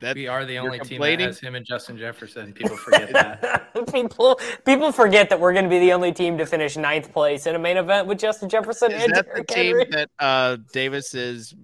That 0.00 0.14
We 0.14 0.28
are 0.28 0.44
the 0.44 0.58
only 0.58 0.78
team 0.78 1.00
that 1.00 1.20
has 1.20 1.40
him 1.40 1.54
and 1.54 1.66
Justin 1.66 1.98
Jefferson. 1.98 2.52
People 2.52 2.76
forget 2.76 3.12
that. 3.12 3.74
people 3.92 4.38
people 4.64 4.92
forget 4.92 5.28
that 5.30 5.40
we're 5.40 5.52
going 5.52 5.64
to 5.64 5.70
be 5.70 5.80
the 5.80 5.92
only 5.92 6.12
team 6.12 6.38
to 6.38 6.46
finish 6.46 6.76
ninth 6.76 7.12
place 7.12 7.46
in 7.46 7.56
a 7.56 7.58
main 7.58 7.76
event 7.76 8.06
with 8.06 8.18
Justin 8.18 8.48
Jefferson 8.48 8.92
is 8.92 9.02
and 9.02 9.14
that 9.14 9.26
the 9.34 9.42
team 9.44 9.76
Henry. 9.76 9.86
that 9.90 10.10
uh 10.20 10.56
Davis 10.72 11.14
is 11.14 11.54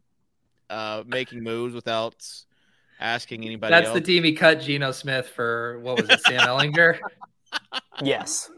uh 0.68 1.04
making 1.06 1.44
moves 1.44 1.74
without 1.74 2.16
asking 2.98 3.44
anybody 3.44 3.70
That's 3.70 3.88
else? 3.88 3.94
the 3.94 4.00
team 4.00 4.24
he 4.24 4.32
cut 4.32 4.60
Geno 4.60 4.90
Smith 4.90 5.28
for. 5.28 5.78
What 5.80 6.00
was 6.00 6.10
it, 6.10 6.20
Sam 6.22 6.40
Ehlinger? 6.48 6.98
Yes. 8.02 8.50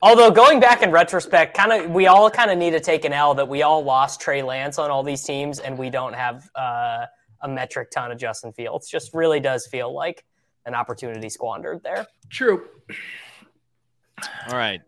Although 0.00 0.30
going 0.30 0.58
back 0.58 0.82
in 0.82 0.90
retrospect, 0.90 1.56
kind 1.56 1.72
of 1.72 1.90
we 1.90 2.06
all 2.06 2.28
kind 2.30 2.50
of 2.50 2.58
need 2.58 2.72
to 2.72 2.80
take 2.80 3.04
an 3.04 3.12
L 3.12 3.34
that 3.34 3.48
we 3.48 3.62
all 3.62 3.84
lost 3.84 4.20
Trey 4.20 4.42
Lance 4.42 4.78
on 4.78 4.90
all 4.90 5.02
these 5.02 5.22
teams, 5.22 5.60
and 5.60 5.78
we 5.78 5.90
don't 5.90 6.14
have 6.14 6.48
uh, 6.56 7.06
a 7.42 7.48
metric 7.48 7.90
ton 7.90 8.10
of 8.12 8.18
Justin 8.18 8.52
Fields. 8.52 8.88
Just 8.88 9.12
really 9.12 9.40
does 9.40 9.66
feel 9.66 9.92
like 9.92 10.24
an 10.64 10.74
opportunity 10.74 11.28
squandered 11.28 11.82
there. 11.82 12.06
True. 12.30 12.68
All 14.48 14.56
right. 14.56 14.80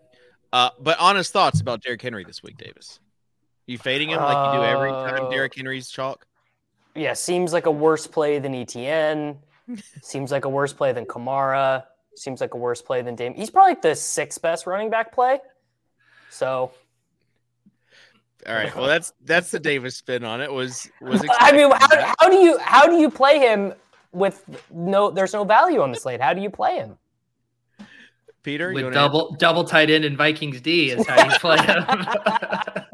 Uh, 0.53 0.71
but 0.81 0.99
honest 1.01 1.33
thoughts 1.33 1.61
about 1.61 1.83
Derrick 1.83 2.01
Henry 2.01 2.25
this 2.25 2.43
week, 2.43 2.57
Davis. 2.57 3.01
You 3.67 3.79
fading 3.79 4.11
him 4.11 4.23
like 4.23 4.55
you 4.55 4.61
do 4.61 4.65
every 4.65 4.91
time 4.91 5.27
Uh, 5.27 5.31
Derrick 5.31 5.55
Henry's 5.57 5.89
chalk? 5.89 6.27
Yeah, 6.95 7.15
seems 7.15 7.53
like 7.53 7.67
a 7.67 7.71
worse 7.71 8.07
play 8.07 8.39
than 8.39 8.53
ETN. 8.53 9.37
seems 10.03 10.31
like 10.31 10.45
a 10.45 10.49
worse 10.49 10.73
play 10.73 10.93
than 10.93 11.07
Kamara. 11.07 11.85
Seems 12.15 12.41
like 12.41 12.55
a 12.55 12.57
worse 12.57 12.81
play 12.81 13.03
than 13.03 13.17
Dame. 13.17 13.35
He's 13.35 13.51
probably 13.51 13.73
like 13.73 13.83
the 13.83 13.97
sixth 13.97 14.41
best 14.41 14.67
running 14.67 14.91
back 14.91 15.13
play. 15.13 15.41
So 16.31 16.71
All 18.47 18.55
right. 18.55 18.75
Well, 18.75 18.87
that's 18.87 19.13
that's 19.25 19.51
the 19.51 19.59
Davis 19.59 19.97
spin 19.97 20.25
on 20.25 20.41
it. 20.41 20.53
Was 20.53 20.91
was 21.01 21.25
I 21.39 21.53
mean, 21.53 21.71
how, 21.71 22.15
how 22.19 22.29
do 22.29 22.37
you 22.37 22.59
how 22.59 22.87
do 22.87 22.97
you 22.97 23.11
play 23.11 23.39
him 23.39 23.73
with 24.13 24.45
no? 24.71 25.11
There's 25.11 25.33
no 25.33 25.45
value 25.45 25.81
on 25.81 25.91
the 25.93 25.99
slate. 25.99 26.21
How 26.21 26.35
do 26.35 26.43
you 26.43 26.51
play 26.51 26.77
him? 26.77 26.99
Peter 28.43 28.73
With 28.73 28.85
wanna 28.85 28.95
double 28.95 29.35
double 29.37 29.65
tight 29.65 29.91
end 29.91 30.05
and 30.05 30.19
Vikings 30.19 30.61
D 30.61 30.91
is 30.91 31.07
how 31.07 31.25
you 31.25 31.31
play 31.39 31.57
him. 31.57 31.85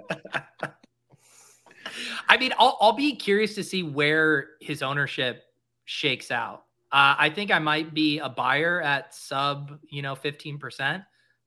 I 2.29 2.37
mean, 2.37 2.53
I'll, 2.59 2.79
I'll 2.81 2.93
be 2.93 3.17
curious 3.17 3.57
to 3.57 3.65
see 3.65 3.83
where 3.83 4.51
his 4.61 4.83
ownership 4.83 5.43
shakes 5.85 6.31
out. 6.31 6.63
Uh, 6.93 7.19
I 7.19 7.29
think 7.29 7.51
I 7.51 7.59
might 7.59 7.93
be 7.93 8.21
a 8.21 8.29
buyer 8.29 8.81
at 8.81 9.13
sub, 9.13 9.81
you 9.91 10.01
know, 10.01 10.15
15%, 10.15 11.05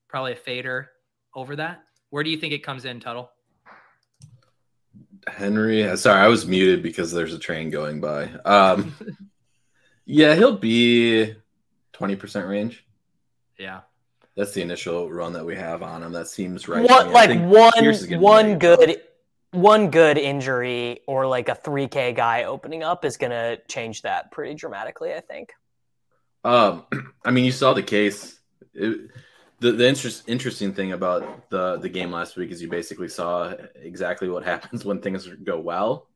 probably 0.08 0.32
a 0.32 0.36
fader 0.36 0.90
over 1.34 1.56
that. 1.56 1.84
Where 2.10 2.22
do 2.22 2.28
you 2.28 2.36
think 2.36 2.52
it 2.52 2.62
comes 2.62 2.84
in, 2.84 3.00
Tuttle? 3.00 3.30
Henry, 5.28 5.96
sorry, 5.96 6.20
I 6.20 6.28
was 6.28 6.46
muted 6.46 6.82
because 6.82 7.12
there's 7.12 7.34
a 7.34 7.38
train 7.38 7.70
going 7.70 8.00
by. 8.00 8.24
Um, 8.44 8.94
yeah, 10.04 10.34
he'll 10.34 10.58
be 10.58 11.34
20% 11.94 12.48
range. 12.48 12.84
Yeah. 13.58 13.80
That's 14.36 14.52
the 14.52 14.62
initial 14.62 15.10
run 15.10 15.32
that 15.34 15.46
we 15.46 15.56
have 15.56 15.82
on 15.82 16.02
him. 16.02 16.12
That 16.12 16.26
seems 16.26 16.66
right. 16.66 16.82
What, 16.82 17.10
like 17.10 17.30
one 17.40 18.20
one 18.20 18.50
make 18.50 18.58
good 18.58 19.00
one 19.52 19.90
good 19.90 20.18
injury 20.18 21.00
or 21.06 21.26
like 21.26 21.48
a 21.48 21.54
3K 21.54 22.16
guy 22.16 22.44
opening 22.44 22.82
up 22.82 23.04
is 23.04 23.16
going 23.16 23.30
to 23.30 23.60
change 23.68 24.02
that 24.02 24.32
pretty 24.32 24.54
dramatically, 24.54 25.14
I 25.14 25.20
think. 25.20 25.52
Um, 26.42 26.84
I 27.24 27.30
mean, 27.30 27.44
you 27.44 27.52
saw 27.52 27.72
the 27.72 27.82
case. 27.82 28.38
It, 28.74 29.10
the 29.60 29.72
the 29.72 29.88
interest, 29.88 30.24
interesting 30.26 30.72
thing 30.72 30.92
about 30.92 31.48
the 31.50 31.78
the 31.78 31.88
game 31.88 32.10
last 32.10 32.36
week 32.36 32.50
is 32.50 32.60
you 32.60 32.68
basically 32.68 33.08
saw 33.08 33.54
exactly 33.74 34.28
what 34.28 34.44
happens 34.52 34.84
when 34.84 35.00
things 35.00 35.26
go 35.26 35.58
well, 35.58 36.08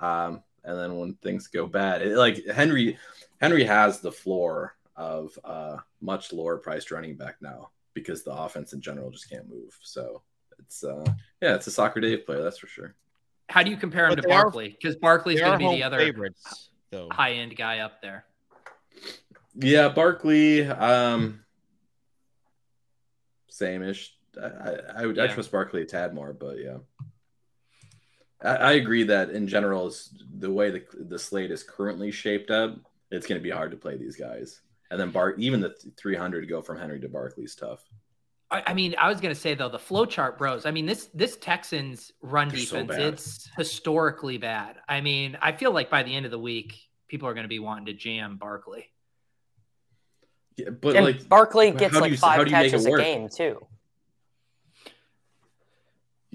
um, 0.00 0.42
and 0.64 0.78
then 0.78 0.98
when 0.98 1.14
things 1.14 1.46
go 1.46 1.66
bad. 1.66 2.02
It, 2.02 2.16
like 2.16 2.44
Henry, 2.46 2.98
Henry 3.40 3.64
has 3.64 4.00
the 4.00 4.12
floor 4.12 4.76
of 4.96 5.38
uh, 5.44 5.78
much 6.00 6.32
lower 6.32 6.58
priced 6.58 6.90
running 6.90 7.16
back 7.16 7.36
now 7.40 7.70
because 7.94 8.22
the 8.22 8.32
offense 8.32 8.72
in 8.72 8.80
general 8.80 9.10
just 9.10 9.30
can't 9.30 9.48
move. 9.48 9.78
So 9.82 10.22
it's 10.58 10.84
uh, 10.84 11.04
yeah, 11.40 11.54
it's 11.54 11.66
a 11.66 11.70
soccer 11.70 12.00
Dave 12.00 12.26
player, 12.26 12.42
that's 12.42 12.58
for 12.58 12.66
sure. 12.66 12.94
How 13.48 13.62
do 13.62 13.70
you 13.70 13.76
compare 13.76 14.06
him 14.06 14.12
But 14.12 14.16
to 14.16 14.22
they 14.22 14.28
Barkley? 14.28 14.68
Because 14.70 14.96
Barkley's 14.96 15.38
They 15.38 15.44
going 15.44 15.58
to 15.58 15.68
be 15.70 15.76
the 15.76 15.82
other 15.82 15.98
favorites, 15.98 16.70
high 17.10 17.32
end 17.32 17.56
guy 17.56 17.80
up 17.80 18.00
there. 18.00 18.24
Yeah, 19.54 19.88
Barkley, 19.88 20.66
um, 20.66 21.41
same 23.62 23.82
ish. 23.82 24.14
I 24.40 24.46
I, 24.46 24.76
I, 25.02 25.06
would, 25.06 25.18
I 25.18 25.28
trust 25.28 25.52
Barkley 25.52 25.82
a 25.82 25.86
tad 25.86 26.14
more, 26.14 26.32
but 26.32 26.58
yeah. 26.58 26.78
I, 28.42 28.56
I 28.56 28.72
agree 28.72 29.04
that 29.04 29.30
in 29.30 29.46
general, 29.46 29.86
is 29.86 30.10
the 30.38 30.50
way 30.50 30.70
the 30.70 30.84
the 30.94 31.18
slate 31.18 31.50
is 31.50 31.62
currently 31.62 32.10
shaped 32.10 32.50
up, 32.50 32.78
it's 33.10 33.26
going 33.26 33.40
to 33.40 33.42
be 33.42 33.50
hard 33.50 33.70
to 33.70 33.76
play 33.76 33.96
these 33.96 34.16
guys. 34.16 34.60
And 34.90 35.00
then 35.00 35.10
Bart, 35.10 35.38
even 35.38 35.60
the 35.60 35.74
300 35.96 36.42
to 36.42 36.46
go 36.46 36.60
from 36.60 36.78
Henry 36.78 37.00
to 37.00 37.08
Barkley 37.08 37.44
is 37.44 37.54
tough. 37.54 37.82
I, 38.50 38.62
I 38.66 38.74
mean, 38.74 38.94
I 38.98 39.08
was 39.08 39.20
going 39.20 39.34
to 39.34 39.40
say 39.40 39.54
though, 39.54 39.70
the 39.70 39.78
flow 39.78 40.04
chart 40.04 40.38
bros. 40.38 40.66
I 40.66 40.70
mean, 40.70 40.86
this 40.86 41.08
this 41.14 41.36
Texans 41.36 42.12
run 42.20 42.48
They're 42.48 42.58
defense, 42.58 42.88
bad. 42.88 43.00
it's 43.00 43.48
historically 43.56 44.38
bad. 44.38 44.76
I 44.88 45.00
mean, 45.00 45.38
I 45.40 45.52
feel 45.52 45.72
like 45.72 45.88
by 45.88 46.02
the 46.02 46.14
end 46.14 46.26
of 46.26 46.30
the 46.30 46.38
week, 46.38 46.78
people 47.08 47.28
are 47.28 47.34
going 47.34 47.44
to 47.44 47.48
be 47.48 47.58
wanting 47.58 47.86
to 47.86 47.94
jam 47.94 48.36
Barkley. 48.36 48.91
Yeah, 50.56 50.70
but 50.70 50.96
and 50.96 51.06
like, 51.06 51.28
Barkley 51.28 51.70
gets 51.70 51.94
like 51.94 52.10
you- 52.12 52.16
five 52.18 52.44
do 52.44 52.50
you 52.50 52.56
make 52.56 52.66
it 52.66 52.70
catches 52.70 52.86
a 52.86 52.90
game 52.96 53.28
too. 53.28 53.66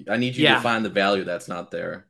I 0.08 0.16
need 0.16 0.36
you 0.36 0.44
Yeah. 0.44 0.56
to 0.56 0.60
find 0.60 0.84
the 0.84 0.88
value 0.90 1.24
that's 1.24 1.48
not 1.48 1.70
there. 1.70 2.06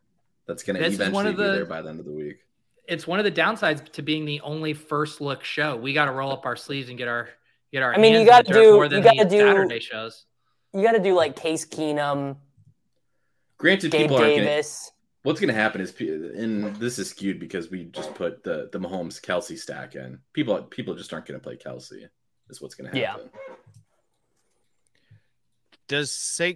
That's 0.47 0.63
going 0.63 0.77
to 0.77 0.83
This 0.83 0.99
one 0.99 1.27
eventually 1.27 1.31
of 1.31 1.37
be 1.37 1.43
there 1.59 1.67
by 1.67 1.83
the 1.83 1.89
end 1.91 2.01
of 2.01 2.07
the 2.07 2.13
week. 2.13 2.39
It's 2.87 3.07
one 3.07 3.19
of 3.19 3.25
the 3.25 3.33
downsides 3.33 3.91
to 3.93 4.03
being 4.03 4.25
the 4.25 4.41
only 4.41 4.73
first 4.73 5.21
look 5.21 5.45
show. 5.45 5.77
We 5.77 5.93
got 5.93 6.07
to 6.07 6.13
roll 6.13 6.33
up 6.33 6.47
our 6.47 6.57
sleeves 6.57 6.89
and 6.89 6.97
get 6.97 7.09
our 7.09 7.29
get 7.73 7.83
our. 7.83 7.95
I 7.95 7.99
mean, 7.99 8.13
you 8.13 8.19
hands 8.21 8.29
in 8.49 8.53
gotta 8.53 8.53
do- 8.53 8.73
more 8.75 8.85
you 8.85 8.89
than 8.91 9.03
gotta 9.03 9.25
do- 9.29 9.39
Saturday 9.39 9.81
shows. 9.81 10.25
You 10.73 10.83
got 10.83 10.93
to 10.93 10.99
do 11.01 11.15
like 11.15 11.37
Case 11.37 11.65
Keenum, 11.67 12.37
Granted, 13.59 13.91
Gabe 13.91 14.03
people 14.03 14.17
aren't 14.17 14.29
going 14.29 14.39
to 14.41 14.45
Davis. 14.47 14.91
What's 15.25 15.41
going 15.41 15.49
to 15.53 15.61
happen 15.61 15.81
is, 15.81 15.93
and 16.01 16.77
this 16.77 16.99
is 16.99 17.11
skewed 17.11 17.41
because 17.41 17.71
we 17.71 17.85
just 17.87 18.15
put 18.15 18.45
the 18.45 18.69
the 18.73 18.79
Mahomes 18.79 19.21
Kelce 19.21 19.59
stack 19.59 19.95
in. 19.97 20.21
People 20.33 20.63
people 20.63 20.95
just 20.95 21.13
aren't 21.13 21.27
going 21.27 21.39
to 21.39 21.43
play 21.43 21.57
Kelce. 21.57 22.09
Is 22.49 22.63
what's 22.63 22.75
going 22.75 22.91
to 22.93 22.99
Yeah. 22.99 23.13
happen. 23.13 23.31
Does 25.89 26.13
Sa- 26.13 26.53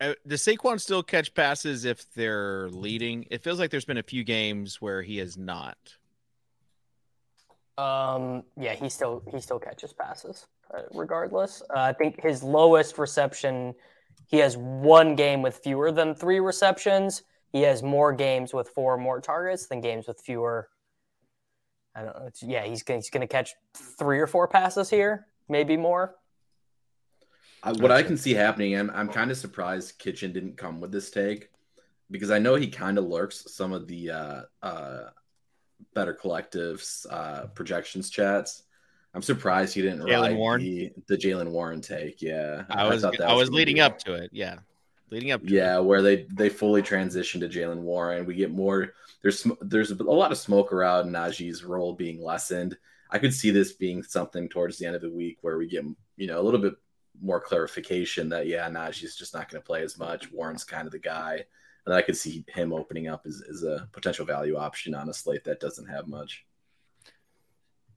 uh, 0.00 0.14
does 0.26 0.42
Saquon 0.42 0.80
still 0.80 1.02
catch 1.02 1.34
passes 1.34 1.84
if 1.84 2.10
they're 2.14 2.68
leading? 2.70 3.26
It 3.30 3.42
feels 3.42 3.58
like 3.58 3.70
there's 3.70 3.84
been 3.84 3.98
a 3.98 4.02
few 4.02 4.22
games 4.24 4.80
where 4.80 5.02
he 5.02 5.18
has 5.18 5.36
not. 5.36 5.76
Um, 7.76 8.44
yeah, 8.56 8.74
he 8.74 8.88
still 8.88 9.22
he 9.32 9.40
still 9.40 9.58
catches 9.58 9.92
passes 9.92 10.46
uh, 10.72 10.82
regardless. 10.92 11.62
Uh, 11.74 11.80
I 11.80 11.92
think 11.92 12.22
his 12.22 12.42
lowest 12.42 12.98
reception, 12.98 13.74
he 14.28 14.38
has 14.38 14.56
one 14.56 15.16
game 15.16 15.42
with 15.42 15.58
fewer 15.58 15.90
than 15.90 16.14
three 16.14 16.38
receptions. 16.40 17.22
He 17.54 17.62
has 17.62 17.84
more 17.84 18.12
games 18.12 18.52
with 18.52 18.70
four 18.70 18.94
or 18.94 18.98
more 18.98 19.20
targets 19.20 19.68
than 19.68 19.80
games 19.80 20.08
with 20.08 20.20
fewer. 20.20 20.68
I 21.94 22.02
don't 22.02 22.18
know. 22.18 22.26
It's, 22.26 22.42
yeah, 22.42 22.64
he's 22.64 22.82
gonna, 22.82 22.98
he's 22.98 23.10
going 23.10 23.20
to 23.20 23.28
catch 23.28 23.54
three 23.96 24.18
or 24.18 24.26
four 24.26 24.48
passes 24.48 24.90
here, 24.90 25.28
maybe 25.48 25.76
more. 25.76 26.16
I, 27.62 27.70
what 27.70 27.92
I 27.92 28.02
can 28.02 28.16
see 28.16 28.34
happening, 28.34 28.76
I'm 28.76 28.90
I'm 28.90 29.08
kind 29.08 29.30
of 29.30 29.36
surprised 29.36 30.00
Kitchen 30.00 30.32
didn't 30.32 30.56
come 30.56 30.80
with 30.80 30.90
this 30.90 31.12
take 31.12 31.48
because 32.10 32.32
I 32.32 32.40
know 32.40 32.56
he 32.56 32.66
kind 32.66 32.98
of 32.98 33.04
lurks 33.04 33.54
some 33.54 33.72
of 33.72 33.86
the 33.86 34.10
uh, 34.10 34.42
uh, 34.60 35.04
better 35.94 36.12
collectives 36.12 37.06
uh, 37.08 37.46
projections 37.54 38.10
chats. 38.10 38.64
I'm 39.14 39.22
surprised 39.22 39.76
he 39.76 39.82
didn't 39.82 40.00
Jaylen 40.00 40.20
ride 40.20 40.36
Warren? 40.36 40.60
the 40.60 40.92
the 41.06 41.16
Jaylen 41.16 41.52
Warren 41.52 41.80
take. 41.80 42.20
Yeah, 42.20 42.64
I 42.68 42.88
was 42.88 43.02
thought 43.02 43.16
that 43.16 43.28
I 43.28 43.34
was 43.34 43.48
gonna 43.48 43.58
leading 43.58 43.78
up 43.78 44.00
to 44.00 44.14
it. 44.14 44.30
Yeah, 44.32 44.56
leading 45.14 45.30
up. 45.30 45.42
To 45.42 45.50
Yeah, 45.50 45.78
where 45.78 46.02
they 46.02 46.26
they 46.32 46.48
fully 46.48 46.82
transition 46.82 47.40
to 47.40 47.48
Jaylen 47.48 47.80
Warren. 47.80 48.26
We 48.26 48.34
get 48.34 48.52
more. 48.52 48.92
There's 49.22 49.46
there's 49.60 49.90
a 49.90 50.02
lot 50.02 50.32
of 50.32 50.38
smoke 50.38 50.72
around 50.72 51.10
Najee's 51.10 51.64
role 51.64 51.94
being 51.94 52.22
lessened. 52.22 52.76
I 53.10 53.18
could 53.18 53.32
see 53.32 53.50
this 53.50 53.72
being 53.72 54.02
something 54.02 54.48
towards 54.48 54.76
the 54.76 54.86
end 54.86 54.96
of 54.96 55.02
the 55.02 55.10
week 55.10 55.38
where 55.40 55.56
we 55.56 55.68
get 55.68 55.84
you 56.16 56.26
know 56.26 56.40
a 56.40 56.42
little 56.42 56.60
bit 56.60 56.74
more 57.22 57.40
clarification 57.40 58.28
that 58.30 58.48
yeah 58.48 58.68
Najee's 58.68 59.16
just 59.16 59.34
not 59.34 59.48
going 59.48 59.62
to 59.62 59.66
play 59.66 59.82
as 59.82 59.98
much. 59.98 60.30
Warren's 60.32 60.64
kind 60.64 60.86
of 60.86 60.92
the 60.92 60.98
guy, 60.98 61.44
and 61.86 61.94
I 61.94 62.02
could 62.02 62.16
see 62.16 62.44
him 62.48 62.72
opening 62.72 63.08
up 63.08 63.24
as, 63.24 63.42
as 63.48 63.62
a 63.62 63.88
potential 63.92 64.26
value 64.26 64.56
option 64.56 64.94
on 64.94 65.08
a 65.08 65.14
slate 65.14 65.44
that 65.44 65.60
doesn't 65.60 65.86
have 65.86 66.08
much. 66.08 66.44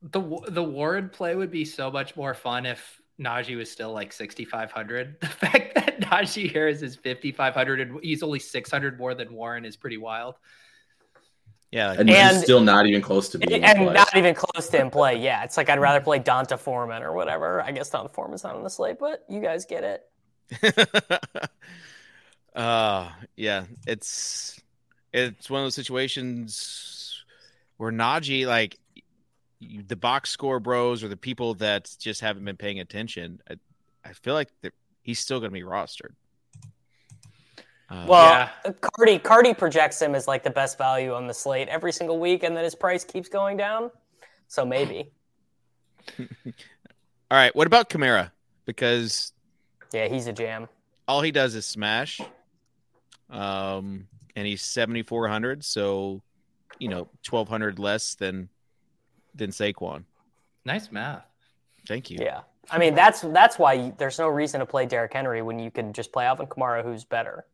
The 0.03 0.21
the 0.47 0.63
Warren 0.63 1.09
play 1.09 1.35
would 1.35 1.51
be 1.51 1.65
so 1.65 1.89
much 1.89 2.15
more 2.15 2.35
fun 2.35 2.67
if 2.67 3.01
Najee 3.19 3.57
was 3.57 3.71
still 3.71 3.93
like 3.93 4.13
6,500. 4.13 5.17
The 5.21 5.27
fact 5.27 5.75
that 5.75 5.86
Najee 6.01 6.51
Harris 6.51 6.81
is 6.81 6.95
5,500 6.95 7.79
and 7.81 7.99
he's 8.03 8.23
only 8.23 8.39
600 8.39 8.97
more 8.97 9.13
than 9.15 9.33
Warren 9.33 9.65
is 9.65 9.75
pretty 9.75 9.97
wild. 9.97 10.35
Yeah, 11.71 11.89
like- 11.89 11.99
And, 11.99 12.09
And- 12.09 12.35
he's 12.37 12.43
still 12.43 12.61
not 12.61 12.85
even 12.87 13.01
close 13.01 13.29
to 13.29 13.39
being 13.39 13.61
in 13.61 13.63
And 13.63 13.77
play. 13.79 13.93
not 13.93 14.15
even 14.15 14.35
close 14.35 14.69
to 14.69 14.79
in 14.79 14.89
play. 14.89 15.17
Yeah, 15.21 15.43
it's 15.43 15.57
like 15.57 15.69
I'd 15.69 15.79
rather 15.79 15.99
play 16.01 16.19
D'Onta 16.19 16.57
Foreman 16.57 17.03
or 17.03 17.11
whatever. 17.13 17.61
I 17.61 17.71
guess 17.71 17.89
D'Onta 17.89 18.09
Foreman's 18.11 18.43
not 18.43 18.55
on 18.55 18.63
the 18.63 18.69
slate, 18.69 18.97
but 18.99 19.25
you 19.27 19.41
guys 19.41 19.65
get 19.65 19.83
it. 19.83 20.03
uh 22.55 23.09
yeah, 23.35 23.65
it's 23.85 24.59
it's 25.13 25.49
one 25.49 25.61
of 25.61 25.65
those 25.65 25.75
situations 25.75 27.23
where 27.77 27.91
Najee 27.91 28.45
like 28.47 28.77
the 29.61 29.95
box 29.95 30.29
score 30.29 30.59
bros 30.59 31.03
or 31.03 31.07
the 31.07 31.17
people 31.17 31.55
that 31.55 31.93
just 31.99 32.21
haven't 32.21 32.45
been 32.45 32.57
paying 32.57 32.79
attention. 32.79 33.41
I, 33.49 33.55
I 34.05 34.13
feel 34.13 34.33
like 34.35 34.49
that 34.61 34.73
he's 35.07 35.19
still 35.19 35.39
going 35.39 35.49
to 35.49 35.53
be 35.53 35.63
rostered. 35.63 36.11
Uh, 37.89 38.05
Well, 38.07 38.49
Yeah. 38.65 38.71
Cardi 38.81 39.17
Cardi 39.17 39.53
projects 39.55 39.99
him 40.01 40.13
as 40.13 40.27
like 40.27 40.43
the 40.43 40.49
best 40.51 40.77
value 40.77 41.13
on 41.13 41.25
the 41.25 41.33
slate 41.33 41.69
every 41.69 41.91
single 41.93 42.19
week, 42.19 42.43
and 42.43 42.55
then 42.55 42.63
his 42.63 42.75
price 42.75 43.03
keeps 43.03 43.29
going 43.29 43.55
down. 43.57 43.89
So 44.49 44.65
maybe, 44.65 45.11
all 46.19 46.25
right. 47.31 47.55
What 47.55 47.65
about 47.67 47.89
Kamara? 47.89 48.31
Because 48.65 49.31
yeah, 49.93 50.07
he's 50.07 50.27
a 50.27 50.33
jam. 50.33 50.67
all 51.07 51.21
he 51.21 51.31
does 51.31 51.55
is 51.55 51.65
smash. 51.65 52.19
Um, 53.29 54.07
and 54.35 54.45
he's 54.45 54.61
seventy 54.61 55.03
four 55.03 55.27
hundred, 55.29 55.63
so 55.63 56.21
you 56.79 56.89
know 56.89 57.07
twelve 57.23 57.47
hundred 57.47 57.79
less 57.79 58.15
than 58.15 58.49
than 59.33 59.51
Saquon. 59.51 60.03
Nice 60.65 60.91
math. 60.91 61.23
Thank 61.87 62.09
you. 62.09 62.17
Yeah, 62.21 62.41
I 62.69 62.77
mean 62.79 62.95
that's 62.95 63.21
that's 63.21 63.57
why 63.57 63.73
you, 63.73 63.93
there's 63.97 64.19
no 64.19 64.27
reason 64.27 64.59
to 64.59 64.65
play 64.65 64.85
Derrick 64.85 65.13
Henry 65.13 65.41
when 65.41 65.59
you 65.59 65.71
can 65.71 65.93
just 65.93 66.11
play 66.11 66.25
Alvin 66.25 66.47
Kamara, 66.47 66.83
who's 66.83 67.03
better. 67.03 67.45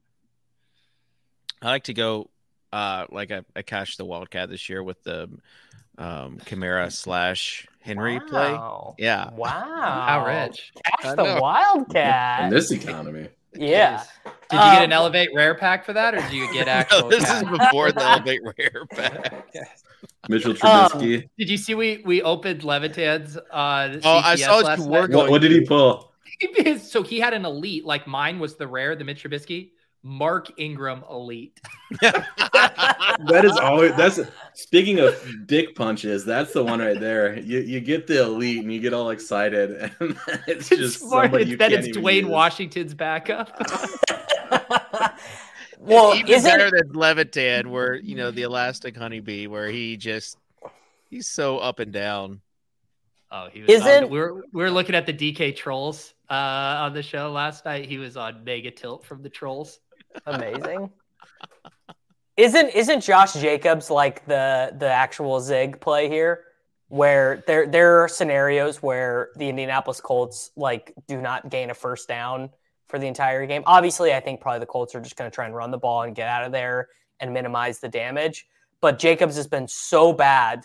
I 1.62 1.68
like 1.70 1.84
to 1.86 1.94
go 1.94 2.30
uh 2.72 3.06
like 3.12 3.32
I, 3.32 3.42
I 3.56 3.62
cashed 3.62 3.98
the 3.98 4.06
Wildcat 4.06 4.50
this 4.50 4.70
year 4.70 4.82
with 4.84 5.02
the 5.04 5.30
um 5.98 6.38
Kamara 6.46 6.92
slash 6.92 7.68
Henry 7.82 8.20
play. 8.20 8.54
Wow. 8.54 8.96
Yeah. 8.98 9.30
Wow. 9.34 9.52
How 10.08 10.26
rich. 10.26 10.72
Cash 11.02 11.16
the 11.16 11.38
Wildcat 11.42 12.46
in 12.46 12.50
this 12.50 12.72
economy. 12.72 13.30
yeah. 13.54 14.04
Did 14.50 14.58
you 14.58 14.58
get 14.60 14.78
Um, 14.80 14.84
an 14.86 14.92
Elevate 14.94 15.30
Rare 15.36 15.54
pack 15.56 15.86
for 15.86 15.94
that 15.94 16.16
or 16.16 16.22
did 16.22 16.34
you 16.34 16.52
get 16.54 16.66
No, 16.68 16.72
actual? 16.72 17.10
this 17.10 17.26
cash? 17.26 17.44
is 17.44 17.50
before 17.50 17.92
the 17.92 18.04
Elevate 18.10 18.42
Rare 18.58 18.86
pack. 18.90 19.54
Mitchell 20.30 20.52
Um, 20.52 20.90
Trubisky. 20.90 21.28
Did 21.38 21.50
you 21.50 21.58
see 21.58 21.76
we 21.76 22.02
we 22.06 22.22
opened 22.22 22.64
Levitan's 22.64 23.38
uh 23.38 24.00
Oh, 24.04 24.18
I 24.20 24.36
saw 24.36 24.58
last 24.58 24.80
you 24.80 24.90
night? 24.90 25.10
were 25.10 25.18
what, 25.18 25.30
what 25.32 25.42
did 25.42 25.52
he 25.52 25.62
pull? 25.66 26.12
so 26.82 27.04
he 27.04 27.20
had 27.20 27.34
an 27.34 27.46
elite, 27.46 27.86
like 27.86 28.08
mine 28.08 28.40
was 28.40 28.56
the 28.56 28.68
rare, 28.68 28.96
the 28.96 29.04
Mitch 29.04 29.24
Trubisky. 29.24 29.72
Mark 30.06 30.52
Ingram 30.60 31.04
elite. 31.10 31.60
That 33.30 33.46
is 33.46 33.56
always 33.58 33.96
that's 33.96 34.20
Speaking 34.54 35.00
of 35.00 35.16
dick 35.46 35.76
punches, 35.76 36.26
that's 36.26 36.52
the 36.52 36.64
one 36.64 36.80
right 36.80 37.00
there. 37.00 37.40
You 37.40 37.60
you 37.60 37.80
get 37.80 38.08
the 38.08 38.24
elite 38.24 38.64
and 38.64 38.74
you 38.74 38.80
get 38.80 38.94
all 38.94 39.12
excited, 39.12 39.92
and 40.00 40.18
it's 40.48 40.70
just 40.70 41.00
smart. 41.00 41.26
somebody 41.26 41.46
you 41.52 41.58
then 41.58 41.70
can't 41.72 41.80
it's 41.86 41.90
even 41.90 42.04
Dwayne 42.04 42.22
use. 42.22 42.26
Washington's 42.28 42.94
backup. 42.94 43.50
Well, 45.86 46.16
even 46.16 46.30
isn't 46.34 46.50
better 46.50 46.70
than 46.72 46.94
Levitan, 46.94 47.70
where 47.72 47.96
you 47.96 48.16
know 48.16 48.32
the 48.32 48.44
elastic 48.44 48.96
honeybee, 48.98 49.48
where 49.48 49.68
he 49.70 49.98
just 49.98 50.38
he's 51.10 51.28
so 51.28 51.58
up 51.58 51.80
and 51.80 51.92
down. 51.92 52.42
Oh, 53.32 53.48
he 53.52 53.62
was. 53.62 53.70
on- 53.70 53.76
Isn't- 53.76 54.10
We're 54.12 54.42
we're 54.52 54.70
looking 54.70 54.96
at 54.96 55.06
the 55.06 55.14
DK 55.14 55.56
trolls 55.56 56.14
uh, 56.30 56.34
on 56.34 56.94
the 56.94 57.02
show 57.04 57.32
last 57.32 57.66
night. 57.66 57.86
He 57.88 57.98
was 57.98 58.16
on 58.18 58.44
mega 58.44 58.72
tilt 58.72 59.06
from 59.06 59.22
the 59.24 59.30
trolls. 59.30 59.80
amazing? 60.26 60.90
Isn't 62.36 62.70
isn't 62.70 63.02
Josh 63.02 63.34
Jacobs 63.34 63.90
like 63.92 64.26
the 64.26 64.74
the 64.78 64.88
actual 64.88 65.40
Zig 65.40 65.80
play 65.80 66.10
here? 66.10 66.46
Where 66.88 67.44
there 67.48 67.68
there 67.68 68.04
are 68.04 68.08
scenarios 68.08 68.82
where 68.82 69.30
the 69.36 69.50
Indianapolis 69.50 70.00
Colts 70.02 70.52
like 70.56 70.94
do 71.08 71.20
not 71.22 71.50
gain 71.50 71.70
a 71.70 71.74
first 71.74 72.08
down 72.08 72.50
for 72.94 73.00
the 73.00 73.08
entire 73.08 73.44
game. 73.48 73.64
Obviously, 73.66 74.14
I 74.14 74.20
think 74.20 74.40
probably 74.40 74.60
the 74.60 74.68
Colts 74.68 74.94
are 74.94 75.02
just 75.02 75.16
going 75.16 75.28
to 75.28 75.34
try 75.34 75.48
and 75.48 75.56
run 75.56 75.72
the 75.72 75.80
ball 75.80 76.04
and 76.04 76.14
get 76.16 76.28
out 76.28 76.44
of 76.44 76.52
there 76.52 76.90
and 77.20 77.34
minimize 77.34 77.80
the 77.80 77.90
damage. 77.90 78.46
But 78.82 79.00
Jacobs 79.00 79.36
has 79.36 79.48
been 79.48 79.68
so 79.68 80.14
bad. 80.14 80.62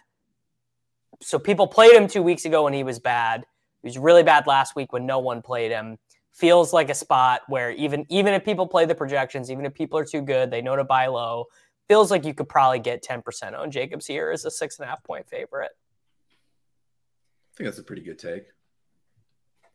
So 1.22 1.38
people 1.38 1.66
played 1.66 1.94
him 1.94 2.06
two 2.06 2.22
weeks 2.22 2.44
ago 2.44 2.64
when 2.64 2.74
he 2.74 2.84
was 2.84 2.98
bad. 2.98 3.46
He 3.80 3.88
was 3.88 3.96
really 3.96 4.24
bad 4.24 4.46
last 4.46 4.76
week 4.76 4.92
when 4.92 5.06
no 5.06 5.20
one 5.20 5.40
played 5.40 5.70
him 5.70 5.96
feels 6.34 6.74
like 6.74 6.90
a 6.90 6.94
spot 6.94 7.40
where 7.48 7.70
even 7.72 8.04
even 8.10 8.34
if 8.34 8.44
people 8.44 8.66
play 8.66 8.84
the 8.84 8.94
projections, 8.94 9.50
even 9.50 9.64
if 9.64 9.72
people 9.72 9.98
are 9.98 10.04
too 10.04 10.20
good, 10.20 10.50
they 10.50 10.60
know 10.60 10.76
to 10.76 10.84
buy 10.84 11.06
low. 11.06 11.46
Feels 11.88 12.10
like 12.10 12.26
you 12.26 12.34
could 12.34 12.50
probably 12.50 12.78
get 12.78 13.02
ten 13.02 13.22
percent 13.22 13.56
on 13.56 13.70
Jacobs 13.70 14.06
here 14.06 14.30
as 14.30 14.44
a 14.44 14.50
six 14.50 14.78
and 14.78 14.84
a 14.84 14.88
half 14.90 15.02
point 15.02 15.26
favorite. 15.30 15.72
I 15.72 17.56
think 17.56 17.68
that's 17.68 17.78
a 17.78 17.82
pretty 17.82 18.02
good 18.02 18.18
take. 18.18 18.44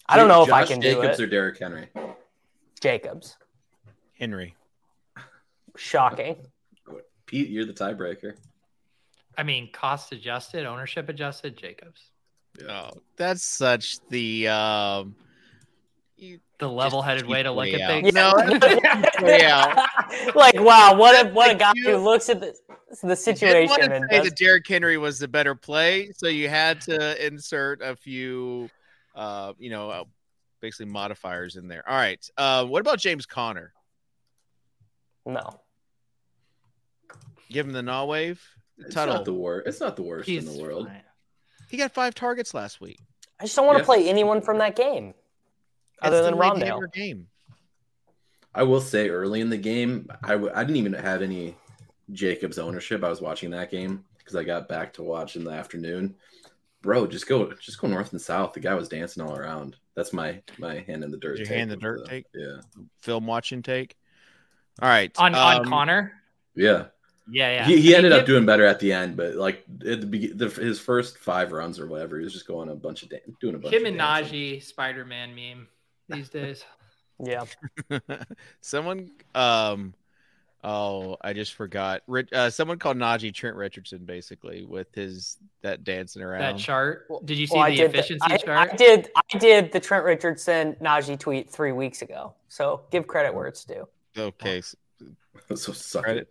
I 0.07 0.17
don't 0.17 0.27
know 0.27 0.43
if 0.43 0.53
I 0.53 0.65
can 0.65 0.79
Jacobs 0.79 0.83
do 0.83 0.99
it. 0.99 1.03
Jacobs 1.03 1.19
or 1.21 1.27
Derrick 1.27 1.57
Henry. 1.57 1.89
Jacobs, 2.83 3.37
Henry. 4.19 4.55
shocking. 5.77 6.35
Pete, 7.25 7.47
you're 7.49 7.63
the 7.63 7.71
tiebreaker. 7.71 8.33
I 9.37 9.43
mean, 9.43 9.71
cost 9.71 10.11
adjusted, 10.11 10.65
ownership 10.65 11.07
adjusted. 11.07 11.57
Jacobs, 11.57 12.01
Oh, 12.69 12.89
that's 13.15 13.45
such 13.45 13.99
the 14.09 14.49
um. 14.49 15.15
the 16.59 16.67
level-headed 16.69 17.25
way 17.25 17.41
to 17.43 17.51
look 17.51 17.59
way 17.71 17.73
at 17.75 17.81
out. 17.81 18.03
things. 18.03 18.13
No, 18.13 18.33
yeah. 19.27 19.87
like 20.35 20.59
wow, 20.59 20.93
what 20.95 21.25
a 21.25 21.29
what 21.29 21.51
a 21.51 21.55
guy 21.55 21.71
you- 21.75 21.91
who 21.91 21.97
looks 22.03 22.27
at 22.27 22.41
the 22.41 22.53
the 23.01 23.07
You 23.09 23.15
situation 23.15 23.69
want 23.69 23.81
to 23.83 23.95
and 23.95 24.05
say 24.11 24.17
does, 24.17 24.27
that 24.27 24.37
Derrick 24.37 24.67
Henry 24.67 24.97
was 24.97 25.19
the 25.19 25.27
better 25.29 25.55
play, 25.55 26.11
so 26.17 26.27
you 26.27 26.49
had 26.49 26.81
to 26.81 27.25
insert 27.25 27.81
a 27.81 27.95
few, 27.95 28.69
uh, 29.15 29.53
you 29.57 29.69
know, 29.71 29.89
uh, 29.89 30.03
basically 30.63 30.85
modifiers 30.85 31.57
in 31.57 31.67
there. 31.67 31.83
All 31.87 31.95
right. 31.97 32.25
Uh, 32.37 32.65
what 32.65 32.79
about 32.79 32.97
James 32.97 33.25
Conner? 33.27 33.73
no. 35.27 35.59
Give 37.49 37.67
him 37.67 37.73
the 37.73 37.83
gnaw 37.83 38.05
wave. 38.05 38.41
It's 38.79 38.95
Tuttle. 38.95 39.13
not 39.15 39.25
the 39.25 39.33
worst. 39.33 39.67
It's 39.67 39.79
not 39.79 39.95
the 39.95 40.01
worst 40.01 40.27
He's 40.27 40.47
in 40.47 40.57
the 40.57 40.63
world. 40.63 40.87
fine. 40.87 41.03
He 41.69 41.77
got 41.77 41.91
five 41.91 42.15
targets 42.15 42.53
last 42.55 42.81
week. 42.81 42.97
I 43.39 43.43
just 43.43 43.55
don't 43.55 43.67
want 43.67 43.77
to 43.77 43.81
Yeah. 43.83 43.85
play 43.85 44.09
anyone 44.09 44.41
from 44.41 44.57
that 44.57 44.75
game 44.75 45.13
other 46.01 46.21
That's 46.23 46.29
than 46.31 46.39
the 46.39 46.43
Rondale. 46.43 46.91
Game. 46.93 47.27
I 48.55 48.63
will 48.63 48.81
say 48.81 49.09
early 49.09 49.41
in 49.41 49.49
the 49.51 49.57
game, 49.57 50.07
I 50.23 50.29
w- 50.31 50.51
I 50.55 50.63
didn't 50.63 50.77
even 50.77 50.93
have 50.93 51.21
any 51.21 51.55
Jacobs 52.11 52.57
ownership. 52.57 53.03
I 53.03 53.09
was 53.09 53.21
watching 53.21 53.51
that 53.51 53.69
game 53.69 54.03
because 54.17 54.35
I 54.35 54.43
got 54.43 54.67
back 54.67 54.93
to 54.93 55.03
watch 55.03 55.35
in 55.35 55.43
the 55.43 55.51
afternoon. 55.51 56.15
Bro, 56.83 57.07
just 57.07 57.27
go 57.27 57.51
just 57.53 57.79
go 57.79 57.87
north 57.87 58.11
and 58.11 58.21
south. 58.21 58.53
The 58.53 58.59
guy 58.59 58.75
was 58.75 58.89
dancing 58.89 59.23
all 59.23 59.35
around. 59.35 59.77
That's 59.95 60.13
my 60.13 60.41
my 60.59 60.81
hand 60.81 61.03
in 61.03 61.09
the 61.09 61.17
dirt. 61.17 61.37
Your 61.37 61.47
take 61.47 61.57
hand 61.57 61.71
in 61.71 61.79
the 61.79 61.87
with 61.87 61.99
dirt 61.99 62.09
take? 62.09 62.25
Yeah, 62.35 62.57
Film 63.01 63.25
watching 63.25 63.63
take. 63.63 63.95
All 64.81 64.89
right. 64.89 65.11
On 65.17 65.33
on 65.33 65.61
um, 65.61 65.65
Conner. 65.65 66.13
yeah. 66.55 66.85
Yeah, 67.31 67.53
yeah. 67.53 67.65
He, 67.65 67.79
he 67.79 67.95
ended 67.95 68.11
mean, 68.11 68.19
up 68.19 68.25
doing 68.25 68.45
better 68.45 68.65
at 68.65 68.81
the 68.81 68.91
end, 68.91 69.15
but 69.15 69.35
like 69.35 69.63
at 69.87 70.01
the, 70.01 70.07
be- 70.07 70.33
the 70.33 70.49
his 70.49 70.77
first 70.77 71.17
five 71.17 71.53
runs 71.53 71.79
or 71.79 71.87
whatever, 71.87 72.17
he 72.17 72.25
was 72.25 72.33
just 72.33 72.45
going 72.45 72.67
a 72.67 72.75
bunch 72.75 73.01
of 73.03 73.09
dan- 73.09 73.21
doing 73.39 73.55
a 73.55 73.57
bunch. 73.57 73.73
him 73.73 73.83
of 73.83 73.87
and 73.87 73.97
dancing. 73.97 74.35
Najee 74.35 74.61
Spider-Man 74.61 75.33
meme 75.33 75.67
these 76.09 76.27
days. 76.27 76.65
Yeah. 77.23 77.45
someone 78.61 79.11
um 79.35 79.93
oh 80.63 81.17
i 81.21 81.33
just 81.33 81.53
forgot 81.55 82.01
uh, 82.33 82.49
someone 82.49 82.79
called 82.79 82.95
najee 82.97 83.33
trent 83.33 83.55
richardson 83.55 83.99
basically 84.05 84.63
with 84.63 84.87
his 84.95 85.37
that 85.61 85.83
dancing 85.83 86.21
around 86.21 86.39
that 86.41 86.57
chart. 86.57 87.05
Did 87.25 87.37
you 87.37 87.47
see 87.47 87.55
Well, 87.57 87.69
the 87.69 87.75
did 87.77 87.89
efficiency 87.93 88.25
I, 88.29 88.37
chart? 88.37 88.71
I 88.71 88.75
did. 88.75 89.09
I 89.33 89.37
did 89.37 89.71
the 89.71 89.79
Trent 89.79 90.03
Richardson 90.03 90.75
Najee 90.81 91.17
tweet 91.19 91.49
three 91.49 91.71
weeks 91.71 92.01
ago. 92.01 92.33
So 92.49 92.81
give 92.91 93.07
credit 93.07 93.33
where 93.33 93.47
it's 93.47 93.63
due. 93.63 93.87
okay 94.17 94.57
s- 94.59 94.75
so 95.55 95.71
suck 95.71 96.03
Credit. 96.03 96.27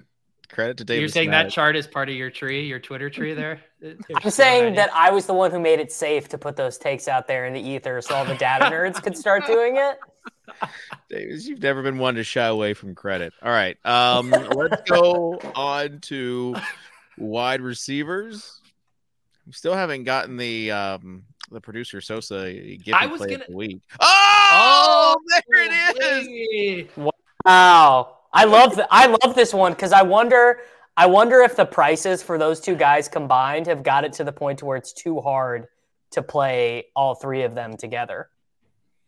credit 0.50 0.76
to 0.78 0.84
david 0.84 1.00
You're 1.00 1.08
saying 1.08 1.28
Smack. 1.30 1.46
that 1.46 1.52
chart 1.52 1.76
is 1.76 1.86
part 1.86 2.08
of 2.10 2.14
your 2.14 2.30
tree, 2.30 2.66
your 2.66 2.78
Twitter 2.78 3.08
tree 3.10 3.32
there? 3.42 3.60
I'm 4.22 4.30
saying 4.30 4.74
that 4.74 4.90
I 4.94 5.10
was 5.10 5.24
the 5.26 5.34
one 5.34 5.50
who 5.50 5.58
made 5.60 5.80
it 5.80 5.90
safe 5.90 6.28
to 6.28 6.38
put 6.38 6.56
those 6.56 6.76
takes 6.78 7.08
out 7.08 7.26
there 7.26 7.46
in 7.46 7.52
the 7.54 7.60
ether, 7.60 8.00
so 8.02 8.14
all 8.14 8.24
the 8.26 8.34
data 8.36 8.64
nerds 8.70 9.02
could 9.02 9.16
start 9.16 9.46
doing 9.46 9.76
it. 9.76 9.98
Davis, 11.08 11.46
you've 11.46 11.62
never 11.62 11.82
been 11.82 11.98
one 11.98 12.14
to 12.16 12.24
shy 12.24 12.46
away 12.46 12.74
from 12.74 12.94
credit. 12.94 13.32
All 13.42 13.50
right 13.50 13.76
um 13.86 14.30
let's 14.30 14.82
go 14.88 15.38
on 15.54 16.00
to 16.02 16.54
wide 17.18 17.60
receivers. 17.60 18.60
We 19.46 19.52
still 19.52 19.74
haven't 19.74 20.04
gotten 20.04 20.36
the 20.36 20.70
um 20.70 21.24
the 21.50 21.60
producer 21.60 22.00
sosa 22.00 22.52
gift 22.52 22.94
I 23.00 23.06
was 23.06 23.18
play 23.18 23.30
gonna- 23.30 23.44
of 23.44 23.50
the 23.50 23.56
week. 23.56 23.80
Oh, 24.00 25.16
there 25.28 25.64
it 25.64 26.02
is 26.02 26.86
is. 26.88 26.96
Wow, 27.44 28.18
I 28.32 28.44
love 28.44 28.74
th- 28.76 28.86
I 28.90 29.06
love 29.06 29.34
this 29.34 29.52
one 29.52 29.72
because 29.72 29.92
I 29.92 30.02
wonder 30.02 30.60
I 30.96 31.06
wonder 31.06 31.40
if 31.40 31.56
the 31.56 31.64
prices 31.66 32.22
for 32.22 32.38
those 32.38 32.60
two 32.60 32.76
guys 32.76 33.08
combined 33.08 33.66
have 33.66 33.82
got 33.82 34.04
it 34.04 34.12
to 34.14 34.24
the 34.24 34.32
point 34.32 34.58
to 34.60 34.64
where 34.66 34.76
it's 34.76 34.92
too 34.92 35.20
hard 35.20 35.66
to 36.12 36.22
play 36.22 36.84
all 36.94 37.14
three 37.14 37.42
of 37.42 37.54
them 37.54 37.76
together. 37.76 38.28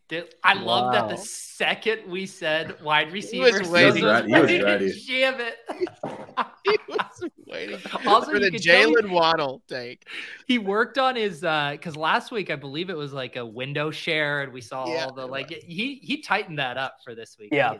Dude, 0.07 0.35
I 0.43 0.53
love 0.53 0.93
that 0.93 1.09
the 1.09 1.17
second 1.17 2.01
we 2.07 2.27
said 2.27 2.79
wide 2.83 3.11
receiver, 3.11 3.43
waiting. 3.71 4.01
Sosa's 4.03 4.25
He 4.27 4.33
was 4.33 4.61
ready 4.61 4.89
to. 4.91 4.99
Jam 4.99 5.39
it. 5.39 5.57
he 6.65 6.77
was 6.87 7.29
waiting 7.47 7.79
Also, 8.05 8.31
for 8.33 8.39
the 8.39 8.51
could 8.51 8.61
tell 8.61 8.89
he- 8.89 8.95
Jaylen 8.95 9.09
Waddle 9.09 9.63
take. 9.67 10.07
he 10.47 10.59
worked 10.59 10.99
on 10.99 11.15
his 11.15 11.43
uh 11.43 11.71
because 11.71 11.95
last 11.95 12.31
week 12.31 12.51
I 12.51 12.55
believe 12.55 12.89
it 12.91 12.97
was 12.97 13.13
like 13.13 13.35
a 13.35 13.45
window 13.45 13.89
share 13.89 14.43
and 14.43 14.53
we 14.53 14.61
saw 14.61 14.87
Yeah, 14.87 15.05
all 15.05 15.13
the 15.13 15.23
it 15.23 15.31
like 15.31 15.49
he 15.49 15.95
he 16.03 16.21
tightened 16.21 16.59
that 16.59 16.77
up 16.77 16.97
for 17.03 17.15
this 17.15 17.37
week. 17.39 17.49
Yeah. 17.51 17.77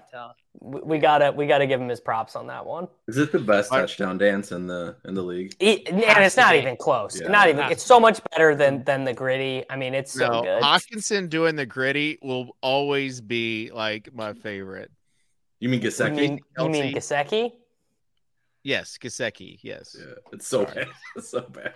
I 0.55 0.63
could 0.63 0.71
tell. 0.71 0.81
We, 0.81 0.81
we 0.95 0.97
gotta 0.99 1.31
we 1.31 1.47
gotta 1.47 1.67
give 1.67 1.79
him 1.81 1.89
his 1.89 1.99
props 1.99 2.35
on 2.35 2.47
that 2.47 2.65
one. 2.65 2.87
Is 3.07 3.17
it 3.17 3.31
the 3.31 3.39
best 3.39 3.71
I- 3.71 3.81
touchdown 3.81 4.17
dance 4.17 4.51
in 4.51 4.67
the 4.67 4.95
in 5.05 5.13
the 5.13 5.21
league? 5.23 5.53
He- 5.59 5.85
and 5.87 5.99
it's 6.23 6.37
not 6.37 6.53
be. 6.53 6.59
even 6.59 6.75
close. 6.77 7.19
Yeah. 7.21 7.27
not 7.29 7.49
even. 7.49 7.71
It's 7.71 7.83
so 7.83 7.99
much 7.99 8.19
better 8.31 8.55
than 8.55 8.83
than 8.83 9.03
the 9.03 9.13
gritty. 9.13 9.63
I 9.69 9.75
mean, 9.75 9.93
it's 9.93 10.11
so 10.11 10.27
No, 10.27 10.41
good. 10.43 10.61
Hockenson 10.63 11.29
doing 11.29 11.55
the 11.55 11.65
gritty 11.65 12.17
will 12.21 12.55
always 12.61 13.21
be 13.21 13.71
like 13.73 14.13
my 14.13 14.33
favorite. 14.33 14.91
You 15.59 15.69
mean 15.69 15.81
You 15.81 15.89
Gesicki? 15.89 16.15
mean, 16.15 16.39
you 16.59 16.69
mean 16.69 16.93
Kelce. 16.93 17.27
Gesicki? 17.29 17.51
Yes, 18.63 18.97
Gesicki. 19.01 19.59
Yes. 19.61 19.95
Yeah, 19.97 20.13
it's 20.33 20.47
so 20.47 20.65
Sorry. 20.65 20.75
bad. 20.85 20.87
It's 21.15 21.29
so 21.29 21.41
bad. 21.41 21.73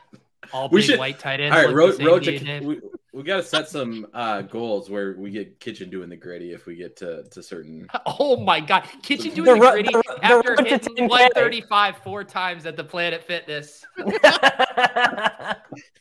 All 0.54 0.70
We 0.70 0.82
big 0.82 0.90
should- 0.90 1.00
white 1.00 1.20
tight 1.20 1.40
ends. 1.40 1.56
All 1.56 1.62
right, 1.62 1.68
look 1.70 1.78
road, 1.78 1.98
the 1.98 2.06
road 2.06 2.24
to 2.24 2.32
you, 2.34 2.40
to 2.40 2.46
Dave. 2.46 2.64
we, 2.64 2.82
we 3.20 3.26
got 3.26 3.36
to 3.36 3.44
set 3.44 3.68
some 3.68 4.08
uh, 4.14 4.44
goals 4.44 4.90
where 4.90 5.14
we 5.18 5.30
get 5.30 5.60
Kitchen 5.60 5.90
doing 5.90 6.08
the 6.08 6.16
gritty 6.16 6.54
if 6.54 6.66
we 6.66 6.76
get 6.76 6.96
to, 6.98 7.24
to 7.24 7.44
certain. 7.44 7.86
Oh 8.06 8.38
my 8.38 8.62
god. 8.62 8.88
Kitchen 9.04 9.34
doing 9.34 9.60
The 9.60 9.66
the, 9.66 9.72
gritty 9.72 9.92
the 9.92 9.98
ro- 9.98 10.16
the 10.16 10.26
after 10.26 10.64
hitting 10.64 11.08
135 11.10 11.98
four 11.98 12.24
times 12.24 12.66
at 12.66 12.78
the 12.78 12.84
Planet 12.84 13.22
Fitness. 13.22 13.86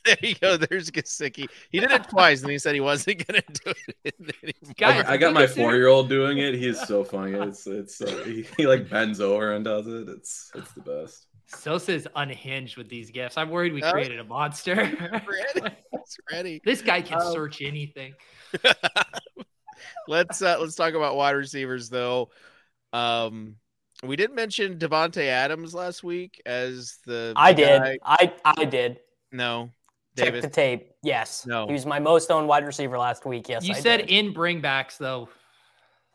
There 0.05 0.17
you 0.23 0.35
go. 0.37 0.57
There's 0.57 0.91
Gesicki. 0.91 1.49
He 1.71 1.81
did 1.81 1.91
it 1.91 2.09
twice, 2.09 2.41
and 2.41 2.51
he 2.51 2.59
said 2.59 2.75
he 2.75 2.81
wasn't 2.81 3.27
gonna 3.27 3.43
do 3.65 3.73
it 4.05 4.15
anymore. 4.43 4.75
Guys, 4.79 5.05
I, 5.05 5.13
I 5.13 5.17
got 5.19 5.35
my 5.35 5.47
four 5.47 5.75
year 5.75 5.89
old 5.89 6.09
doing 6.09 6.39
it. 6.39 6.55
He's 6.55 6.81
so 6.87 7.05
funny. 7.05 7.33
It's 7.33 7.67
it's 7.67 8.01
uh, 8.01 8.23
he, 8.25 8.47
he 8.57 8.67
like 8.67 8.89
bends 8.89 9.21
over 9.21 9.53
and 9.53 9.67
does 9.67 9.87
it. 9.87 10.09
It's 10.09 10.51
it's 10.55 10.73
the 10.73 10.81
best. 10.81 11.27
Sosa 11.49 11.93
is 11.93 12.07
unhinged 12.15 12.77
with 12.77 12.89
these 12.89 13.11
gifts. 13.11 13.37
I'm 13.39 13.51
worried 13.51 13.73
we 13.73 13.83
Oh. 13.83 13.91
created 13.91 14.21
a 14.21 14.25
monster. 14.25 14.75
ready. 15.57 15.77
It's 15.93 16.17
ready. 16.31 16.61
this 16.65 16.83
guy 16.83 17.01
can 17.03 17.21
Um, 17.21 17.33
search 17.33 17.63
anything. 17.63 18.15
let's 20.09 20.43
uh, 20.43 20.59
let's 20.61 20.75
talk 20.75 20.95
about 20.95 21.17
wide 21.17 21.33
receivers 21.37 21.89
though. 21.89 22.31
Um, 22.93 23.57
we 24.03 24.17
did 24.17 24.33
mention 24.33 24.79
Davante 24.79 25.27
Adams 25.27 25.75
last 25.75 26.05
week 26.05 26.41
as 26.47 26.99
the. 27.07 27.33
I 27.37 27.53
the 27.53 27.63
did. 27.63 27.83
I 28.05 28.33
I 28.45 28.65
did. 28.65 29.01
No, 29.33 29.71
Check 30.17 30.27
Davis. 30.27 30.43
the 30.45 30.51
tape. 30.51 30.93
Yes. 31.03 31.47
No. 31.47 31.67
He 31.67 31.73
was 31.73 31.85
my 31.87 31.99
most 31.99 32.31
owned 32.31 32.49
wide 32.49 32.65
receiver 32.65 32.99
last 32.99 33.25
week. 33.27 33.49
Yes. 33.49 33.65
you 33.67 33.75
I 33.75 33.81
said 33.81 34.07
did. 34.07 34.11
in 34.11 34.35
bringbacks 34.35 34.97
though. 34.99 35.29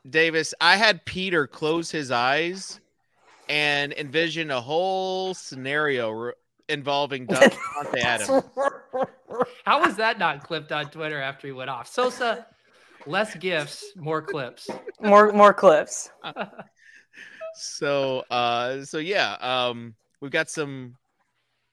Davis, 0.09 0.53
I 0.59 0.75
had 0.75 1.05
Peter 1.05 1.47
close 1.47 1.89
his 1.89 2.11
eyes 2.11 2.79
and 3.49 3.93
envision 3.93 4.51
a 4.51 4.61
whole 4.61 5.33
scenario 5.33 6.09
r- 6.09 6.35
involving 6.69 7.27
Davante 7.27 7.97
Adams. 8.01 8.43
How 9.65 9.81
was 9.81 9.95
that 9.97 10.19
not 10.19 10.43
clipped 10.43 10.71
on 10.71 10.89
Twitter 10.89 11.21
after 11.21 11.47
he 11.47 11.53
went 11.53 11.69
off? 11.69 11.87
Sosa, 11.87 12.45
less 13.05 13.35
gifts, 13.35 13.83
more 13.95 14.21
clips. 14.21 14.69
more 15.01 15.31
more 15.33 15.53
clips. 15.53 16.09
So, 17.55 18.23
uh, 18.31 18.83
so 18.83 18.97
yeah, 18.97 19.33
um, 19.39 19.95
we've 20.21 20.31
got 20.31 20.49
some, 20.49 20.95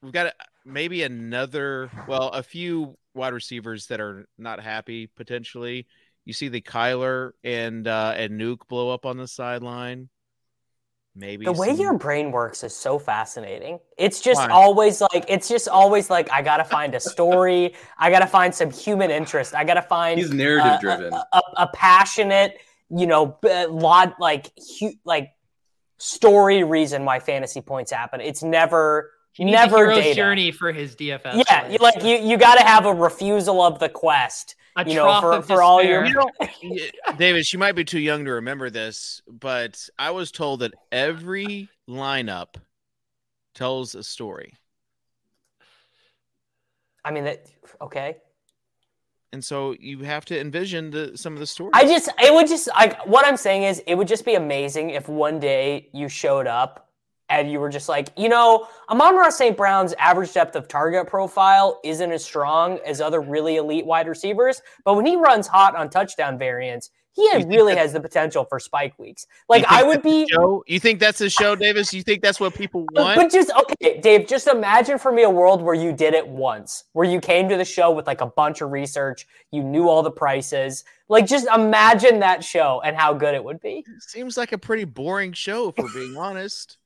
we've 0.02 0.12
got 0.12 0.34
maybe 0.64 1.02
another, 1.02 1.90
well, 2.06 2.28
a 2.28 2.42
few 2.42 2.96
wide 3.14 3.32
receivers 3.32 3.86
that 3.86 4.00
are 4.00 4.26
not 4.38 4.60
happy 4.60 5.06
potentially. 5.06 5.86
You 6.24 6.32
see 6.32 6.48
the 6.48 6.60
Kyler 6.60 7.32
and 7.42 7.88
uh, 7.88 8.12
and 8.16 8.38
Nuke 8.38 8.68
blow 8.68 8.90
up 8.90 9.06
on 9.06 9.16
the 9.16 9.26
sideline. 9.26 10.08
Maybe 11.16 11.44
The 11.44 11.52
way 11.52 11.68
some- 11.68 11.80
your 11.80 11.94
brain 11.98 12.30
works 12.30 12.62
is 12.62 12.74
so 12.74 12.98
fascinating. 12.98 13.80
It's 13.98 14.20
just 14.20 14.40
Why? 14.40 14.48
always 14.48 15.00
like 15.00 15.24
it's 15.28 15.48
just 15.48 15.68
always 15.68 16.08
like 16.08 16.30
I 16.32 16.40
gotta 16.40 16.64
find 16.64 16.94
a 16.94 17.00
story. 17.00 17.74
I 17.98 18.10
gotta 18.10 18.28
find 18.28 18.54
some 18.54 18.70
human 18.70 19.10
interest. 19.10 19.54
I 19.54 19.64
gotta 19.64 19.82
find 19.82 20.18
He's 20.20 20.30
narrative 20.32 20.64
uh, 20.72 20.78
driven. 20.80 21.12
a, 21.12 21.24
a, 21.32 21.42
a 21.58 21.66
passionate, 21.74 22.58
you 22.90 23.06
know, 23.08 23.26
b- 23.42 23.66
lot 23.66 24.20
like 24.20 24.52
hu- 24.78 24.94
like 25.04 25.30
story 25.98 26.62
reason 26.64 27.04
why 27.04 27.18
fantasy 27.18 27.60
points 27.60 27.90
happen. 27.90 28.20
It's 28.20 28.42
never 28.42 29.10
He 29.32 29.44
needs 29.44 29.56
never 29.56 29.76
a 29.76 29.90
hero's 29.90 30.04
data. 30.04 30.14
journey 30.14 30.52
for 30.52 30.72
his 30.72 30.94
DFS. 30.94 31.42
Yeah, 31.50 31.68
you 31.68 31.78
like 31.80 32.02
you 32.04 32.16
you 32.16 32.36
got 32.36 32.54
to 32.56 32.64
have 32.64 32.86
a 32.86 32.94
refusal 32.94 33.60
of 33.62 33.78
the 33.80 33.88
quest. 33.88 34.54
A 34.86 34.90
you 34.90 34.96
know, 34.96 35.04
trough 35.04 35.22
for- 35.22 35.32
of 35.32 35.46
for 35.46 35.62
all 35.62 35.82
your- 35.82 36.04
despair. 36.04 36.24
You 36.62 36.70
know, 36.70 36.80
y- 37.06 37.14
David, 37.16 37.46
she 37.46 37.56
might 37.56 37.72
be 37.72 37.84
too 37.84 37.98
young 38.00 38.24
to 38.24 38.32
remember 38.32 38.70
this, 38.70 39.22
but 39.28 39.88
I 39.98 40.10
was 40.10 40.30
told 40.30 40.60
that 40.60 40.72
every 40.92 41.68
lineup 41.88 42.56
tells 43.54 43.94
a 43.94 44.02
story. 44.02 44.54
I 47.04 47.10
mean 47.10 47.24
that 47.24 47.46
okay. 47.80 48.18
And 49.32 49.44
so 49.44 49.74
you 49.78 50.00
have 50.00 50.24
to 50.26 50.38
envision 50.40 50.90
the, 50.90 51.16
some 51.16 51.34
of 51.34 51.38
the 51.38 51.46
stories. 51.46 51.70
I 51.74 51.84
just 51.84 52.08
it 52.20 52.34
would 52.34 52.48
just 52.48 52.68
like 52.68 53.06
what 53.06 53.24
I'm 53.26 53.36
saying 53.36 53.62
is 53.62 53.82
it 53.86 53.94
would 53.94 54.08
just 54.08 54.24
be 54.24 54.34
amazing 54.34 54.90
if 54.90 55.08
one 55.08 55.38
day 55.38 55.88
you 55.92 56.08
showed 56.08 56.46
up 56.46 56.89
and 57.30 57.50
you 57.50 57.60
were 57.60 57.70
just 57.70 57.88
like, 57.88 58.08
you 58.16 58.28
know, 58.28 58.66
Amon-Ra 58.90 59.30
St. 59.30 59.56
Brown's 59.56 59.94
average 59.94 60.32
depth 60.34 60.56
of 60.56 60.68
target 60.68 61.06
profile 61.06 61.80
isn't 61.84 62.12
as 62.12 62.24
strong 62.24 62.78
as 62.84 63.00
other 63.00 63.20
really 63.20 63.56
elite 63.56 63.86
wide 63.86 64.08
receivers, 64.08 64.60
but 64.84 64.94
when 64.94 65.06
he 65.06 65.16
runs 65.16 65.46
hot 65.46 65.76
on 65.76 65.88
touchdown 65.88 66.36
variants, 66.36 66.90
he 67.12 67.44
really 67.44 67.74
has 67.76 67.92
the 67.92 68.00
potential 68.00 68.44
for 68.44 68.60
spike 68.60 68.98
weeks. 68.98 69.26
Like 69.48 69.64
I 69.68 69.82
would 69.82 70.02
be 70.02 70.26
show? 70.30 70.62
You 70.66 70.78
think 70.78 71.00
that's 71.00 71.20
a 71.20 71.28
show, 71.28 71.56
Davis? 71.56 71.92
You 71.92 72.02
think 72.02 72.22
that's 72.22 72.38
what 72.38 72.54
people 72.54 72.86
want? 72.92 73.16
but 73.16 73.30
just 73.30 73.50
okay, 73.50 74.00
Dave. 74.00 74.28
Just 74.28 74.46
imagine 74.46 74.98
for 74.98 75.10
me 75.10 75.24
a 75.24 75.30
world 75.30 75.60
where 75.60 75.74
you 75.74 75.92
did 75.92 76.14
it 76.14 76.26
once, 76.26 76.84
where 76.92 77.08
you 77.08 77.20
came 77.20 77.48
to 77.48 77.56
the 77.56 77.64
show 77.64 77.90
with 77.90 78.06
like 78.06 78.20
a 78.20 78.26
bunch 78.26 78.60
of 78.60 78.70
research, 78.70 79.26
you 79.50 79.62
knew 79.62 79.88
all 79.88 80.02
the 80.02 80.10
prices. 80.10 80.84
Like, 81.08 81.26
just 81.26 81.48
imagine 81.48 82.20
that 82.20 82.44
show 82.44 82.80
and 82.84 82.96
how 82.96 83.12
good 83.12 83.34
it 83.34 83.42
would 83.42 83.60
be. 83.60 83.84
seems 83.98 84.36
like 84.36 84.52
a 84.52 84.58
pretty 84.58 84.84
boring 84.84 85.32
show, 85.32 85.70
if 85.70 85.76
we're 85.76 85.92
being 85.92 86.16
honest. 86.16 86.78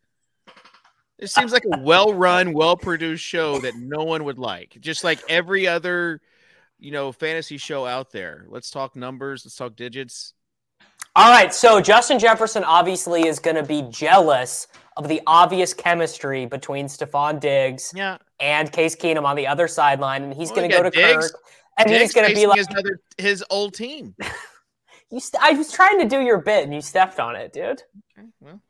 It 1.19 1.31
seems 1.31 1.53
like 1.53 1.65
a 1.73 1.79
well-run, 1.79 2.53
well-produced 2.53 3.25
show 3.25 3.59
that 3.61 3.77
no 3.77 4.03
one 4.05 4.25
would 4.25 4.39
like. 4.39 4.77
Just 4.81 5.05
like 5.05 5.21
every 5.29 5.67
other, 5.67 6.21
you 6.79 6.91
know, 6.91 7.12
fantasy 7.12 7.57
show 7.57 7.87
out 7.87 8.11
there. 8.11 8.47
Let's 8.49 8.71
talk 8.71 8.97
numbers. 8.97 9.45
Let's 9.45 9.55
talk 9.55 9.77
digits. 9.77 10.35
All 11.17 11.31
right, 11.31 11.55
so 11.55 11.81
Justin 11.81 12.19
Jefferson 12.19 12.65
obviously 12.65 13.29
is 13.29 13.39
going 13.39 13.55
to 13.55 13.62
be 13.62 13.83
jealous 13.91 14.67
of 14.97 15.07
the 15.07 15.21
obvious 15.29 15.73
chemistry 15.73 16.45
between 16.47 16.87
Stefon 16.87 17.39
Diggs 17.39 17.93
Yeah, 17.95 18.19
and 18.41 18.71
Case 18.73 18.97
Keenum 18.97 19.25
on 19.25 19.37
the 19.37 19.47
other 19.47 19.69
sideline, 19.69 20.25
and 20.25 20.35
he's 20.35 20.49
Well, 20.51 20.57
going 20.57 20.71
to 20.71 20.77
go 20.77 20.83
to 20.83 20.91
Diggs. 20.91 21.31
Kirk, 21.31 21.41
and 21.79 21.89
Diggs 21.89 22.01
he's 22.03 22.12
going 22.12 22.29
to 22.29 22.35
be 22.35 22.47
like, 22.47 22.59
his 22.59 22.69
other 22.77 23.01
his 23.17 23.45
old 23.51 23.75
team. 23.75 24.17
you 25.11 25.21
st- 25.21 25.41
"I 25.41 25.53
was 25.53 25.71
trying 25.71 26.01
to 26.01 26.09
do 26.09 26.21
your 26.21 26.39
bit, 26.39 26.65
and 26.65 26.75
you 26.75 26.81
stepped 26.81 27.21
on 27.21 27.37
it, 27.37 27.53
dude." 27.53 27.83
Okay, 28.19 28.29
well, 28.41 28.61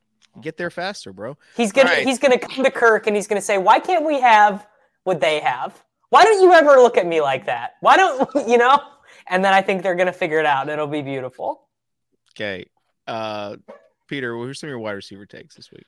get 0.41 0.57
there 0.57 0.71
faster, 0.71 1.13
bro. 1.13 1.37
He's 1.57 1.73
gonna 1.73 1.91
All 1.91 1.97
right. 1.97 2.07
he's 2.07 2.19
gonna 2.19 2.39
come 2.39 2.65
to 2.65 2.71
Kirk 2.71 3.07
and 3.07 3.15
he's 3.17 3.27
gonna 3.27 3.41
say, 3.41 3.59
"Why 3.59 3.79
can't 3.79 4.05
we 4.05 4.21
have 4.21 4.67
what 5.05 5.21
they 5.21 5.41
have? 5.41 5.83
Why 6.11 6.25
don't 6.25 6.43
you 6.43 6.53
ever 6.53 6.73
look 6.77 6.97
at 6.97 7.07
me 7.07 7.21
like 7.21 7.47
that? 7.47 7.73
Why 7.81 7.97
don't 7.97 8.29
you 8.49 8.59
know?" 8.59 8.79
And 9.29 9.45
then 9.45 9.53
I 9.53 9.63
think 9.63 9.83
they're 9.83 9.95
gonna 9.95 10.13
figure 10.13 10.39
it 10.39 10.47
out. 10.47 10.69
It'll 10.69 10.87
be 10.87 11.03
beautiful. 11.03 11.69
Okay, 12.33 12.67
uh, 13.07 13.57
Peter, 14.09 14.35
who's 14.37 14.59
some 14.61 14.69
of 14.69 14.71
your 14.71 14.79
wide 14.81 14.93
receiver 14.93 15.25
takes 15.27 15.55
this 15.55 15.71
week? 15.71 15.87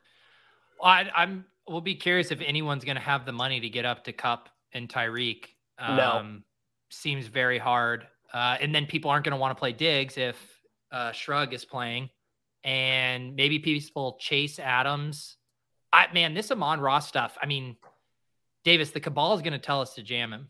I, 0.83 1.09
I'm. 1.15 1.45
We'll 1.67 1.81
be 1.81 1.95
curious 1.95 2.31
if 2.31 2.39
anyone's 2.39 2.85
going 2.85 2.95
to 2.95 3.01
have 3.01 3.25
the 3.25 3.33
money 3.33 3.59
to 3.59 3.67
get 3.69 3.83
up 3.83 4.05
to 4.05 4.13
Kupp 4.13 4.47
and 4.71 4.87
Tyreek. 4.87 5.47
Um, 5.77 5.97
No. 5.97 6.37
Seems 6.89 7.27
very 7.27 7.57
hard. 7.57 8.07
Uh, 8.33 8.55
and 8.61 8.73
then 8.73 8.85
people 8.85 9.11
aren't 9.11 9.25
going 9.25 9.33
to 9.33 9.37
want 9.37 9.51
to 9.51 9.59
play 9.59 9.73
Diggs 9.73 10.17
if 10.17 10.37
uh, 10.93 11.11
Shrug 11.11 11.53
is 11.53 11.65
playing, 11.65 12.09
and 12.67 13.33
maybe 13.37 13.59
people 13.59 14.17
chase 14.19 14.59
Adams. 14.59 15.37
I 15.93 16.07
man, 16.13 16.33
this 16.33 16.51
Amon-Ra 16.51 16.99
stuff. 16.99 17.37
I 17.41 17.45
mean, 17.45 17.77
Davis, 18.65 18.91
the 18.91 18.99
cabal 18.99 19.33
is 19.33 19.41
going 19.41 19.53
to 19.53 19.59
tell 19.59 19.79
us 19.79 19.95
to 19.95 20.03
jam 20.03 20.33
him. 20.33 20.49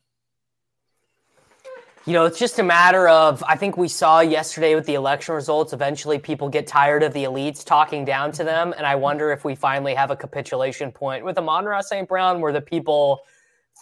You 2.07 2.13
know, 2.13 2.25
it's 2.25 2.39
just 2.39 2.57
a 2.57 2.63
matter 2.63 3.07
of 3.07 3.43
I 3.47 3.55
think 3.55 3.77
we 3.77 3.87
saw 3.87 4.21
yesterday 4.21 4.73
with 4.73 4.87
the 4.87 4.95
election 4.95 5.35
results. 5.35 5.73
Eventually, 5.73 6.17
people 6.17 6.49
get 6.49 6.65
tired 6.65 7.03
of 7.03 7.13
the 7.13 7.25
elites 7.25 7.63
talking 7.63 8.03
down 8.03 8.31
to 8.31 8.43
them, 8.43 8.73
and 8.75 8.87
I 8.87 8.95
wonder 8.95 9.31
if 9.31 9.45
we 9.45 9.53
finally 9.53 9.93
have 9.93 10.09
a 10.09 10.15
capitulation 10.15 10.91
point 10.91 11.23
with 11.23 11.37
Amon-Ra 11.37 11.81
St. 11.81 12.07
Brown, 12.07 12.41
where 12.41 12.53
the 12.53 12.61
people 12.61 13.19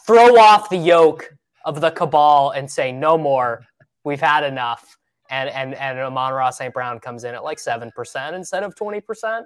throw 0.05 0.38
off 0.38 0.69
the 0.69 0.77
yoke 0.77 1.33
of 1.63 1.79
the 1.79 1.91
cabal 1.91 2.49
and 2.49 2.69
say, 2.69 2.91
"No 2.91 3.17
more. 3.17 3.65
We've 4.03 4.19
had 4.19 4.43
enough." 4.43 4.97
And 5.30 5.49
and 5.49 5.73
and 5.76 5.99
Amon-Ra 5.99 6.51
St. 6.51 6.73
Brown 6.73 6.99
comes 6.99 7.23
in 7.23 7.34
at 7.36 7.43
like 7.43 7.59
seven 7.59 7.91
percent 7.95 8.36
instead 8.36 8.63
of 8.63 8.76
twenty 8.76 9.01
percent. 9.01 9.45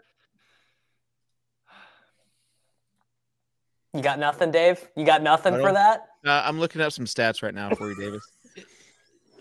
You 3.93 4.01
got 4.01 4.19
nothing, 4.19 4.51
Dave. 4.51 4.87
You 4.95 5.03
got 5.03 5.23
nothing 5.23 5.55
for 5.55 5.71
that. 5.71 6.01
Uh, 6.25 6.43
I'm 6.45 6.59
looking 6.59 6.81
up 6.81 6.91
some 6.91 7.05
stats 7.05 7.41
right 7.41 7.55
now 7.55 7.69
for 7.73 7.89
you, 7.89 7.95
Davis. 7.95 8.23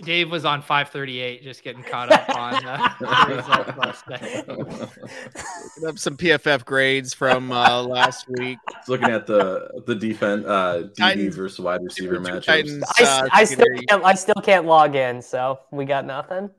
Dave 0.02 0.30
was 0.30 0.44
on 0.44 0.62
538, 0.62 1.42
just 1.42 1.62
getting 1.62 1.82
caught 1.82 2.12
up 2.12 2.28
on 2.36 2.54
uh, 2.64 2.88
the 3.00 3.34
results 3.36 3.76
last 3.76 4.08
night. 4.08 4.48
Looking 4.48 5.88
up 5.88 5.98
some 5.98 6.16
PFF 6.16 6.64
grades 6.64 7.14
from 7.14 7.50
uh, 7.50 7.82
last 7.82 8.26
week. 8.38 8.58
Looking 8.88 9.10
at 9.10 9.26
the 9.26 9.82
the 9.86 9.94
defense 9.94 10.44
uh 10.46 10.88
DBs 10.92 10.94
Titans- 10.96 11.36
versus 11.36 11.58
wide 11.60 11.82
receiver 11.82 12.20
matchups. 12.20 12.44
Titans, 12.44 12.84
I, 12.98 13.04
uh, 13.04 13.28
I 13.32 13.44
still 13.44 13.66
can't 13.88 14.04
I 14.04 14.14
still 14.14 14.42
can't 14.42 14.66
log 14.66 14.94
in, 14.94 15.20
so 15.22 15.60
we 15.70 15.84
got 15.84 16.04
nothing. 16.04 16.50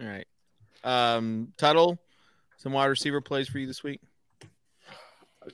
All 0.00 0.06
right. 0.06 0.26
Um, 0.84 1.52
Tuttle, 1.56 1.98
some 2.56 2.72
wide 2.72 2.86
receiver 2.86 3.20
plays 3.20 3.48
for 3.48 3.58
you 3.58 3.66
this 3.66 3.82
week. 3.82 4.00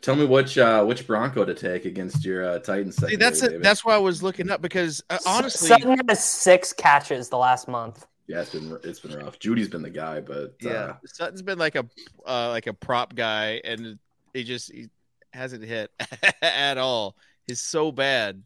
Tell 0.00 0.16
me 0.16 0.24
which 0.24 0.56
uh 0.58 0.84
which 0.84 1.06
Bronco 1.06 1.44
to 1.44 1.54
take 1.54 1.84
against 1.84 2.24
your 2.24 2.44
uh, 2.44 2.58
Titans. 2.58 2.96
See, 2.96 3.16
that's 3.16 3.42
it. 3.42 3.62
That's 3.62 3.84
why 3.84 3.94
I 3.94 3.98
was 3.98 4.22
looking 4.22 4.50
up 4.50 4.60
because 4.62 5.02
uh, 5.10 5.18
honestly, 5.26 5.68
Sutton 5.68 5.98
has 6.08 6.24
six 6.24 6.72
catches 6.72 7.28
the 7.28 7.38
last 7.38 7.68
month. 7.68 8.06
yeah, 8.26 8.40
it's 8.40 8.50
been 8.52 8.78
it's 8.84 9.00
been 9.00 9.16
rough. 9.18 9.38
Jeudy's 9.38 9.68
been 9.68 9.82
the 9.82 9.90
guy, 9.90 10.20
but 10.20 10.54
yeah, 10.60 10.70
uh, 10.72 10.96
Sutton's 11.06 11.42
been 11.42 11.58
like 11.58 11.74
a 11.76 11.84
uh, 12.26 12.48
like 12.50 12.66
a 12.66 12.72
prop 12.72 13.14
guy, 13.14 13.60
and 13.64 13.98
he 14.32 14.44
just 14.44 14.72
he 14.72 14.88
hasn't 15.32 15.64
hit 15.64 15.90
at 16.42 16.78
all. 16.78 17.16
He's 17.46 17.60
so 17.60 17.92
bad. 17.92 18.42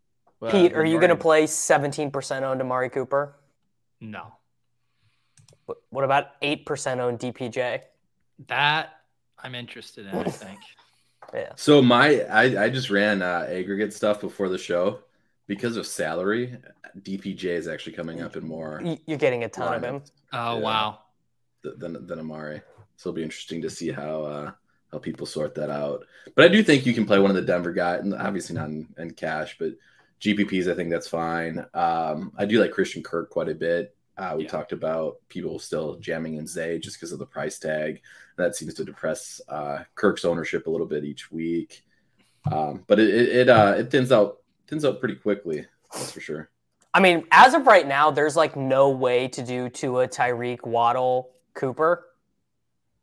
Pete, 0.50 0.72
are 0.72 0.84
you 0.84 0.98
going 0.98 1.08
to 1.10 1.16
play 1.16 1.44
17% 1.44 2.42
owned 2.42 2.60
Amari 2.60 2.90
Cooper? 2.90 3.34
No, 4.00 4.32
What- 5.66 5.78
What 5.90 6.04
about 6.04 6.40
8% 6.40 6.98
owned 7.00 7.18
DPJ? 7.18 7.80
that 8.46 9.00
I'm 9.42 9.56
interested 9.56 10.06
in. 10.06 10.14
I 10.14 10.24
think. 10.24 10.60
Yeah. 11.34 11.52
So 11.56 11.82
my 11.82 12.22
I, 12.22 12.64
I 12.64 12.68
just 12.68 12.90
ran 12.90 13.22
uh, 13.22 13.46
aggregate 13.48 13.92
stuff 13.92 14.20
before 14.20 14.48
the 14.48 14.58
show 14.58 15.00
because 15.46 15.76
of 15.76 15.86
salary. 15.86 16.56
DPJ 17.00 17.44
is 17.44 17.68
actually 17.68 17.92
coming 17.92 18.22
up 18.22 18.36
in 18.36 18.46
more 18.46 18.82
You're 19.06 19.18
getting 19.18 19.44
a 19.44 19.48
ton 19.48 19.74
of 19.74 19.82
him. 19.82 20.02
Oh 20.32 20.56
Yeah. 20.56 20.62
wow. 20.62 20.98
than 21.62 22.06
than 22.06 22.18
Amari. 22.18 22.62
So 22.96 23.10
it'll 23.10 23.16
be 23.16 23.22
interesting 23.22 23.62
to 23.62 23.70
see 23.70 23.90
how 23.92 24.22
uh, 24.22 24.52
how 24.90 24.98
people 24.98 25.26
sort 25.26 25.54
that 25.56 25.70
out. 25.70 26.06
But 26.34 26.46
I 26.46 26.48
do 26.48 26.62
think 26.62 26.86
you 26.86 26.94
can 26.94 27.04
play 27.06 27.18
one 27.18 27.30
of 27.30 27.36
the 27.36 27.42
Denver 27.42 27.72
guys, 27.72 28.00
and 28.00 28.14
obviously 28.14 28.56
not 28.56 28.68
in, 28.68 28.88
in 28.98 29.12
cash, 29.12 29.56
but 29.58 29.72
GPPs. 30.20 30.70
I 30.70 30.74
think 30.74 30.90
that's 30.90 31.08
fine. 31.08 31.64
Um, 31.74 32.32
I 32.36 32.44
do 32.46 32.60
like 32.60 32.72
Christian 32.72 33.02
Kirk 33.02 33.30
quite 33.30 33.48
a 33.48 33.54
bit. 33.54 33.94
Uh, 34.18 34.34
we 34.36 34.42
Yeah. 34.44 34.50
talked 34.50 34.72
about 34.72 35.16
people 35.28 35.58
still 35.60 35.96
jamming 36.00 36.34
in 36.34 36.46
Zay 36.46 36.78
just 36.78 36.96
because 36.96 37.12
of 37.12 37.20
the 37.20 37.26
price 37.26 37.58
tag. 37.58 38.02
That 38.36 38.56
seems 38.56 38.74
to 38.74 38.84
depress 38.84 39.40
uh, 39.48 39.84
Kirk's 39.94 40.24
ownership 40.24 40.66
a 40.66 40.70
little 40.70 40.86
bit 40.88 41.04
each 41.04 41.30
week. 41.30 41.84
Um, 42.50 42.84
but 42.88 42.98
it 42.98 43.08
it 43.14 43.28
it, 43.28 43.48
uh, 43.48 43.74
it 43.78 43.90
thins 43.90 44.10
out 44.12 44.38
thins 44.66 44.84
out 44.84 44.98
pretty 45.00 45.14
quickly. 45.14 45.66
That's 45.94 46.10
for 46.12 46.20
sure. 46.20 46.50
I 46.94 47.00
mean, 47.00 47.26
as 47.30 47.54
of 47.54 47.66
right 47.66 47.86
now, 47.86 48.10
there's 48.10 48.34
like 48.36 48.56
no 48.56 48.90
way 48.90 49.28
to 49.28 49.42
do 49.42 49.68
Tua, 49.68 50.08
Tyreek, 50.08 50.66
Waddle, 50.66 51.30
Cooper. 51.54 52.06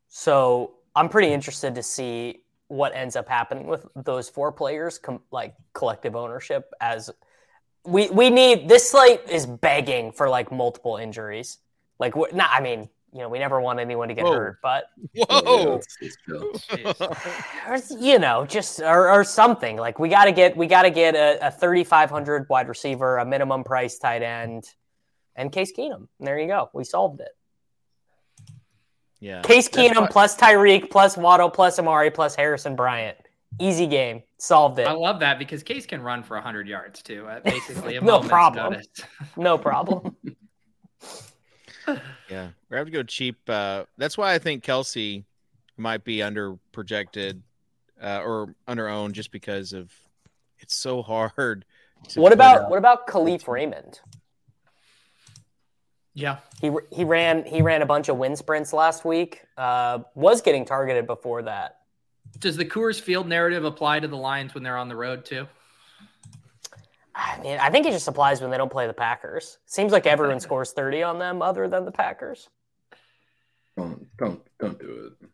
So 0.08 0.74
I'm 0.94 1.08
pretty 1.08 1.32
interested 1.32 1.74
to 1.76 1.82
see 1.82 2.42
what 2.68 2.94
ends 2.94 3.14
up 3.16 3.28
happening 3.28 3.66
with 3.68 3.86
those 3.94 4.28
four 4.28 4.50
players, 4.52 4.98
com- 4.98 5.22
like 5.30 5.54
collective 5.72 6.16
ownership. 6.16 6.72
As 6.80 7.10
we 7.86 8.10
we 8.10 8.30
need 8.30 8.68
this 8.68 8.90
slate 8.90 9.20
is 9.28 9.46
begging 9.46 10.12
for 10.12 10.28
like 10.28 10.50
multiple 10.52 10.96
injuries. 10.96 11.58
Like, 11.98 12.14
not 12.32 12.50
I 12.52 12.60
mean, 12.60 12.88
you 13.12 13.20
know, 13.20 13.28
we 13.28 13.38
never 13.38 13.60
want 13.60 13.78
anyone 13.80 14.08
to 14.08 14.14
get 14.14 14.24
Whoa. 14.24 14.32
hurt, 14.32 14.58
but 14.62 14.90
Whoa. 15.14 15.76
It's- 15.76 15.96
it's 16.00 16.16
chill. 16.26 16.42
Oh, 16.42 16.58
jeez. 16.58 17.90
or, 17.98 17.98
you 17.98 18.18
know, 18.18 18.44
just 18.44 18.80
or, 18.80 19.10
or 19.10 19.24
something. 19.24 19.76
Like 19.76 19.98
we 19.98 20.08
got 20.08 20.26
to 20.26 20.32
get 20.32 20.56
we 20.56 20.66
got 20.66 20.82
to 20.82 20.90
get 20.90 21.14
a, 21.14 21.46
a 21.46 21.50
3500 21.50 22.46
wide 22.50 22.68
receiver, 22.68 23.16
a 23.18 23.24
minimum 23.24 23.64
price 23.64 23.98
tight 23.98 24.22
end, 24.22 24.68
and 25.34 25.50
Case 25.50 25.72
Keenum. 25.76 26.08
And 26.18 26.26
there 26.26 26.38
you 26.38 26.46
go. 26.48 26.68
We 26.74 26.84
solved 26.84 27.20
it. 27.20 27.30
yeah. 29.20 29.40
Case 29.42 29.68
That's 29.68 29.88
Keenum 29.94 30.10
plus 30.10 30.36
Tyreek 30.36 30.90
plus 30.90 31.16
Waddle 31.16 31.50
plus 31.50 31.78
Amari 31.78 32.10
plus 32.10 32.34
Harrison 32.34 32.76
Bryant. 32.76 33.16
Easy 33.58 33.86
game. 33.86 34.22
Solved 34.38 34.78
it. 34.78 34.86
I 34.86 34.92
love 34.92 35.20
that 35.20 35.38
because 35.38 35.62
Case 35.62 35.86
can 35.86 36.02
run 36.02 36.22
for 36.22 36.36
100 36.36 36.68
yards 36.68 37.02
too. 37.02 37.26
At 37.28 37.44
basically, 37.44 37.96
a 37.96 38.00
No 38.00 38.20
problem. 38.20 38.76
No 39.36 39.58
problem. 39.58 40.16
Yeah, 42.28 42.48
we 42.68 42.76
have 42.76 42.86
to 42.86 42.90
go 42.90 43.04
cheap. 43.04 43.38
Uh, 43.48 43.84
that's 43.96 44.18
why 44.18 44.34
I 44.34 44.38
think 44.40 44.64
Kelce 44.64 45.22
might 45.76 46.02
be 46.02 46.20
under 46.20 46.56
projected 46.72 47.40
uh, 48.02 48.22
or 48.24 48.56
under 48.66 48.88
owned 48.88 49.14
just 49.14 49.30
because 49.30 49.72
of 49.72 49.92
it's 50.58 50.74
so 50.74 51.00
hard. 51.00 51.64
To 52.08 52.20
what 52.20 52.32
about 52.32 52.62
up- 52.62 52.70
what 52.70 52.78
about 52.80 53.06
Kalif 53.06 53.46
Raymond? 53.46 54.00
Yeah, 56.12 56.38
He 56.60 56.70
he 56.90 57.04
ran 57.04 57.44
he 57.44 57.62
ran 57.62 57.82
a 57.82 57.86
bunch 57.86 58.08
of 58.08 58.16
wind 58.16 58.36
sprints 58.38 58.72
last 58.72 59.04
week. 59.04 59.42
Uh, 59.56 60.00
was 60.14 60.40
getting 60.42 60.64
targeted 60.64 61.06
before 61.06 61.42
that. 61.42 61.75
Does 62.38 62.56
the 62.56 62.64
Coors 62.64 63.00
Field 63.00 63.28
narrative 63.28 63.64
apply 63.64 64.00
to 64.00 64.08
the 64.08 64.16
Lions 64.16 64.54
when 64.54 64.62
they're 64.62 64.76
on 64.76 64.88
the 64.88 64.96
road 64.96 65.24
too? 65.24 65.46
I 67.14 67.40
mean, 67.42 67.58
I 67.58 67.70
think 67.70 67.86
it 67.86 67.92
just 67.92 68.08
applies 68.08 68.42
when 68.42 68.50
they 68.50 68.58
don't 68.58 68.70
play 68.70 68.86
the 68.86 68.92
Packers. 68.92 69.58
Seems 69.64 69.90
like 69.90 70.06
everyone 70.06 70.38
scores 70.38 70.72
thirty 70.72 71.02
on 71.02 71.18
them, 71.18 71.40
other 71.40 71.66
than 71.66 71.84
the 71.84 71.92
Packers. 71.92 72.48
Don't 73.76 74.06
don't 74.18 74.40
don't 74.58 74.78
do 74.78 75.10
it. 75.20 75.28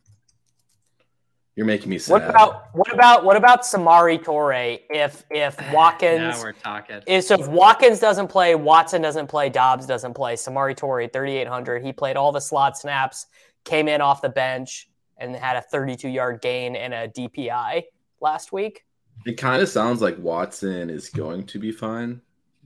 You're 1.57 1.66
making 1.66 1.90
me 1.90 1.98
sad. 1.98 2.12
What 2.12 2.30
about 2.30 2.74
what 2.74 2.92
about 2.94 3.24
what 3.24 3.36
about 3.36 3.62
Samori 3.62 4.22
Toure? 4.22 4.80
If 4.90 5.24
if 5.30 5.61
Now 5.61 5.74
Watkins 5.74 6.42
we're 6.42 6.53
talking. 6.53 7.00
is 7.07 7.26
so 7.26 7.34
if 7.34 7.48
Watkins 7.48 7.98
doesn't 7.98 8.28
play, 8.28 8.55
Watson 8.55 9.03
doesn't 9.03 9.26
play, 9.26 9.48
Doubs 9.48 9.86
doesn't 9.86 10.14
play. 10.14 10.34
Samori 10.34 10.76
Toure, 10.76 11.12
thirty 11.12 11.36
eight 11.36 11.48
hundred. 11.48 11.84
He 11.84 11.92
played 11.92 12.16
all 12.16 12.32
the 12.32 12.40
slot 12.40 12.78
snaps, 12.78 13.26
came 13.64 13.88
in 13.88 14.00
off 14.00 14.22
the 14.22 14.30
bench, 14.30 14.88
and 15.22 15.34
had 15.36 15.56
a 15.56 15.62
thirty 15.62 15.96
two 15.96 16.08
yard 16.08 16.40
gain 16.42 16.74
and 16.76 16.92
a 16.92 17.08
DPI 17.08 17.84
last 18.20 18.52
week. 18.52 18.84
It 19.24 19.34
kind 19.38 19.62
of 19.62 19.68
sounds 19.68 20.02
like 20.02 20.18
Watson 20.18 20.90
is 20.90 21.08
going 21.08 21.46
to 21.46 21.58
be 21.58 21.70
fine. 21.70 22.20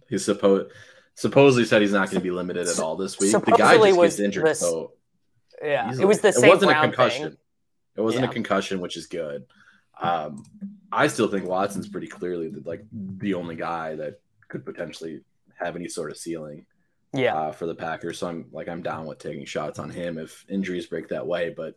He's 0.08 0.24
supposed 0.24 0.72
supposedly 1.14 1.64
said 1.64 1.82
he's 1.82 1.92
not 1.92 2.10
going 2.10 2.20
to 2.20 2.24
be 2.24 2.30
limited 2.30 2.68
at 2.68 2.78
all 2.78 2.96
this 2.96 3.18
week. 3.18 3.32
The 3.32 3.38
guy 3.40 3.56
Supposedly 3.74 3.88
just 3.90 3.98
was 3.98 4.10
gets 4.16 4.20
injured, 4.20 4.46
this- 4.46 4.60
so 4.60 4.92
Yeah, 5.62 5.88
easily. 5.90 6.02
it 6.02 6.06
was 6.06 6.20
the 6.20 6.28
It 6.28 6.34
same 6.34 6.50
wasn't 6.50 6.72
a 6.72 6.80
concussion. 6.80 7.28
thing. 7.30 7.36
It 7.96 8.00
wasn't 8.02 8.24
Yeah. 8.24 8.30
a 8.30 8.32
concussion, 8.34 8.80
which 8.80 8.96
is 8.98 9.06
good. 9.06 9.46
Um, 10.00 10.44
I 10.92 11.06
still 11.06 11.28
think 11.28 11.46
Watson's 11.46 11.88
pretty 11.88 12.06
clearly 12.06 12.48
the, 12.50 12.60
like 12.68 12.84
the 12.92 13.32
only 13.34 13.56
guy 13.56 13.96
that 13.96 14.20
could 14.48 14.64
potentially 14.66 15.22
have 15.58 15.74
any 15.74 15.88
sort 15.88 16.10
of 16.10 16.18
ceiling 16.18 16.66
Yeah, 17.14 17.34
uh, 17.34 17.52
for 17.52 17.64
the 17.66 17.74
Packers. 17.74 18.18
So 18.18 18.28
I'm 18.28 18.46
like 18.52 18.68
I'm 18.68 18.82
down 18.82 19.06
with 19.06 19.18
taking 19.18 19.46
shots 19.46 19.78
on 19.78 19.88
him 19.88 20.18
if 20.18 20.44
injuries 20.50 20.86
break 20.86 21.08
that 21.08 21.26
way. 21.26 21.48
But 21.56 21.74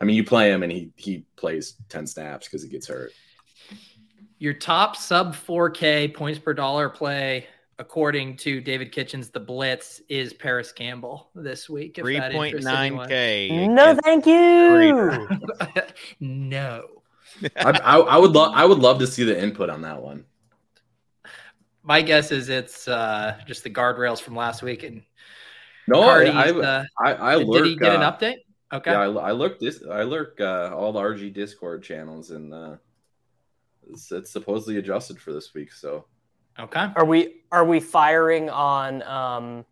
I 0.00 0.04
mean, 0.04 0.16
you 0.16 0.24
play 0.24 0.50
him 0.50 0.62
and 0.62 0.70
he 0.70 0.90
he 0.96 1.24
plays 1.36 1.74
ten 1.88 2.06
snaps 2.06 2.46
because 2.46 2.62
he 2.62 2.68
gets 2.68 2.86
hurt. 2.86 3.12
Your 4.38 4.54
top 4.54 4.94
sub 4.94 5.34
4K 5.34 6.14
points 6.14 6.38
per 6.38 6.54
dollar 6.54 6.88
play, 6.88 7.48
according 7.80 8.36
to 8.36 8.60
David 8.60 8.92
Kitchens, 8.92 9.30
the 9.30 9.40
Blitz 9.40 10.00
is 10.08 10.32
Parris 10.32 10.70
Campbell 10.70 11.30
this 11.34 11.68
week. 11.68 11.98
if 11.98 12.04
three 12.04 12.20
that 12.20 12.30
point 12.30 12.54
interests 12.54 12.72
nine 12.72 12.92
anyone. 12.92 13.08
k? 13.08 13.66
no, 13.66 13.98
thank 14.04 14.26
you. 14.26 15.28
no. 16.20 16.84
I, 17.56 17.70
I, 17.70 17.98
I 17.98 18.16
would 18.16 18.32
love 18.32 18.52
I 18.54 18.64
would 18.64 18.78
love 18.78 19.00
to 19.00 19.06
see 19.06 19.24
the 19.24 19.40
input 19.40 19.70
on 19.70 19.82
that 19.82 20.00
one. 20.00 20.24
My 21.82 22.02
guess 22.02 22.30
is 22.30 22.48
it's 22.48 22.86
uh, 22.86 23.38
just 23.46 23.64
the 23.64 23.70
guardrails 23.70 24.20
from 24.20 24.36
last 24.36 24.62
week. 24.62 24.82
And 24.82 25.02
No, 25.86 26.02
Cardi's, 26.02 26.34
I, 26.34 26.50
I, 26.50 26.84
I, 27.00 27.12
I 27.12 27.34
lurk, 27.36 27.64
did 27.64 27.70
he 27.70 27.76
get 27.76 27.94
an 27.94 28.02
uh, 28.02 28.12
update? 28.12 28.36
Okay. 28.72 28.90
Yeah, 28.90 29.00
I, 29.00 29.06
I 29.06 29.32
lurk 29.32 29.58
this. 29.58 29.82
I 29.90 30.02
lurk 30.02 30.40
uh, 30.40 30.74
all 30.74 30.92
the 30.92 31.00
RG 31.00 31.32
Discord 31.32 31.82
channels, 31.82 32.30
and 32.30 32.52
uh, 32.52 32.76
it's, 33.90 34.12
it's 34.12 34.30
supposedly 34.30 34.76
adjusted 34.76 35.18
for 35.18 35.32
this 35.32 35.54
week. 35.54 35.72
So 35.72 36.04
Okay. 36.58 36.88
Are 36.96 37.04
we 37.04 37.36
are 37.52 37.64
we 37.64 37.78
firing 37.78 38.50
on 38.50 39.02
um 39.04 39.64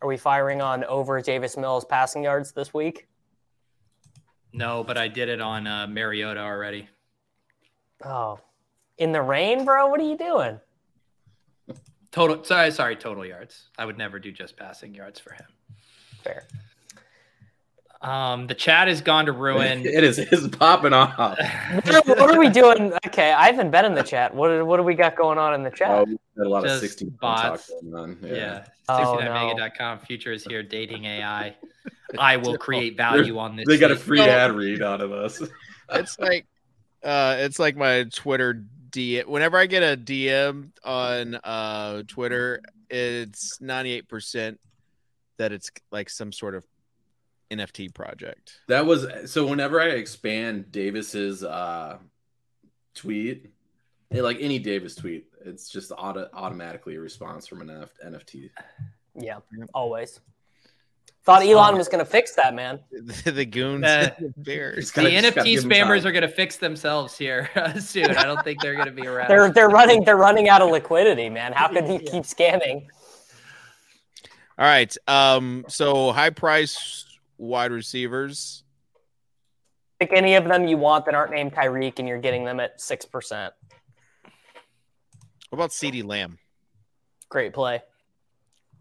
are 0.00 0.08
we 0.08 0.16
firing 0.16 0.60
on 0.60 0.82
over 0.84 1.20
Davis 1.20 1.56
Mills 1.56 1.84
passing 1.84 2.24
yards 2.24 2.52
this 2.52 2.74
week? 2.74 3.06
No, 4.52 4.82
but 4.82 4.98
I 4.98 5.08
did 5.08 5.28
it 5.28 5.40
on 5.40 5.66
uh, 5.66 5.86
Mariota 5.86 6.40
already. 6.40 6.88
Oh. 8.04 8.38
In 8.98 9.12
the 9.12 9.22
rain, 9.22 9.64
bro? 9.64 9.86
What 9.86 10.00
are 10.00 10.08
you 10.08 10.18
doing? 10.18 10.60
Total. 12.10 12.44
Sorry, 12.44 12.70
sorry. 12.72 12.96
Total 12.96 13.24
yards. 13.24 13.70
I 13.78 13.86
would 13.86 13.96
never 13.96 14.18
do 14.18 14.30
just 14.32 14.56
passing 14.56 14.94
yards 14.94 15.18
for 15.18 15.32
him. 15.32 15.46
Fair. 16.22 16.44
Um, 18.02 18.48
the 18.48 18.54
chat 18.54 18.88
has 18.88 19.00
gone 19.00 19.26
to 19.26 19.32
ruin. 19.32 19.80
it 19.86 20.02
is 20.02 20.18
it's 20.18 20.48
popping 20.56 20.92
off. 20.92 21.16
What, 21.16 22.06
what 22.06 22.30
are 22.30 22.38
we 22.38 22.48
doing? 22.48 22.92
Okay, 23.06 23.32
I 23.32 23.46
haven't 23.46 23.70
been 23.70 23.84
in 23.84 23.94
the 23.94 24.02
chat. 24.02 24.34
What 24.34 24.66
what 24.66 24.76
do 24.76 24.82
we 24.82 24.94
got 24.94 25.16
going 25.16 25.38
on 25.38 25.54
in 25.54 25.62
the 25.62 25.70
chat? 25.70 25.90
Oh, 25.90 26.04
we 26.04 26.18
had 26.36 26.46
a 26.46 26.48
lot 26.48 26.64
of 26.64 26.70
Just 26.70 26.80
16 26.80 27.10
bots. 27.20 27.70
going 27.70 27.94
on. 27.94 28.18
Yeah. 28.22 28.34
Yeah. 28.34 28.64
Oh, 28.88 29.16
69mega.com. 29.20 30.00
Future 30.00 30.32
is 30.32 30.44
here. 30.44 30.62
Dating 30.62 31.04
AI. 31.04 31.54
I 32.18 32.36
will 32.36 32.58
create 32.58 32.96
value 32.96 33.38
on 33.38 33.56
this. 33.56 33.66
They 33.66 33.78
got 33.78 33.92
a 33.92 33.96
seat. 33.96 34.04
free 34.04 34.20
ad 34.20 34.52
read 34.52 34.82
out 34.82 35.00
of 35.00 35.12
us. 35.12 35.40
it's 35.92 36.18
like 36.18 36.46
uh 37.04 37.36
it's 37.38 37.58
like 37.58 37.76
my 37.76 38.04
twitter 38.12 38.64
DM. 38.90 39.26
Whenever 39.26 39.56
I 39.56 39.66
get 39.66 39.82
a 39.82 39.96
DM 39.96 40.70
on 40.84 41.36
uh 41.36 42.02
Twitter, 42.08 42.62
it's 42.90 43.58
98% 43.58 44.58
that 45.38 45.52
it's 45.52 45.70
like 45.90 46.10
some 46.10 46.32
sort 46.32 46.54
of 46.54 46.64
NFT 47.52 47.94
project. 47.94 48.60
That 48.68 48.86
was 48.86 49.06
so. 49.30 49.46
Whenever 49.46 49.80
I 49.80 49.86
expand 49.88 50.72
Davis's 50.72 51.44
uh, 51.44 51.98
tweet, 52.94 53.50
eh, 54.12 54.20
like 54.22 54.38
any 54.40 54.58
Davis 54.58 54.94
tweet, 54.94 55.26
it's 55.44 55.68
just 55.68 55.92
auto- 55.96 56.28
automatically 56.32 56.96
a 56.96 57.00
response 57.00 57.46
from 57.46 57.60
an 57.62 57.82
F- 57.82 57.92
NFT. 58.04 58.50
Yeah, 59.14 59.38
always. 59.74 60.20
Thought 61.24 61.42
Elon 61.44 61.76
was 61.76 61.86
gonna 61.88 62.04
fix 62.04 62.34
that, 62.34 62.52
man. 62.52 62.80
the 63.24 63.44
goons 63.44 63.84
Uh, 63.84 64.10
the 64.18 64.32
bears. 64.38 64.90
The 64.90 65.02
gotta- 65.02 65.28
NFT 65.42 65.60
spammers 65.60 66.04
are 66.04 66.10
going 66.10 66.22
to 66.22 66.28
fix 66.28 66.56
themselves 66.56 67.16
here 67.16 67.48
soon. 67.78 68.10
I 68.16 68.24
don't 68.24 68.42
think 68.42 68.60
they're 68.60 68.74
going 68.74 68.86
to 68.86 68.92
be 68.92 69.06
around. 69.06 69.28
They're 69.28 69.52
they're 69.52 69.68
running 69.68 70.02
they're 70.02 70.16
running 70.16 70.48
out 70.48 70.62
of 70.62 70.70
liquidity, 70.70 71.30
man. 71.30 71.52
How 71.52 71.68
could 71.68 71.84
he 71.84 71.98
keep 72.00 72.24
scamming? 72.24 72.86
All 74.58 74.66
right. 74.66 74.94
Um 75.06 75.64
so 75.68 76.10
high 76.12 76.30
price 76.30 77.04
wide 77.38 77.72
receivers. 77.72 78.64
Pick 80.00 80.12
any 80.12 80.34
of 80.34 80.44
them 80.44 80.66
you 80.66 80.76
want 80.76 81.04
that 81.06 81.14
aren't 81.14 81.32
named 81.32 81.52
Tyreek, 81.52 81.98
and 81.98 82.08
you're 82.08 82.20
getting 82.20 82.44
them 82.44 82.60
at 82.60 82.80
six 82.80 83.04
percent. 83.04 83.54
What 85.50 85.56
about 85.58 85.70
CeeDee 85.70 86.04
Lamb? 86.04 86.38
Great 87.28 87.52
play. 87.52 87.82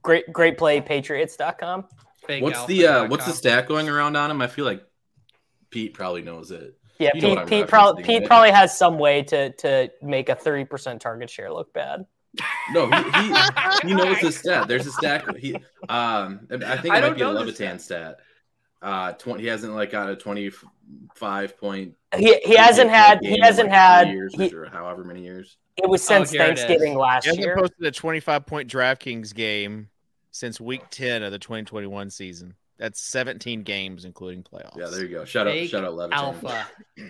Great 0.01 0.31
great 0.33 0.57
play, 0.57 0.81
Patriots.com. 0.81 1.85
Fake 2.25 2.43
What's 2.43 2.65
the 2.65 2.87
uh, 2.87 3.07
what's 3.07 3.25
the 3.25 3.31
com. 3.31 3.37
stat 3.37 3.67
going 3.67 3.89
around 3.89 4.15
on 4.15 4.31
him? 4.31 4.41
I 4.41 4.47
feel 4.47 4.65
like 4.65 4.83
Pete 5.69 5.93
probably 5.93 6.21
knows 6.21 6.51
it. 6.51 6.75
Yeah, 6.99 7.09
You 7.15 7.21
know 7.21 7.29
what 7.29 7.37
I'm 7.39 7.45
Pete, 7.47 7.49
Pete, 7.49 7.65
referencing, 7.65 7.69
probably, 7.69 8.03
Pete 8.03 8.19
right? 8.19 8.27
probably 8.27 8.51
has 8.51 8.77
some 8.77 8.99
way 8.99 9.23
to 9.23 9.51
to 9.53 9.91
make 10.03 10.29
a 10.29 10.35
30% 10.35 10.99
target 10.99 11.29
share 11.29 11.51
look 11.51 11.73
bad. 11.73 12.05
No, 12.71 12.89
he 12.89 13.03
he, 13.21 13.87
he 13.89 13.93
knows 13.93 14.19
the 14.21 14.31
stat. 14.31 14.67
There's 14.67 14.87
a 14.87 14.91
stat. 14.91 15.25
He 15.37 15.55
um, 15.89 16.47
I 16.51 16.77
think 16.77 16.95
it 16.95 17.01
don't 17.01 17.01
might 17.01 17.15
be 17.15 17.21
a 17.21 17.25
know 17.25 17.33
the 17.33 17.39
Levitan 17.39 17.79
stat. 17.79 18.19
Uh, 18.81 19.13
twenty. 19.13 19.43
He 19.43 19.47
hasn't 19.47 19.73
like 19.73 19.91
got 19.91 20.09
a 20.09 20.15
twenty-five 20.15 21.57
point. 21.57 21.93
He, 22.15 22.35
he 22.43 22.55
hasn't 22.55 22.89
had 22.89 23.19
he 23.21 23.39
hasn't 23.39 23.69
like, 23.69 23.77
had 23.77 24.09
years 24.09 24.33
he, 24.35 24.53
or 24.53 24.65
however 24.65 25.03
many 25.03 25.21
years. 25.21 25.57
it 25.77 25.87
was 25.89 26.01
since 26.03 26.29
Oh, 26.29 26.37
here 26.37 26.47
it 26.47 26.53
is. 26.53 26.63
Thanksgiving 26.63 26.97
last 26.97 27.23
He 27.25 27.29
hasn't 27.29 27.45
year. 27.45 27.55
posted 27.55 27.85
a 27.85 27.91
25 27.91 28.45
point 28.45 28.69
DraftKings 28.69 29.33
game 29.33 29.89
since 30.31 30.59
week 30.59 30.81
10 30.89 31.23
of 31.23 31.31
the 31.31 31.39
2021 31.39 32.09
season. 32.09 32.55
That's 32.79 32.99
17 33.01 33.61
games, 33.63 34.05
including 34.05 34.41
playoffs. 34.43 34.75
Yeah, 34.77 34.87
there 34.87 35.01
you 35.05 35.09
go. 35.09 35.25
Shut 35.25 35.47
out, 35.47 35.53
Fake 35.53 35.69
shout 35.69 35.83
out, 35.85 35.93
Levitan. 35.93 36.25
alpha. 36.25 36.67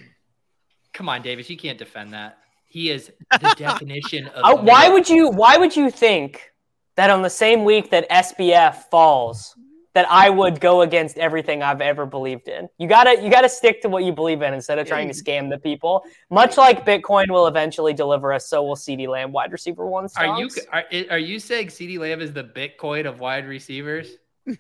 Come 0.94 1.08
on, 1.08 1.22
Davis. 1.22 1.50
You 1.50 1.56
can't 1.58 1.78
defend 1.78 2.14
that. 2.14 2.40
He 2.66 2.90
is 2.92 3.12
the 3.40 3.54
definition 3.58 4.28
of. 4.28 4.44
Uh, 4.60 4.62
why 4.62 4.90
would 4.90 5.08
you 5.10 5.30
why 5.30 5.58
would 5.58 5.76
you 5.76 5.90
think 5.90 6.52
that 6.98 7.10
on 7.10 7.22
the 7.22 7.30
same 7.30 7.64
week 7.64 7.90
that 7.92 8.10
SBF 8.10 8.76
falls 8.92 9.56
that 9.94 10.10
I 10.10 10.30
would 10.30 10.60
go 10.60 10.82
against 10.82 11.18
everything 11.18 11.62
I've 11.62 11.82
ever 11.82 12.06
believed 12.06 12.48
in. 12.48 12.70
You 12.78 12.88
gotta 12.88 13.22
you 13.22 13.30
gotta 13.30 13.50
stick 13.50 13.82
to 13.82 13.90
what 13.90 14.04
you 14.04 14.14
believe 14.14 14.42
in 14.42 14.54
instead 14.54 14.80
of 14.80 14.88
trying 14.88 15.08
to 15.08 15.14
scam 15.14 15.50
the 15.50 15.58
people. 15.58 16.04
Much 16.30 16.58
like 16.58 16.86
Bitcoin 16.86 17.30
will 17.30 17.48
eventually 17.48 17.94
deliver 17.94 18.32
us, 18.32 18.48
so 18.48 18.64
will 18.64 18.76
CeeDee 18.76 19.08
Lamb 19.08 19.32
wide 19.32 19.52
receiver 19.52 19.86
one. 19.86 20.08
Are 20.16 20.40
you 20.40 20.50
are, 20.72 20.84
are 21.10 21.20
you 21.20 21.40
saying 21.40 21.68
CeeDee 21.68 22.00
Lamb 22.00 22.22
is 22.22 22.32
the 22.32 22.44
Bitcoin 22.44 23.06
of 23.06 23.20
wide 23.20 23.48
receivers? 23.48 24.16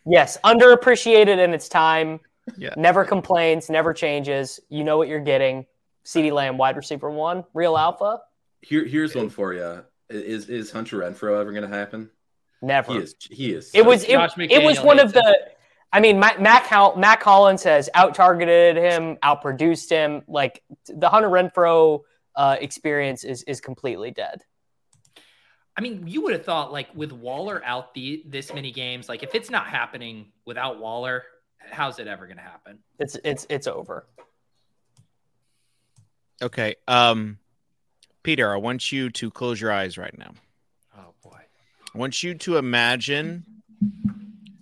Yes, 0.05 0.37
underappreciated 0.43 1.43
in 1.43 1.53
its 1.53 1.67
time. 1.69 2.19
Yeah. 2.57 2.73
Never 2.77 3.05
complains, 3.05 3.69
never 3.69 3.93
changes. 3.93 4.59
You 4.69 4.83
know 4.83 4.97
what 4.97 5.07
you're 5.07 5.19
getting. 5.19 5.65
CeeDee 6.05 6.31
Lamb, 6.31 6.57
wide 6.57 6.75
receiver 6.75 7.09
one, 7.09 7.43
real 7.53 7.77
alpha. 7.77 8.21
Here, 8.61 8.85
here's 8.85 9.15
one 9.15 9.29
for 9.29 9.53
you. 9.53 9.83
Is 10.09 10.49
is 10.49 10.71
Hunter 10.71 10.97
Renfrow 10.97 11.39
ever 11.39 11.51
going 11.51 11.69
to 11.69 11.75
happen? 11.75 12.09
Never. 12.61 12.93
He 12.93 12.99
is. 12.99 13.15
He 13.29 13.53
is. 13.53 13.71
It 13.73 13.85
was 13.85 14.03
it, 14.03 14.19
it 14.49 14.63
was 14.63 14.79
one 14.79 14.99
of 14.99 15.13
hates 15.13 15.25
the. 15.25 15.51
I 15.93 15.99
mean, 15.99 16.19
Mac 16.19 16.39
Matt, 16.39 16.63
Hol- 16.63 17.01
Collins 17.19 17.63
has 17.63 17.89
out 17.93 18.15
targeted 18.15 18.77
him, 18.77 19.17
out 19.23 19.41
produced 19.41 19.89
him. 19.89 20.21
Like 20.27 20.63
the 20.87 21.09
Hunter 21.09 21.29
Renfrow 21.29 22.01
uh, 22.35 22.57
experience 22.59 23.23
is 23.23 23.43
is 23.43 23.59
completely 23.59 24.11
dead. 24.11 24.43
I 25.75 25.81
mean, 25.81 26.07
you 26.07 26.21
would 26.21 26.33
have 26.33 26.45
thought 26.45 26.71
like 26.71 26.89
with 26.95 27.11
Waller 27.11 27.61
out 27.65 27.93
the 27.93 28.23
this 28.25 28.53
many 28.53 28.71
games, 28.71 29.09
like 29.09 29.23
if 29.23 29.35
it's 29.35 29.49
not 29.49 29.67
happening 29.67 30.31
without 30.45 30.79
Waller, 30.79 31.23
how's 31.57 31.99
it 31.99 32.07
ever 32.07 32.25
going 32.25 32.37
to 32.37 32.43
happen? 32.43 32.79
It's 32.99 33.17
it's 33.23 33.45
it's 33.49 33.67
over. 33.67 34.05
Okay. 36.41 36.75
Um, 36.87 37.37
Peter, 38.23 38.53
I 38.53 38.57
want 38.57 38.91
you 38.91 39.09
to 39.11 39.29
close 39.31 39.61
your 39.61 39.71
eyes 39.71 39.97
right 39.97 40.17
now. 40.17 40.33
I 41.93 41.97
want 41.97 42.23
you 42.23 42.33
to 42.35 42.57
imagine 42.57 43.45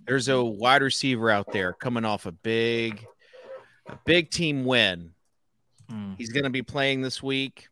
there's 0.08 0.28
a 0.28 0.44
wide 0.44 0.82
receiver 0.82 1.30
out 1.30 1.52
there 1.52 1.74
coming 1.74 2.06
off 2.06 2.26
a 2.26 2.32
big, 2.32 3.06
a 3.88 3.98
big 4.06 4.32
team 4.32 4.66
win. 4.66 5.12
Hmm. 5.90 6.14
He's 6.18 6.30
going 6.30 6.46
to 6.46 6.50
be 6.50 6.64
playing 6.64 7.02
this 7.02 7.22
week. 7.22 7.68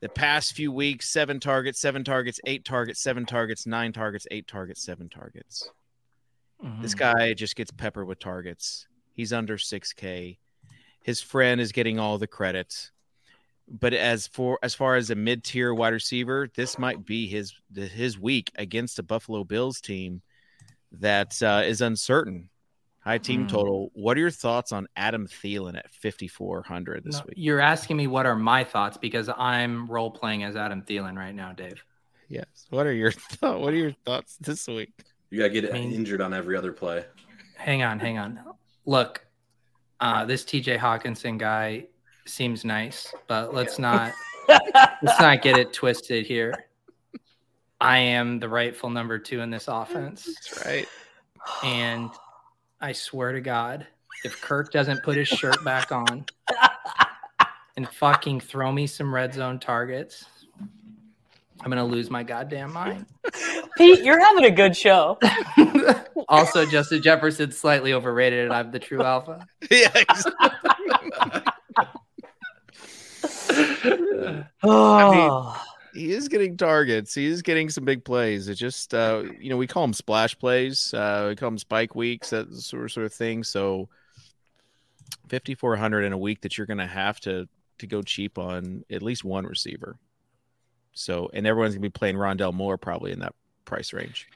The 0.00 0.08
past 0.08 0.52
few 0.52 0.70
weeks, 0.70 1.08
seven 1.08 1.40
targets, 1.40 1.80
seven 1.80 2.04
targets, 2.04 2.38
eight 2.46 2.64
targets, 2.64 3.00
seven 3.00 3.26
targets, 3.26 3.66
nine 3.66 3.92
targets, 3.92 4.26
eight 4.30 4.46
targets, 4.46 4.82
seven 4.82 5.08
targets. 5.08 5.68
This 6.80 6.92
hmm. 6.92 6.98
guy 6.98 7.34
just 7.34 7.56
gets 7.56 7.70
peppered 7.70 8.06
with 8.06 8.18
targets. 8.18 8.86
He's 9.12 9.32
under 9.32 9.56
6K. 9.56 10.38
His 11.02 11.20
friend 11.20 11.60
is 11.60 11.72
getting 11.72 11.98
all 11.98 12.18
the 12.18 12.26
credit. 12.26 12.90
But 13.68 13.94
as 13.94 14.26
for 14.26 14.58
as 14.62 14.74
far 14.74 14.96
as 14.96 15.10
a 15.10 15.14
mid-tier 15.14 15.72
wide 15.72 15.92
receiver, 15.94 16.48
this 16.54 16.78
might 16.78 17.04
be 17.04 17.26
his 17.26 17.54
his 17.74 18.18
week 18.18 18.50
against 18.56 18.98
a 18.98 19.02
Buffalo 19.02 19.42
Bills 19.44 19.80
team 19.80 20.20
that 20.92 21.42
uh, 21.42 21.62
is 21.64 21.80
uncertain. 21.80 22.50
High 23.00 23.18
team 23.18 23.42
Hmm. 23.42 23.48
total. 23.48 23.90
What 23.94 24.16
are 24.16 24.20
your 24.20 24.30
thoughts 24.30 24.72
on 24.72 24.86
Adam 24.96 25.26
Thielen 25.26 25.76
at 25.76 25.92
5400 25.92 27.04
this 27.04 27.16
No, 27.16 27.24
week? 27.26 27.34
You're 27.36 27.60
asking 27.60 27.96
me 27.98 28.06
what 28.06 28.24
are 28.26 28.34
my 28.36 28.64
thoughts 28.64 28.96
because 28.96 29.28
I'm 29.36 29.86
role 29.88 30.10
playing 30.10 30.42
as 30.44 30.56
Adam 30.56 30.82
Thielen 30.82 31.16
right 31.16 31.34
now, 31.34 31.52
Dave. 31.52 31.84
Yes. 32.28 32.46
What 32.70 32.86
are 32.86 32.92
your 32.94 33.10
th- 33.40 33.40
what 33.42 33.72
are 33.74 33.76
your 33.76 33.92
thoughts 34.06 34.36
this 34.40 34.66
week? 34.66 34.92
You 35.30 35.38
got 35.38 35.52
to 35.52 35.60
get 35.60 35.70
I 35.70 35.72
mean- 35.74 35.92
injured 35.92 36.20
on 36.22 36.32
every 36.32 36.56
other 36.56 36.72
play. 36.72 37.04
Hang 37.56 37.82
on, 37.82 37.98
hang 37.98 38.18
on. 38.18 38.40
Look, 38.86 39.26
uh, 40.00 40.24
this 40.26 40.44
TJ 40.44 40.78
Hockenson 40.78 41.38
guy 41.38 41.86
seems 42.26 42.64
nice, 42.64 43.12
but 43.26 43.54
let's 43.54 43.78
not 43.78 44.12
let's 44.48 45.20
not 45.20 45.42
get 45.42 45.58
it 45.58 45.72
twisted 45.72 46.26
here. 46.26 46.66
I 47.80 47.98
am 47.98 48.38
the 48.38 48.48
rightful 48.48 48.90
number 48.90 49.18
two 49.18 49.40
in 49.40 49.50
this 49.50 49.68
offense, 49.68 50.24
That's 50.24 50.66
right. 50.66 50.88
and 51.62 52.10
I 52.80 52.92
swear 52.92 53.32
to 53.32 53.40
God, 53.40 53.86
if 54.24 54.40
Kirk 54.40 54.72
doesn't 54.72 55.02
put 55.02 55.16
his 55.16 55.28
shirt 55.28 55.62
back 55.64 55.92
on 55.92 56.24
and 57.76 57.88
fucking 57.88 58.40
throw 58.40 58.72
me 58.72 58.86
some 58.86 59.14
red 59.14 59.34
zone 59.34 59.58
targets, 59.58 60.24
I'm 61.60 61.70
gonna 61.70 61.84
lose 61.84 62.10
my 62.10 62.22
goddamn 62.22 62.72
mind. 62.72 63.06
Pete, 63.76 64.02
you're 64.02 64.20
having 64.20 64.44
a 64.44 64.50
good 64.50 64.76
show. 64.76 65.18
also, 66.28 66.64
Justin 66.66 67.02
Jefferson's 67.02 67.56
slightly 67.56 67.92
overrated, 67.92 68.44
and 68.44 68.52
I'm 68.52 68.70
the 68.70 68.78
true 68.78 69.02
alpha. 69.02 69.46
yeah. 69.70 69.90
exactly. 69.94 70.70
Oh, 74.64 75.62
he 75.94 76.12
is 76.12 76.28
getting 76.28 76.56
targets. 76.56 77.14
He 77.14 77.26
is 77.26 77.42
getting 77.42 77.70
some 77.70 77.84
big 77.84 78.04
plays. 78.04 78.48
It 78.48 78.56
just, 78.56 78.92
uh, 78.92 79.24
you 79.38 79.48
know, 79.48 79.56
we 79.56 79.66
call 79.66 79.84
them 79.84 79.92
splash 79.92 80.36
plays. 80.38 80.92
Uh, 80.92 81.26
we 81.28 81.36
call 81.36 81.50
them 81.50 81.58
spike 81.58 81.94
weeks, 81.94 82.30
that 82.30 82.52
sort 82.52 82.84
of, 82.84 82.92
sort 82.92 83.06
of 83.06 83.12
thing. 83.12 83.44
So, 83.44 83.88
fifty 85.28 85.54
four 85.54 85.76
hundred 85.76 86.04
in 86.04 86.12
a 86.12 86.18
week 86.18 86.40
that 86.42 86.58
you're 86.58 86.66
going 86.66 86.78
to 86.78 86.86
have 86.86 87.20
to 87.20 87.48
to 87.78 87.86
go 87.86 88.02
cheap 88.02 88.38
on 88.38 88.84
at 88.90 89.02
least 89.02 89.24
one 89.24 89.46
receiver. 89.46 89.96
So, 90.92 91.30
and 91.32 91.46
everyone's 91.46 91.74
going 91.74 91.82
to 91.82 91.88
be 91.88 91.92
playing 91.92 92.16
Rondale 92.16 92.54
Moore 92.54 92.78
probably 92.78 93.12
in 93.12 93.20
that 93.20 93.34
price 93.64 93.92
range. 93.92 94.28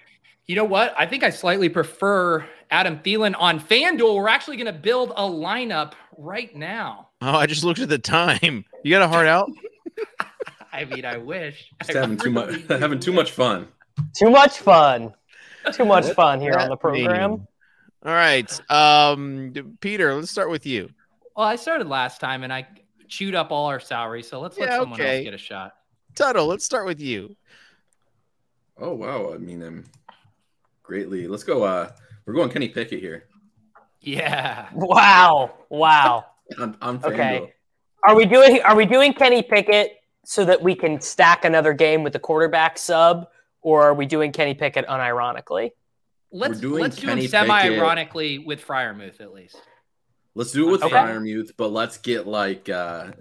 You 0.47 0.57
know 0.57 0.64
what? 0.64 0.95
I 0.97 1.07
think 1.07 1.22
I 1.22 1.31
slightly 1.31 1.68
prefer 1.68 2.45
Adam 2.70 2.99
Thielen 3.01 3.35
on 3.39 3.61
FanDuel. 3.61 4.16
We're 4.16 4.29
actually 4.29 4.57
going 4.57 4.72
to 4.72 4.81
build 4.81 5.11
a 5.11 5.22
lineup 5.22 5.93
right 6.16 6.55
now. 6.57 7.09
Oh, 7.20 7.33
I 7.33 7.47
just 7.47 7.64
looked 7.64 7.81
at 7.81 7.89
the 7.89 7.99
time. 7.99 8.64
You 8.83 8.91
got 8.91 9.03
a 9.03 9.09
heart 9.09 9.26
out? 9.26 9.51
I 10.72 10.84
mean, 10.84 11.05
I 11.05 11.16
wish. 11.16 11.70
Just 11.82 11.96
I 11.96 12.01
having 12.01 12.16
too 12.16 12.30
much, 12.30 12.49
really 12.49 12.80
having 12.80 13.01
too 13.01 13.12
much 13.12 13.32
fun. 13.32 13.68
too 14.14 14.30
much 14.30 14.59
fun. 14.59 15.14
Too 15.72 15.84
much 15.84 16.05
What 16.07 16.16
fun 16.16 16.40
here 16.40 16.55
on 16.55 16.68
the 16.68 16.76
program. 16.76 17.30
mean? 17.30 17.46
All 18.05 18.12
right. 18.12 18.70
Um, 18.70 19.76
Peter, 19.80 20.14
let's 20.14 20.30
start 20.30 20.51
with 20.51 20.64
you. 20.64 20.88
Well, 21.36 21.46
I 21.46 21.57
started 21.57 21.88
last 21.88 22.20
time 22.20 22.42
and 22.42 22.53
I 22.53 22.66
chewed 23.09 23.34
up 23.34 23.51
all 23.51 23.66
our 23.66 23.80
salary, 23.80 24.22
so 24.22 24.40
let's 24.40 24.59
let 24.59 24.70
someone 24.70 25.01
okay. 25.01 25.16
else 25.18 25.24
get 25.24 25.34
a 25.34 25.38
shot. 25.38 25.74
Tuttle, 26.14 26.46
let's 26.46 26.64
start 26.64 26.86
with 26.86 27.01
you. 27.01 27.36
Oh 28.80 28.94
wow! 28.94 29.32
I 29.34 29.38
mean, 29.38 29.62
I'm 29.62 29.84
greatly. 30.82 31.26
Let's 31.26 31.42
go. 31.42 31.64
Uh, 31.64 31.90
we're 32.24 32.34
going 32.34 32.51
Kenny 32.51 32.68
Pickett 32.68 33.01
here. 33.01 33.24
Yeah. 34.01 34.68
Wow, 34.72 35.53
wow. 35.68 36.26
I'm 36.59 37.01
Okay. 37.05 37.53
FanDuel. 38.07 38.12
Are 38.12 38.16
we 38.16 38.26
doing 38.26 38.62
are 38.62 38.76
we 38.76 38.86
doing 38.86 39.12
Kenny 39.12 39.42
Pickett 39.42 39.96
so 40.24 40.44
that 40.44 40.62
we 40.62 40.74
can 40.74 41.01
stack 41.01 41.44
another 41.44 41.72
game 41.72 42.03
with 42.03 42.12
the 42.12 42.18
quarterback 42.18 42.78
sub, 42.78 43.28
or 43.62 43.82
are 43.82 43.94
we 43.94 44.07
doing 44.07 44.32
Kenny 44.32 44.55
Pickett 44.55 44.86
unironically? 44.86 45.72
Let's 46.30 46.61
doing 46.61 46.82
let's 46.82 46.96
do 46.96 47.07
Kenny 47.07 47.22
him 47.22 47.28
semi-ironically 47.28 48.38
with 48.38 48.64
Freiermuth 48.64 49.20
at 49.20 49.32
least. 49.32 49.57
Let's 50.34 50.53
do 50.53 50.68
it 50.68 50.72
with 50.72 50.82
Okay. 50.84 50.94
Freiermuth, 50.94 51.53
but 51.57 51.72
let's 51.72 51.96
get 51.99 52.26
like 52.26 52.68
uh 52.68 53.12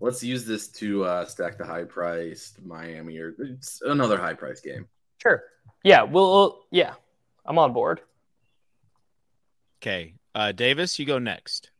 let's 0.00 0.22
use 0.22 0.44
this 0.44 0.68
to 0.68 1.04
uh 1.04 1.24
stack 1.24 1.58
the 1.58 1.64
high 1.64 1.84
priced 1.84 2.62
Miami 2.62 3.18
or 3.18 3.34
it's 3.38 3.80
another 3.82 4.18
high 4.18 4.34
price 4.34 4.60
game. 4.60 4.86
Sure. 5.18 5.42
Yeah, 5.82 6.02
we'll 6.02 6.66
yeah. 6.70 6.94
I'm 7.44 7.58
on 7.58 7.72
board. 7.72 8.02
Okay. 9.80 10.14
Uh, 10.32 10.52
Davis, 10.52 10.98
you 10.98 11.04
go 11.04 11.18
next. 11.18 11.71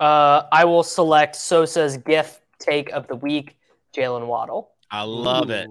Uh, 0.00 0.44
I 0.50 0.64
will 0.64 0.82
select 0.82 1.36
Sosa's 1.36 1.98
gift 1.98 2.40
take 2.58 2.90
of 2.90 3.06
the 3.06 3.16
week, 3.16 3.58
Jaylen 3.94 4.26
Waddle. 4.26 4.70
I 4.90 5.02
love 5.02 5.50
it. 5.50 5.68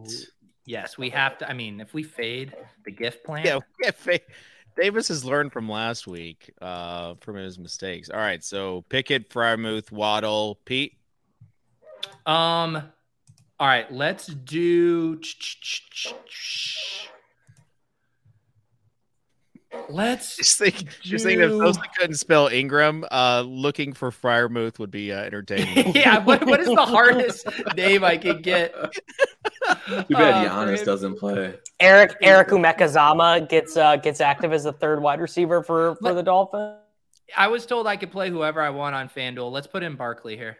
Yes, 0.65 0.99
we 0.99 1.09
have 1.09 1.39
to. 1.39 1.49
I 1.49 1.53
mean, 1.53 1.81
if 1.81 1.95
we 1.95 2.03
fade 2.03 2.55
the 2.85 2.91
gift 2.91 3.25
plan, 3.25 3.43
Yeah, 3.43 3.59
yeah, 3.83 3.91
fa- 3.91 4.19
Davis 4.79 5.07
has 5.07 5.25
learned 5.25 5.51
from 5.51 5.67
last 5.67 6.05
week, 6.05 6.53
uh, 6.61 7.15
from 7.21 7.37
his 7.37 7.57
mistakes. 7.57 8.11
All 8.11 8.19
right, 8.19 8.43
so 8.43 8.85
Pickett, 8.87 9.31
Freiermuth, 9.31 9.91
Waddle, 9.91 10.59
Pete. 10.63 10.93
Um, 12.27 12.83
all 13.59 13.67
right, 13.67 13.91
let's 13.91 14.27
do. 14.27 15.19
Let's 19.89 20.35
Just 20.37 20.57
think, 20.57 20.85
just 21.01 21.25
think 21.25 21.39
if 21.41 21.49
Do- 21.49 21.59
Sosa 21.59 21.81
couldn't 21.97 22.15
spell 22.15 22.47
Ingram, 22.47 23.05
uh, 23.11 23.43
looking 23.47 23.93
for 23.93 24.11
Freiermuth 24.11 24.79
would 24.79 24.91
be 24.91 25.11
uh, 25.13 25.19
entertaining. 25.21 25.91
yeah. 25.95 26.17
What, 26.19 26.45
what 26.45 26.59
is 26.59 26.67
the 26.67 26.85
hardest 26.85 27.47
name 27.75 28.03
I 28.03 28.17
could 28.17 28.43
get? 28.43 28.73
Too 28.73 30.03
bad 30.09 30.47
Uh, 30.47 30.49
Giannis 30.49 30.79
for- 30.79 30.85
doesn't 30.85 31.17
play. 31.19 31.55
Eric 31.79 32.15
Eric 32.21 32.49
Umekazama 32.49 33.47
gets 33.47 33.77
uh, 33.77 33.95
gets 33.95 34.19
active 34.21 34.51
as 34.53 34.63
the 34.65 34.73
third 34.73 35.01
wide 35.01 35.19
receiver 35.21 35.63
for 35.63 35.95
for 35.95 36.01
Let- 36.01 36.15
the 36.15 36.23
Dolphins. 36.23 36.75
I 37.37 37.47
was 37.47 37.65
told 37.67 37.85
I 37.85 37.95
could 37.95 38.11
play 38.11 38.29
whoever 38.29 38.59
I 38.61 38.71
want 38.71 38.95
on 38.95 39.07
FanDuel. 39.07 39.51
Let's 39.51 39.67
put 39.67 39.83
in 39.83 39.95
Barkley 39.95 40.35
here. 40.35 40.57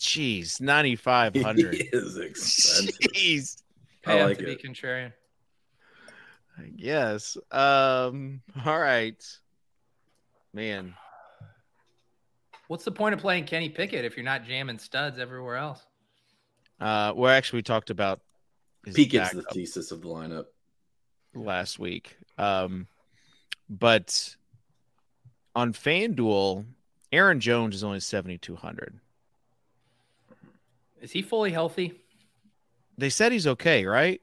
Jeez, 0.00 0.60
ninety 0.60 0.96
five 0.96 1.36
hundred. 1.36 1.74
He 1.76 1.82
is 1.92 2.16
expensive. 2.16 2.94
Jeez. 3.14 3.62
I 4.06 4.12
Pay 4.12 4.20
up 4.22 4.28
like 4.30 4.38
to 4.38 4.44
be 4.44 4.52
it. 4.52 4.62
contrarian. 4.62 5.12
Yes. 6.74 7.36
Um. 7.50 8.40
All 8.64 8.78
right. 8.78 9.22
Man. 10.54 10.94
What's 12.68 12.84
the 12.84 12.92
point 12.92 13.14
of 13.14 13.20
playing 13.20 13.44
Kenny 13.44 13.68
Pickett 13.68 14.04
if 14.04 14.16
you're 14.16 14.24
not 14.24 14.44
jamming 14.44 14.78
studs 14.78 15.18
everywhere 15.18 15.56
else? 15.56 15.84
Uh. 16.80 17.12
Well, 17.14 17.30
actually, 17.30 17.58
we 17.58 17.62
talked 17.64 17.90
about 17.90 18.20
Pickett's 18.84 19.32
the 19.32 19.42
thesis 19.42 19.90
of 19.92 20.00
the 20.00 20.08
lineup. 20.08 20.46
last 21.34 21.78
week. 21.78 22.16
Um, 22.38 22.86
but 23.68 24.34
on 25.54 25.74
FanDuel, 25.74 26.64
Aaron 27.12 27.40
Jones 27.40 27.74
is 27.74 27.84
only 27.84 28.00
seventy 28.00 28.38
two 28.38 28.56
hundred. 28.56 28.98
Is 31.00 31.10
he 31.12 31.22
fully 31.22 31.50
healthy? 31.50 31.94
They 32.98 33.10
said 33.10 33.32
he's 33.32 33.46
okay, 33.46 33.86
right? 33.86 34.20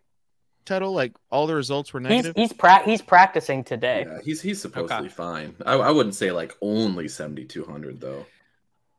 Tuttle, 0.65 0.93
like 0.93 1.13
all 1.31 1.47
the 1.47 1.55
results 1.55 1.93
were 1.93 1.99
He's 2.01 2.09
negative. 2.09 2.35
he's 2.35 2.53
pra- 2.53 2.83
he's 2.83 3.01
practicing 3.01 3.63
today. 3.63 4.05
Yeah, 4.07 4.19
he's 4.23 4.41
he's 4.41 4.61
supposedly 4.61 5.05
Okay. 5.07 5.09
fine. 5.09 5.55
I, 5.65 5.73
I 5.75 5.91
wouldn't 5.91 6.15
say 6.15 6.31
like 6.31 6.55
only 6.61 7.07
seventy 7.07 7.45
two 7.45 7.63
hundred 7.63 8.01
though. 8.01 8.25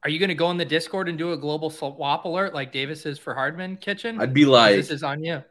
Are 0.04 0.10
you 0.10 0.18
going 0.18 0.28
to 0.30 0.34
go 0.34 0.50
in 0.50 0.56
the 0.56 0.64
Discord 0.64 1.08
and 1.08 1.18
do 1.18 1.32
a 1.32 1.36
global 1.36 1.70
swap 1.70 2.24
alert 2.24 2.54
like 2.54 2.72
Davis 2.72 3.04
is 3.04 3.18
for 3.18 3.34
Hardman 3.34 3.76
Kitchen? 3.76 4.20
I'd 4.20 4.32
be 4.32 4.46
like 4.46 4.76
this 4.76 4.90
is 4.90 5.02
on 5.02 5.22
you. 5.22 5.42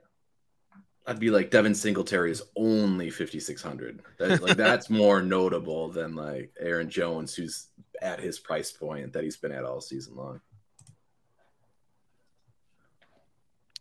I'd 1.05 1.19
be 1.19 1.30
like 1.30 1.51
Devin 1.51 1.75
Singletary 1.75 2.32
is 2.32 2.41
only 2.57 3.09
fifty 3.11 3.39
six 3.39 3.61
hundred. 3.61 4.01
That, 4.17 4.41
like 4.41 4.57
that's 4.57 4.89
more 4.89 5.21
notable 5.21 5.89
than 5.89 6.15
like 6.15 6.51
Aaron 6.59 6.89
Jones, 6.89 7.36
who's 7.36 7.67
at 8.01 8.19
his 8.19 8.39
price 8.39 8.71
point 8.71 9.13
that 9.13 9.23
he's 9.23 9.38
been 9.38 9.51
at 9.51 9.63
all 9.65 9.80
season 9.82 10.15
long. 10.15 10.41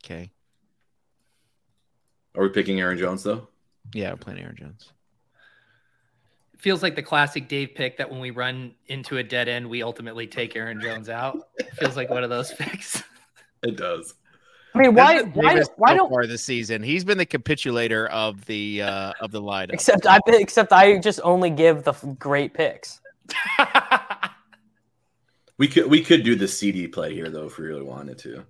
Okay. 0.06 0.30
Are 2.36 2.42
we 2.42 2.48
picking 2.50 2.80
Aaron 2.80 2.98
Jones 2.98 3.22
though? 3.22 3.48
Yeah, 3.92 4.12
I'm 4.12 4.18
playing 4.18 4.40
Aaron 4.40 4.56
Jones. 4.56 4.92
It 6.54 6.60
feels 6.60 6.82
like 6.82 6.96
the 6.96 7.02
classic 7.02 7.48
Dave 7.48 7.74
pick 7.74 7.98
that 7.98 8.10
when 8.10 8.20
we 8.20 8.30
run 8.30 8.74
into 8.86 9.18
a 9.18 9.22
dead 9.22 9.48
end, 9.48 9.68
we 9.68 9.82
ultimately 9.82 10.26
take 10.26 10.56
Aaron 10.56 10.80
Jones 10.80 11.08
out. 11.08 11.48
feels 11.74 11.96
like 11.96 12.10
one 12.10 12.24
of 12.24 12.30
those 12.30 12.52
picks. 12.58 13.02
It 13.62 13.76
does. 13.76 14.14
I 14.74 14.78
mean, 14.78 14.94
why 14.94 15.22
That's 15.22 15.36
why 15.36 15.54
Davis 15.54 15.68
why 15.76 15.90
so 15.90 15.96
don't 15.96 16.10
far 16.10 16.26
this 16.26 16.44
season? 16.44 16.82
He's 16.82 17.04
been 17.04 17.18
the 17.18 17.26
capitulator 17.26 18.06
of 18.08 18.44
the 18.44 18.82
uh 18.82 19.12
of 19.20 19.32
the 19.32 19.40
lineup. 19.40 19.72
except 19.72 20.06
I 20.06 20.20
except 20.26 20.72
I 20.72 20.98
just 20.98 21.20
only 21.24 21.50
give 21.50 21.84
the 21.84 21.92
great 22.18 22.52
picks. 22.52 23.00
We 25.58 25.68
could 25.68 25.86
we 25.86 26.02
could 26.02 26.22
do 26.22 26.34
the 26.34 26.48
CD 26.48 26.86
play 26.86 27.14
here 27.14 27.30
though 27.30 27.46
if 27.46 27.58
we 27.58 27.66
really 27.66 27.82
wanted 27.82 28.18
to. 28.18 28.44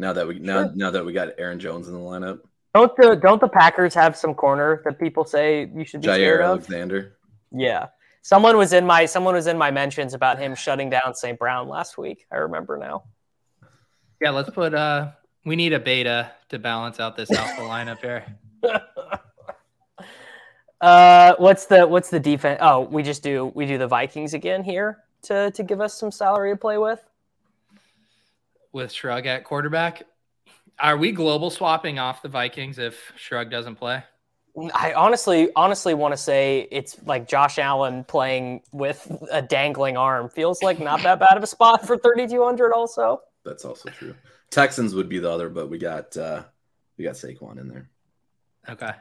Now 0.00 0.12
that 0.14 0.26
we 0.26 0.38
now 0.38 0.64
Sure. 0.64 0.72
now 0.74 0.90
that 0.90 1.04
we 1.04 1.12
got 1.12 1.28
Aaron 1.38 1.58
Jones 1.60 1.86
in 1.86 1.94
the 1.94 2.00
lineup, 2.00 2.40
Don't 2.74 2.94
the 2.96 3.14
don't 3.16 3.40
the 3.40 3.48
Packers 3.48 3.92
have 3.94 4.16
some 4.16 4.34
corner 4.34 4.80
that 4.84 4.98
people 4.98 5.24
say 5.24 5.70
you 5.74 5.84
should 5.84 6.00
be 6.00 6.06
scared 6.08 6.40
Jaire 6.40 6.44
of? 6.44 6.50
Alexander. 6.50 7.16
Yeah. 7.52 7.88
Someone 8.22 8.56
was 8.56 8.72
in 8.72 8.86
my 8.86 9.04
someone 9.06 9.34
was 9.34 9.46
in 9.46 9.58
my 9.58 9.70
mentions 9.70 10.14
about 10.14 10.38
him 10.38 10.54
shutting 10.54 10.88
down 10.90 11.14
St. 11.14 11.38
Brown 11.38 11.68
last 11.68 11.98
week. 11.98 12.26
I 12.32 12.36
remember 12.36 12.78
now. 12.78 13.04
yeah, 14.22 14.30
let's 14.30 14.50
put 14.50 14.72
uh 14.74 15.10
we 15.44 15.54
need 15.56 15.72
a 15.74 15.80
beta 15.80 16.30
to 16.48 16.58
balance 16.58 16.98
out 17.00 17.16
this 17.16 17.30
alpha 17.30 17.60
lineup 17.62 17.98
here. 18.00 18.24
Uh, 20.80 21.34
what's 21.36 21.66
the 21.66 21.86
what's 21.86 22.08
the 22.08 22.18
defense? 22.18 22.58
Oh, 22.62 22.80
we 22.80 23.02
just 23.02 23.22
do 23.22 23.52
we 23.54 23.66
do 23.66 23.76
the 23.76 23.86
Vikings 23.86 24.32
again 24.32 24.64
here 24.64 25.04
to 25.24 25.50
to 25.50 25.62
give 25.62 25.78
us 25.78 25.92
some 25.92 26.10
salary 26.10 26.52
to 26.52 26.56
play 26.56 26.78
with. 26.78 27.00
With 28.72 28.92
Shrug 28.92 29.26
at 29.26 29.44
quarterback. 29.44 30.04
Are 30.78 30.96
we 30.96 31.12
global 31.12 31.50
swapping 31.50 31.98
off 31.98 32.22
the 32.22 32.28
Vikings 32.28 32.78
if 32.78 33.12
Shrug 33.16 33.50
doesn't 33.50 33.76
play? 33.76 34.02
I 34.74 34.94
honestly 34.94 35.50
honestly 35.54 35.94
want 35.94 36.12
to 36.12 36.16
say 36.16 36.66
it's 36.70 37.00
like 37.04 37.28
Josh 37.28 37.58
Allen 37.58 38.04
playing 38.04 38.62
with 38.72 39.10
a 39.30 39.42
dangling 39.42 39.96
arm. 39.96 40.28
Feels 40.28 40.62
like 40.62 40.80
not 40.80 41.02
that 41.02 41.20
bad 41.20 41.36
of 41.36 41.42
a 41.42 41.46
spot 41.46 41.86
for 41.86 41.96
3200 41.96 42.72
also. 42.72 43.20
That's 43.44 43.64
also 43.64 43.90
true. 43.90 44.14
Texans 44.50 44.94
would 44.94 45.08
be 45.08 45.18
the 45.18 45.30
other, 45.30 45.48
but 45.48 45.68
we 45.68 45.78
got 45.78 46.16
uh 46.16 46.42
we 46.98 47.04
got 47.04 47.14
Saquon 47.14 47.58
in 47.58 47.68
there. 47.68 47.88
Okay. 48.68 48.92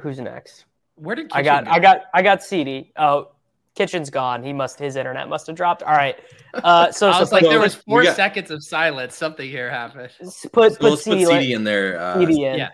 Who's 0.00 0.20
next? 0.20 0.66
Where 0.96 1.16
did 1.16 1.30
I 1.32 1.42
got 1.42 1.64
Kitchen 1.64 1.74
I 1.74 1.78
got 1.78 2.02
I 2.12 2.22
got 2.22 2.42
CD. 2.42 2.92
Oh, 2.96 3.30
Kitchen's 3.74 4.10
gone. 4.10 4.42
He 4.42 4.52
must 4.52 4.78
his 4.78 4.96
internet 4.96 5.28
must 5.28 5.46
have 5.46 5.56
dropped. 5.56 5.82
All 5.82 5.92
right. 5.92 6.16
Uh 6.54 6.90
so, 6.92 7.08
I 7.08 7.14
so 7.14 7.20
was 7.20 7.32
like, 7.32 7.42
put, 7.42 7.50
there 7.50 7.60
was 7.60 7.74
four 7.74 8.02
got- 8.02 8.16
seconds 8.16 8.50
of 8.50 8.62
silence. 8.62 9.16
Something 9.16 9.50
here 9.50 9.70
happened. 9.70 10.10
put 10.18 10.32
So 10.32 10.48
put 10.48 10.60
let's 10.62 10.76
put 10.78 10.98
CD, 11.00 11.24
CD 11.24 11.52
in 11.52 11.64
there, 11.64 11.98
uh, 11.98 12.18
CD 12.18 12.44
in. 12.44 12.58
Yeah. 12.58 12.68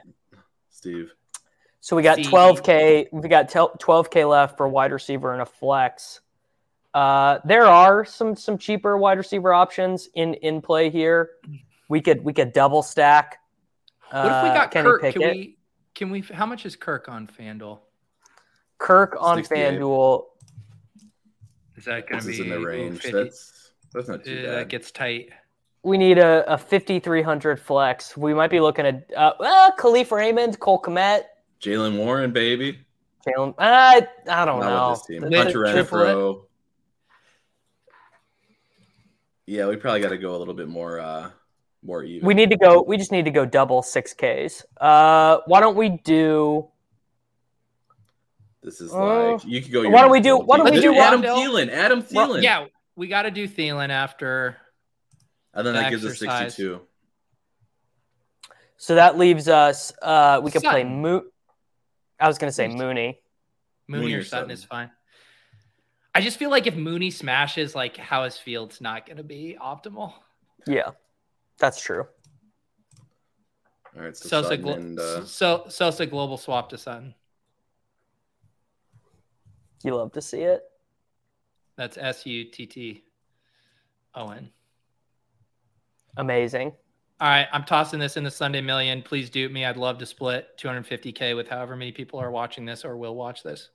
Steve. 0.70 1.12
So 1.80 1.96
we 1.96 2.02
got 2.02 2.16
CD. 2.16 2.28
12k. 2.28 3.06
We 3.12 3.28
got 3.28 3.48
12k 3.50 4.28
left 4.28 4.56
for 4.58 4.68
wide 4.68 4.92
receiver 4.92 5.32
and 5.32 5.42
a 5.42 5.46
flex. 5.46 6.20
Uh, 6.92 7.38
there 7.44 7.66
are 7.66 8.04
some 8.04 8.36
some 8.36 8.58
cheaper 8.58 8.98
wide 8.98 9.16
receiver 9.16 9.52
options 9.52 10.08
in 10.14 10.34
in 10.34 10.60
play 10.60 10.90
here. 10.90 11.30
We 11.88 12.00
could 12.00 12.22
we 12.24 12.32
could 12.32 12.52
double 12.52 12.82
stack. 12.82 13.38
What 14.10 14.26
if 14.26 14.42
we 14.42 14.48
uh, 14.48 14.54
got 14.54 14.70
Kenny 14.70 14.84
Kirk? 14.88 15.12
Can 15.12 15.22
we? 15.22 15.56
Can 15.94 16.10
we? 16.10 16.20
How 16.20 16.46
much 16.46 16.66
is 16.66 16.76
Kirk 16.76 17.08
on 17.08 17.28
Fanduel? 17.28 17.80
Kirk 18.78 19.16
on 19.20 19.42
FanDuel. 19.42 20.24
Is 21.80 21.86
that 21.86 22.06
going 22.10 22.18
This 22.18 22.26
to 22.26 22.30
is 22.32 22.38
be 22.40 22.42
in 22.44 22.50
the 22.50 22.60
range. 22.60 23.00
50? 23.00 23.10
That's 23.12 23.72
that's 23.94 24.06
not 24.08 24.22
too 24.22 24.32
Uh, 24.40 24.42
bad. 24.42 24.56
that 24.58 24.68
gets 24.68 24.90
tight. 24.90 25.30
We 25.82 25.96
need 25.96 26.18
a, 26.18 26.44
a 26.52 26.58
5300 26.58 27.58
flex. 27.58 28.18
We 28.18 28.34
might 28.34 28.50
be 28.50 28.60
looking 28.60 28.84
at 28.84 29.10
uh, 29.16 29.32
uh 29.40 29.70
Kalif 29.78 30.10
Raymond, 30.10 30.60
Cole 30.60 30.82
Kmet, 30.82 31.22
Jaylen 31.58 31.96
Warren, 31.96 32.32
baby. 32.32 32.80
Jaylen. 33.26 33.54
Uh, 33.56 34.02
I 34.30 34.44
don't 34.44 34.60
Not 34.60 34.68
know. 34.68 34.90
with 34.90 34.98
this 34.98 35.06
team. 35.06 35.30
The- 35.30 35.36
Hunter. 35.38 35.58
Renfrow. 35.60 36.42
Yeah, 39.46 39.66
we 39.66 39.76
probably 39.76 40.00
got 40.02 40.10
to 40.10 40.18
go 40.18 40.36
a 40.36 40.38
little 40.38 40.52
bit 40.54 40.68
more 40.68 41.00
uh 41.00 41.30
more 41.82 42.04
even. 42.04 42.26
We 42.26 42.34
need 42.34 42.50
to 42.50 42.58
go. 42.58 42.82
We 42.86 42.98
just 42.98 43.10
need 43.10 43.24
to 43.24 43.30
go 43.30 43.46
double 43.46 43.80
six 43.82 44.12
Ks. 44.12 44.66
Uh, 44.78 45.38
why 45.46 45.60
don't 45.60 45.76
we 45.76 45.88
do? 46.04 46.68
This 48.62 48.80
is 48.80 48.92
Uh, 48.92 49.32
like 49.32 49.44
you 49.44 49.62
could 49.62 49.72
go. 49.72 49.80
why 49.82 49.88
your 49.88 49.98
don't 50.00 50.10
we 50.10 50.20
do- 50.20 50.38
What 50.38 50.58
don't 50.58 50.70
we 50.70 50.80
do 50.80 50.94
Adam 50.94 51.22
Rondell? 51.22 51.36
Thielen? 51.36 51.70
Adam 51.70 52.04
Well, 52.12 52.28
Thielen. 52.28 52.42
yeah, 52.42 52.66
we 52.96 53.08
got 53.08 53.22
to 53.22 53.30
do 53.30 53.48
Thielen 53.48 53.88
after. 53.90 54.56
and 55.54 55.66
then 55.66 55.74
the 55.74 55.80
that 55.80 55.90
gives 55.90 56.04
us 56.04 56.18
sixty-two. 56.18 56.80
So 58.76 58.94
that 58.94 59.18
leaves 59.18 59.48
us. 59.48 59.92
Uh, 60.00 60.40
we 60.42 60.50
could 60.50 60.62
play 60.62 60.82
Sutton. 60.82 61.02
Mo. 61.02 61.22
I 62.18 62.28
was 62.28 62.38
gonna 62.38 62.52
say 62.52 62.68
Mooney. 62.68 63.20
Mooney, 63.88 64.02
Mooney 64.02 64.14
or 64.14 64.18
or 64.20 64.24
Sutton 64.24 64.42
Sutton. 64.44 64.50
is 64.52 64.64
fine. 64.64 64.90
I 66.14 66.20
just 66.20 66.38
feel 66.38 66.50
like 66.50 66.66
if 66.66 66.74
Mooney 66.76 67.10
smashes, 67.10 67.74
like 67.74 67.96
how 67.96 68.24
his 68.24 68.36
field's 68.36 68.80
not 68.80 69.06
going 69.06 69.16
to 69.18 69.22
be 69.22 69.56
optimal. 69.60 70.12
Yeah, 70.66 70.90
that's 71.58 71.80
true. 71.80 72.06
All 73.96 74.02
right, 74.02 74.16
so 74.16 74.28
Sosa, 74.28 74.48
Sutton 74.48 74.62
glo- 74.62 74.72
and 74.74 74.98
uh, 75.00 75.24
so 75.24 75.64
Sosa 75.68 76.06
global 76.06 76.36
swap 76.36 76.68
to 76.70 76.78
Sutton. 76.78 77.14
You 79.82 79.94
love 79.94 80.12
to 80.12 80.22
see 80.22 80.42
it. 80.42 80.62
That's 81.76 81.96
S 81.96 82.26
U 82.26 82.44
T 82.44 82.66
T 82.66 83.04
O 84.14 84.28
N. 84.28 84.50
Amazing. 86.16 86.72
All 87.20 87.28
right, 87.28 87.48
I'm 87.52 87.64
tossing 87.64 88.00
this 88.00 88.16
in 88.16 88.24
the 88.24 88.30
Sunday 88.30 88.62
Million. 88.62 89.02
Please 89.02 89.28
dupe 89.28 89.52
me. 89.52 89.64
I'd 89.64 89.76
love 89.76 89.98
to 89.98 90.06
split 90.06 90.48
250k 90.58 91.36
with 91.36 91.48
however 91.48 91.76
many 91.76 91.92
people 91.92 92.18
are 92.18 92.30
watching 92.30 92.64
this 92.64 92.84
or 92.84 92.96
will 92.96 93.14
watch 93.14 93.42
this. 93.42 93.68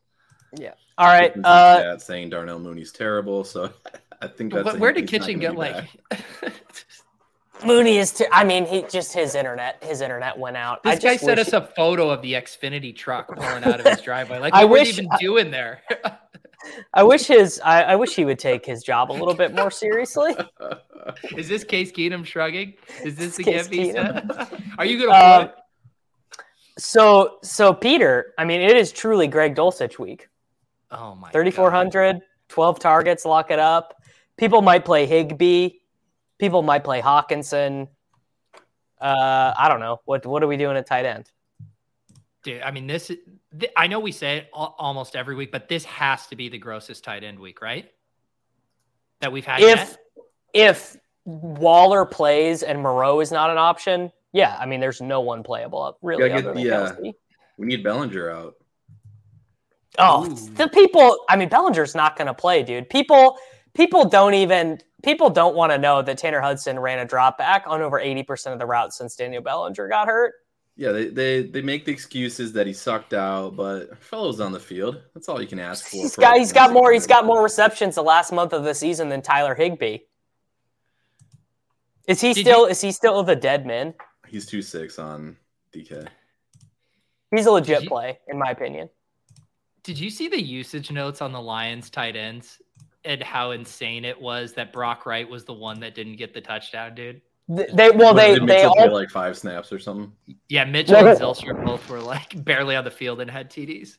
Yeah. 0.57 0.73
All 0.97 1.07
right. 1.07 1.27
Kitchen's 1.29 1.45
Uh, 1.45 1.97
saying 1.97 2.31
Darnell 2.31 2.59
Mooney's 2.59 2.91
terrible. 2.91 3.43
So 3.43 3.71
I 4.21 4.27
think 4.27 4.53
that's 4.53 4.63
But 4.63 4.79
where 4.79 4.91
did 4.91 5.07
Kitchen 5.07 5.39
gonna 5.39 5.53
get 5.53 5.55
like? 5.55 5.89
Mooney 7.63 7.97
is. 7.97 8.13
Too, 8.13 8.25
I 8.31 8.43
mean, 8.43 8.65
he 8.65 8.83
just 8.83 9.13
his 9.13 9.35
internet. 9.35 9.83
His 9.83 10.01
internet 10.01 10.37
went 10.37 10.57
out. 10.57 10.81
I 10.83 10.95
This 10.95 11.03
guy 11.03 11.13
just 11.13 11.25
sent 11.25 11.39
us 11.39 11.53
a 11.53 11.61
photo 11.61 12.09
of 12.09 12.21
the 12.21 12.33
Xfinity 12.33 12.95
truck 12.95 13.27
pulling 13.35 13.63
out 13.63 13.79
of 13.79 13.85
his 13.85 14.01
driveway. 14.01 14.39
Like, 14.39 14.53
I 14.55 14.65
wish- 14.65 14.97
you 14.97 15.03
even 15.03 15.09
doing 15.19 15.51
there? 15.51 15.81
I 16.93 17.03
wish 17.03 17.25
his. 17.27 17.61
I, 17.63 17.83
I 17.83 17.95
wish 17.95 18.15
he 18.15 18.25
would 18.25 18.39
take 18.39 18.65
his 18.65 18.83
job 18.83 19.11
a 19.11 19.13
little 19.13 19.33
bit 19.33 19.53
more 19.53 19.71
seriously. 19.71 20.35
Is 21.37 21.47
this 21.47 21.63
Case 21.63 21.91
Keenum 21.91 22.25
shrugging? 22.25 22.73
Is 23.03 23.15
this 23.15 23.37
the 23.37 23.43
Case 23.43 23.67
get 23.67 23.95
Keenum. 23.95 24.61
Are 24.77 24.85
you 24.85 25.05
gonna 25.05 25.43
Um. 25.43 25.49
So, 26.77 27.37
so 27.41 27.73
Peter. 27.73 28.33
I 28.37 28.45
mean, 28.45 28.61
it 28.61 28.75
is 28.75 28.91
truly 28.91 29.27
Greg 29.27 29.55
Dulcich 29.55 29.97
week. 29.97 30.27
Oh 30.91 31.15
my! 31.15 31.29
3,400, 31.31 32.19
12 32.49 32.79
targets, 32.79 33.25
lock 33.25 33.49
it 33.51 33.59
up. 33.59 33.95
People 34.37 34.61
might 34.61 34.83
play 34.83 35.05
Higbee. 35.05 35.69
People 36.39 36.61
might 36.61 36.83
play 36.83 37.01
Hockenson. 37.01 37.87
Uh, 38.99 39.53
I 39.57 39.67
don't 39.69 39.79
know. 39.79 40.01
What 40.05 40.25
what 40.25 40.43
are 40.43 40.47
we 40.47 40.57
doing 40.57 40.77
at 40.77 40.85
tight 40.87 41.05
end? 41.05 41.29
Dude, 42.43 42.61
I 42.61 42.71
mean, 42.71 42.87
this. 42.87 43.07
th- 43.07 43.71
I 43.75 43.87
know 43.87 43.99
we 43.99 44.11
say 44.11 44.37
it 44.37 44.49
al- 44.55 44.75
almost 44.77 45.15
every 45.15 45.35
week, 45.35 45.51
but 45.51 45.67
this 45.67 45.83
has 45.85 46.27
to 46.27 46.35
be 46.35 46.49
the 46.49 46.57
grossest 46.57 47.03
tight 47.03 47.23
end 47.23 47.39
week, 47.39 47.61
right? 47.61 47.89
That 49.21 49.31
we've 49.31 49.45
had. 49.45 49.61
If 49.61 49.67
yet? 49.77 49.97
if 50.53 50.97
Waller 51.25 52.05
plays 52.05 52.63
and 52.63 52.81
Moreau 52.81 53.19
is 53.19 53.31
not 53.31 53.49
an 53.49 53.57
option, 53.57 54.11
yeah, 54.31 54.55
I 54.59 54.65
mean, 54.65 54.79
there's 54.79 55.01
no 55.01 55.21
one 55.21 55.41
playable 55.43 55.81
up 55.81 55.97
really 56.01 56.29
Yeah, 56.29 56.41
get- 56.41 56.43
than 56.53 56.57
yeah. 56.59 56.71
Kelce. 56.99 57.13
we 57.57 57.65
need 57.67 57.83
Bellinger 57.83 58.29
out. 58.29 58.55
Oh, 59.97 60.25
Ooh. 60.29 60.35
the 60.55 60.67
people. 60.67 61.17
I 61.29 61.35
mean, 61.37 61.47
Bellinger's 61.49 61.95
not 61.95 62.17
going 62.17 62.27
to 62.27 62.33
play, 62.33 62.63
dude. 62.63 62.89
People 62.89 63.37
people 63.75 64.05
don't 64.05 64.33
even 64.33 64.79
people 65.03 65.29
don't 65.29 65.55
want 65.55 65.71
to 65.71 65.77
know 65.77 66.01
that 66.01 66.17
Tanner 66.17 66.41
Hudson 66.41 66.79
ran 66.79 66.99
a 66.99 67.05
drop 67.05 67.37
back 67.37 67.65
on 67.67 67.81
over 67.81 67.99
80% 67.99 68.53
of 68.53 68.59
the 68.59 68.65
routes 68.65 68.97
since 68.97 69.15
Daniel 69.15 69.43
Bellinger 69.43 69.87
got 69.87 70.07
hurt. 70.07 70.33
Yeah, 70.77 70.91
they, 70.91 71.07
they 71.07 71.43
they 71.43 71.61
make 71.61 71.85
the 71.85 71.91
excuses 71.93 72.51
that 72.53 72.67
he 72.67 72.73
sucked 72.73 73.13
out, 73.13 73.55
but 73.55 73.97
fellow's 74.03 74.41
on 74.41 74.51
the 74.51 74.59
field. 74.59 75.01
That's 75.13 75.29
all 75.29 75.41
you 75.41 75.47
can 75.47 75.59
ask 75.59 75.85
for. 75.85 75.95
He's 75.95 76.15
for 76.15 76.21
got 76.21 76.35
a 76.35 76.39
he's 76.39 76.51
got 76.51 76.73
more 76.73 76.91
he's 76.91 77.07
got 77.07 77.25
more 77.25 77.41
receptions 77.41 77.95
the 77.95 78.03
last 78.03 78.33
month 78.33 78.51
of 78.51 78.65
the 78.65 78.73
season 78.73 79.07
than 79.07 79.21
Tyler 79.21 79.55
Higbee. 79.55 79.99
Is 82.07 82.19
he 82.19 82.33
Did 82.33 82.45
still 82.45 82.65
is 82.65 82.81
he 82.81 82.91
still 82.91 83.23
the 83.23 83.37
dead 83.37 83.65
man? 83.65 83.93
He's 84.27 84.45
two 84.45 84.61
six 84.61 84.99
on 84.99 85.37
DK. 85.73 86.07
He's 87.33 87.45
a 87.45 87.51
legit 87.51 87.83
you- 87.83 87.89
play, 87.89 88.19
in 88.27 88.37
my 88.37 88.51
opinion. 88.51 88.89
Did 89.83 89.99
you 89.99 90.09
see 90.09 90.27
the 90.27 90.41
usage 90.41 90.91
notes 90.91 91.21
on 91.21 91.31
the 91.31 91.41
Lions 91.41 91.89
tight 91.89 92.15
ends 92.15 92.59
and 93.05 93.21
how 93.21 93.51
insane 93.51 94.05
it 94.05 94.19
was 94.19 94.53
that 94.53 94.73
Brock 94.73 95.05
Wright 95.05 95.29
was 95.29 95.45
the 95.45 95.53
one 95.53 95.79
that 95.81 95.95
didn't 95.95 96.15
get 96.15 96.33
the 96.33 96.41
touchdown, 96.41 96.95
dude? 96.95 97.21
Th- 97.55 97.69
They 97.73 97.91
well 97.91 98.13
they 98.13 98.35
did 98.35 98.47
they 98.47 98.63
all 98.63 98.91
like 98.91 99.09
five 99.09 99.37
snaps 99.37 99.71
or 99.71 99.79
something. 99.79 100.11
Yeah, 100.49 100.65
Mitchell 100.65 100.95
and 100.97 101.19
Zylstra 101.19 101.63
both 101.65 101.87
were 101.89 101.99
like 101.99 102.43
barely 102.43 102.75
on 102.75 102.83
the 102.83 102.91
field 102.91 103.21
and 103.21 103.29
had 103.29 103.51
TDs. 103.51 103.97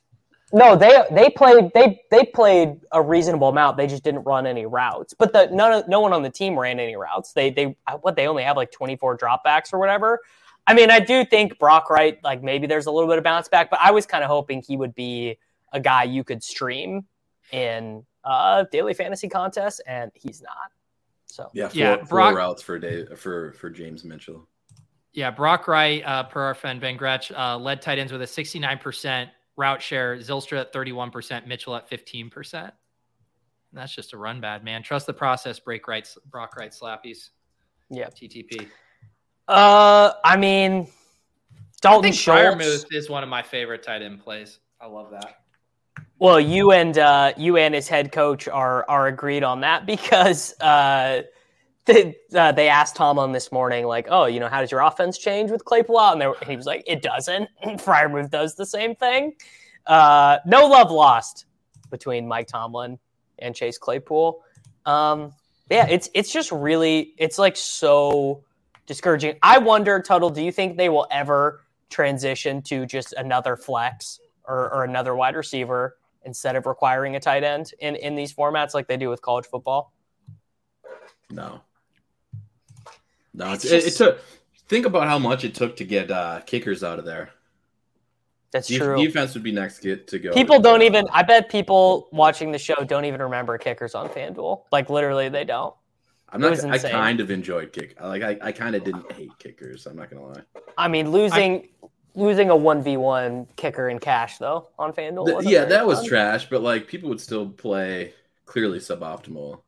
no 0.52 0.74
they 0.76 1.04
they 1.12 1.30
played 1.30 1.70
they 1.72 2.00
they 2.10 2.24
played 2.24 2.80
a 2.92 3.00
reasonable 3.00 3.48
amount. 3.48 3.76
They 3.76 3.86
just 3.86 4.02
didn't 4.02 4.24
run 4.24 4.46
any 4.46 4.66
routes. 4.66 5.14
But 5.14 5.32
the 5.32 5.46
none 5.52 5.72
of, 5.72 5.88
no 5.88 6.00
one 6.00 6.12
on 6.12 6.22
the 6.22 6.30
team 6.30 6.58
ran 6.58 6.80
any 6.80 6.96
routes. 6.96 7.32
They 7.32 7.50
they 7.50 7.76
what 8.00 8.16
they 8.16 8.26
only 8.26 8.42
have 8.42 8.56
like 8.56 8.72
24 8.72 9.16
dropbacks 9.18 9.72
or 9.72 9.78
whatever. 9.78 10.20
I 10.66 10.74
mean, 10.74 10.90
I 10.90 10.98
do 10.98 11.24
think 11.24 11.56
Brock 11.60 11.88
Wright 11.90 12.18
like 12.24 12.42
maybe 12.42 12.66
there's 12.66 12.86
a 12.86 12.90
little 12.90 13.08
bit 13.08 13.18
of 13.18 13.22
bounce 13.24 13.46
back, 13.48 13.70
but 13.70 13.78
I 13.80 13.92
was 13.92 14.06
kind 14.06 14.24
of 14.24 14.28
hoping 14.30 14.60
he 14.66 14.76
would 14.76 14.94
be 14.96 15.38
a 15.72 15.78
guy 15.78 16.02
you 16.02 16.24
could 16.24 16.42
stream 16.42 17.06
in 17.52 18.04
uh 18.26 18.64
daily 18.70 18.92
fantasy 18.92 19.28
contests 19.28 19.80
and 19.86 20.10
he's 20.14 20.42
not. 20.42 20.70
So 21.26 21.50
Yeah, 21.54 21.68
four, 21.68 21.78
Yeah, 21.78 22.04
four 22.04 22.34
routes 22.34 22.62
for 22.62 22.78
day 22.78 23.06
for 23.16 23.52
for 23.52 23.70
James 23.70 24.04
Mitchell. 24.04 24.46
Yeah, 25.12 25.30
Brock 25.30 25.66
Wright, 25.66 26.02
uh, 26.04 26.24
per 26.24 26.42
our 26.42 26.54
friend 26.54 26.78
Ben 26.78 26.98
Gretch, 26.98 27.32
uh, 27.32 27.56
led 27.56 27.80
tight 27.80 27.98
ends 27.98 28.12
with 28.12 28.20
a 28.20 28.26
69% 28.26 29.30
route 29.56 29.80
share, 29.80 30.18
Zylstra 30.18 30.60
at 30.60 30.74
31%, 30.74 31.46
Mitchell 31.46 31.74
at 31.74 31.88
15%. 31.88 32.70
That's 33.72 33.94
just 33.94 34.12
a 34.12 34.18
run 34.18 34.42
bad, 34.42 34.62
man. 34.62 34.82
Trust 34.82 35.06
the 35.06 35.14
process, 35.14 35.58
break 35.58 35.88
right, 35.88 36.06
Brock 36.26 36.54
Wright 36.56 36.70
slappies. 36.70 37.30
Yeah. 37.88 38.08
TTP. 38.08 38.68
uh 39.48 40.12
I 40.24 40.36
mean 40.36 40.82
I 40.82 40.88
Dalton 41.80 42.02
think 42.02 42.16
Schultz. 42.16 42.40
Freiermuth 42.40 42.86
is 42.92 43.08
one 43.08 43.22
of 43.22 43.28
my 43.28 43.42
favorite 43.42 43.82
tight 43.82 44.02
end 44.02 44.20
plays. 44.20 44.58
I 44.80 44.86
love 44.86 45.10
that. 45.12 45.40
Well, 46.18 46.40
you 46.40 46.72
and 46.72 46.96
uh, 46.96 47.34
you 47.36 47.58
and 47.58 47.74
his 47.74 47.88
head 47.88 48.10
coach 48.10 48.48
are 48.48 48.88
are 48.88 49.06
agreed 49.06 49.42
on 49.42 49.60
that 49.60 49.84
because 49.86 50.58
uh, 50.60 51.22
they, 51.84 52.16
uh, 52.34 52.52
they 52.52 52.68
asked 52.68 52.96
Tomlin 52.96 53.32
this 53.32 53.52
morning, 53.52 53.86
like, 53.86 54.06
"Oh, 54.08 54.24
you 54.24 54.40
know, 54.40 54.48
how 54.48 54.60
does 54.60 54.70
your 54.70 54.80
offense 54.80 55.18
change 55.18 55.50
with 55.50 55.64
Claypool 55.64 55.98
out?" 55.98 56.14
And, 56.14 56.26
were, 56.26 56.36
and 56.40 56.48
he 56.48 56.56
was 56.56 56.64
like, 56.64 56.84
"It 56.86 57.02
doesn't." 57.02 57.50
Freiermuth 57.64 58.30
does 58.30 58.54
the 58.54 58.64
same 58.64 58.94
thing. 58.94 59.34
Uh, 59.86 60.38
no 60.46 60.66
love 60.66 60.90
lost 60.90 61.44
between 61.90 62.26
Mike 62.26 62.46
Tomlin 62.46 62.98
and 63.38 63.54
Chase 63.54 63.76
Claypool. 63.76 64.42
Um, 64.86 65.32
yeah, 65.70 65.86
it's 65.86 66.08
it's 66.14 66.32
just 66.32 66.50
really 66.50 67.12
it's 67.18 67.38
like 67.38 67.56
so 67.56 68.42
discouraging. 68.86 69.36
I 69.42 69.58
wonder, 69.58 70.00
Tuttle, 70.00 70.30
do 70.30 70.42
you 70.42 70.50
think 70.50 70.78
they 70.78 70.88
will 70.88 71.06
ever 71.10 71.60
transition 71.90 72.62
to 72.62 72.86
just 72.86 73.12
another 73.12 73.54
flex 73.54 74.18
or, 74.44 74.72
or 74.72 74.84
another 74.84 75.14
wide 75.14 75.36
receiver 75.36 75.96
instead 76.26 76.56
of 76.56 76.66
requiring 76.66 77.16
a 77.16 77.20
tight 77.20 77.44
end 77.44 77.72
in, 77.78 77.96
in 77.96 78.14
these 78.14 78.34
formats 78.34 78.74
like 78.74 78.88
they 78.88 78.96
do 78.96 79.08
with 79.08 79.22
college 79.22 79.46
football? 79.46 79.92
No, 81.30 81.60
no. 83.32 83.52
It's 83.52 83.64
It's, 83.64 83.86
it, 83.86 83.92
it 83.92 83.96
took. 83.96 84.20
Think 84.68 84.84
about 84.84 85.06
how 85.06 85.18
much 85.18 85.44
it 85.44 85.54
took 85.54 85.76
to 85.76 85.84
get 85.84 86.10
uh, 86.10 86.40
kickers 86.44 86.82
out 86.82 86.98
of 86.98 87.04
there. 87.04 87.30
That's 88.50 88.68
Def- 88.68 88.78
true. 88.78 88.96
Defense 88.96 89.34
would 89.34 89.42
be 89.42 89.52
next 89.52 89.80
get 89.80 90.08
to 90.08 90.18
go. 90.18 90.32
People 90.32 90.58
don't 90.60 90.82
even, 90.82 91.04
I 91.12 91.22
bet 91.22 91.48
people 91.50 92.08
watching 92.10 92.52
the 92.52 92.58
show 92.58 92.74
don't 92.84 93.04
even 93.04 93.20
remember 93.22 93.58
kickers 93.58 93.94
on 93.94 94.08
FanDuel. 94.08 94.62
Like 94.72 94.90
literally, 94.90 95.28
they 95.28 95.44
don't. 95.44 95.74
I'm 96.30 96.40
not. 96.40 96.64
I 96.64 96.78
kind 96.78 97.20
of 97.20 97.30
enjoyed 97.30 97.72
kick. 97.72 98.00
Like 98.00 98.22
I, 98.22 98.36
I 98.42 98.52
kind 98.52 98.74
of 98.74 98.82
didn't 98.82 99.10
hate 99.12 99.30
kickers. 99.38 99.86
I'm 99.86 99.96
not 99.96 100.10
gonna 100.10 100.26
lie. 100.26 100.42
I 100.76 100.88
mean, 100.88 101.10
losing 101.10 101.68
losing 102.16 102.50
a 102.50 102.54
1v1 102.54 103.46
kicker 103.56 103.88
in 103.88 104.00
cash, 104.00 104.38
though, 104.38 104.68
on 104.78 104.92
FanDuel. 104.92 105.32
Wasn't 105.32 105.52
yeah, 105.52 105.60
very 105.60 105.70
that 105.70 105.86
was 105.86 106.04
trash. 106.04 106.48
But 106.48 106.62
like 106.62 106.88
people 106.88 107.08
would 107.10 107.20
still 107.20 107.48
play 107.48 108.14
clearly 108.46 108.78
suboptimal 108.78 109.60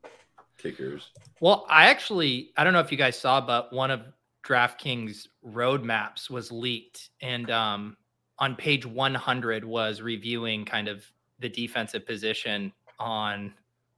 kickers. 0.57 1.11
Well, 1.41 1.67
I 1.69 1.87
actually, 1.87 2.53
I 2.57 2.65
don't 2.65 2.73
know 2.73 2.81
if 2.81 2.91
you 2.91 2.99
guys 2.99 3.19
saw, 3.19 3.41
but 3.41 3.73
one 3.73 3.91
of 3.91 4.03
DraftKings 4.45 5.29
roadmaps 5.47 6.31
was 6.31 6.51
leaked. 6.51 7.11
And 7.21 7.51
um, 7.51 7.97
on 8.39 8.57
page 8.57 8.87
100 8.87 9.65
was 9.65 10.01
reviewing 10.01 10.65
kind 10.65 10.89
of 10.89 11.05
the 11.39 11.49
defensive 11.49 12.07
position 12.07 12.73
on 12.99 13.55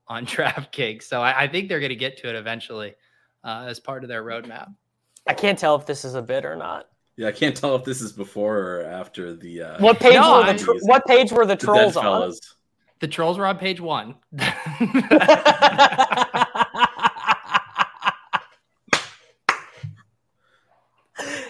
on 0.08 0.26
DraftKings. 0.26 1.04
So 1.04 1.22
I, 1.22 1.42
I 1.42 1.48
think 1.48 1.68
they're 1.68 1.80
going 1.80 1.90
to 1.90 1.96
get 1.96 2.18
to 2.18 2.28
it 2.28 2.34
eventually 2.34 2.94
uh, 3.44 3.66
as 3.68 3.78
part 3.78 4.02
of 4.02 4.08
their 4.08 4.24
roadmap. 4.24 4.74
I 5.26 5.34
can't 5.34 5.58
tell 5.58 5.76
if 5.76 5.86
this 5.86 6.04
is 6.04 6.14
a 6.14 6.22
bid 6.22 6.44
or 6.44 6.56
not. 6.56 6.88
Yeah, 7.20 7.28
I 7.28 7.32
can't 7.32 7.54
tell 7.60 7.76
if 7.76 7.84
this 7.84 8.00
is 8.00 8.12
before 8.12 8.58
or 8.58 8.82
after 8.84 9.34
the. 9.34 9.62
Uh, 9.62 9.80
What 9.82 10.00
page 10.00 10.14
No, 10.14 10.38
were 10.40 10.52
the 10.54 10.58
tr- 10.58 10.70
what 10.80 11.04
page 11.06 11.30
were 11.30 11.44
the 11.44 11.54
the 11.54 11.66
trolls 11.66 11.94
dead 11.94 11.98
on? 11.98 12.02
fellas. 12.02 12.40
The 13.00 13.08
trolls 13.08 13.36
were 13.36 13.46
on 13.46 13.58
page 13.58 13.78
one. 13.78 14.14
that 14.32 14.56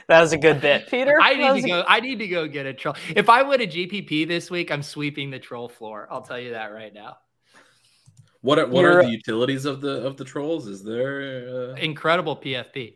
was 0.08 0.32
a 0.32 0.38
good 0.38 0.60
bit, 0.60 0.88
Peter. 0.88 1.16
I 1.22 1.34
need 1.34 1.62
to 1.62 1.68
go. 1.68 1.84
I 1.86 2.00
need 2.00 2.18
to 2.18 2.26
go 2.26 2.48
get 2.48 2.66
a 2.66 2.74
troll. 2.74 2.96
If 3.14 3.28
I 3.28 3.42
win 3.42 3.60
a 3.60 3.66
GPP 3.66 4.26
this 4.26 4.50
week, 4.50 4.72
I'm 4.72 4.82
sweeping 4.82 5.30
the 5.30 5.38
troll 5.38 5.68
floor. 5.68 6.08
I'll 6.10 6.22
tell 6.22 6.38
you 6.38 6.50
that 6.50 6.72
right 6.72 6.92
now. 6.92 7.18
What 8.40 8.58
are 8.58 8.66
what 8.66 8.80
You're- 8.80 8.96
are 8.96 9.02
the 9.04 9.10
utilities 9.10 9.66
of 9.66 9.80
the 9.80 10.04
of 10.04 10.16
the 10.16 10.24
trolls? 10.24 10.66
Is 10.66 10.82
there? 10.82 11.48
Uh... 11.48 11.74
Incredible 11.76 12.36
PFP. 12.36 12.94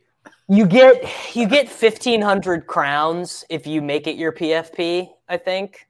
You 0.49 0.67
get 0.67 1.05
you 1.35 1.49
get 1.49 1.69
fifteen 1.69 2.21
hundred 2.21 2.67
crowns 2.67 3.45
if 3.49 3.67
you 3.67 3.81
make 3.83 4.07
it 4.07 4.17
your 4.17 4.33
PFP. 4.33 5.09
I 5.29 5.37
think. 5.37 5.87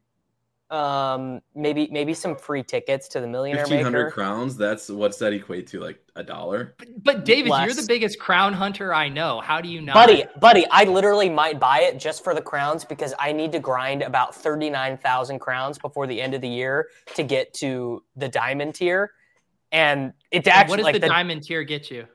Um, 0.70 1.40
maybe 1.54 1.88
maybe 1.92 2.14
some 2.14 2.34
free 2.34 2.62
tickets 2.62 3.06
to 3.08 3.20
the 3.20 3.28
Millionaire 3.28 3.64
Fifteen 3.64 3.84
hundred 3.84 4.04
Maker. 4.04 4.10
crowns. 4.12 4.56
That's 4.56 4.88
what's 4.88 5.18
that 5.18 5.32
equate 5.32 5.66
to? 5.68 5.80
Like 5.80 6.00
a 6.16 6.22
dollar? 6.22 6.74
But 7.02 7.24
David, 7.24 7.52
you're 7.64 7.74
the 7.74 7.84
biggest 7.86 8.18
crown 8.18 8.52
hunter 8.52 8.92
I 8.92 9.08
know. 9.08 9.40
How 9.40 9.60
do 9.60 9.68
you 9.68 9.82
not? 9.82 9.94
Buddy, 9.94 10.24
buddy, 10.40 10.66
I 10.70 10.84
literally 10.84 11.28
might 11.28 11.60
buy 11.60 11.82
it 11.82 11.98
just 11.98 12.24
for 12.24 12.34
the 12.34 12.40
crowns 12.40 12.84
because 12.84 13.14
I 13.20 13.30
need 13.30 13.52
to 13.52 13.60
grind 13.60 14.02
about 14.02 14.34
39,000 14.34 15.38
crowns 15.38 15.78
before 15.78 16.06
the 16.06 16.20
end 16.20 16.34
of 16.34 16.40
the 16.40 16.48
year 16.48 16.88
to 17.14 17.22
get 17.22 17.52
to 17.54 18.02
the 18.16 18.28
diamond 18.28 18.74
tier. 18.74 19.12
And 19.70 20.12
it's 20.30 20.48
And 20.48 20.56
actually 20.56 20.70
what 20.70 20.76
does 20.76 20.84
like 20.84 20.94
the, 20.94 21.00
the, 21.00 21.08
diamond 21.08 21.42
tier 21.42 21.62
get 21.62 21.90
you? 21.90 22.06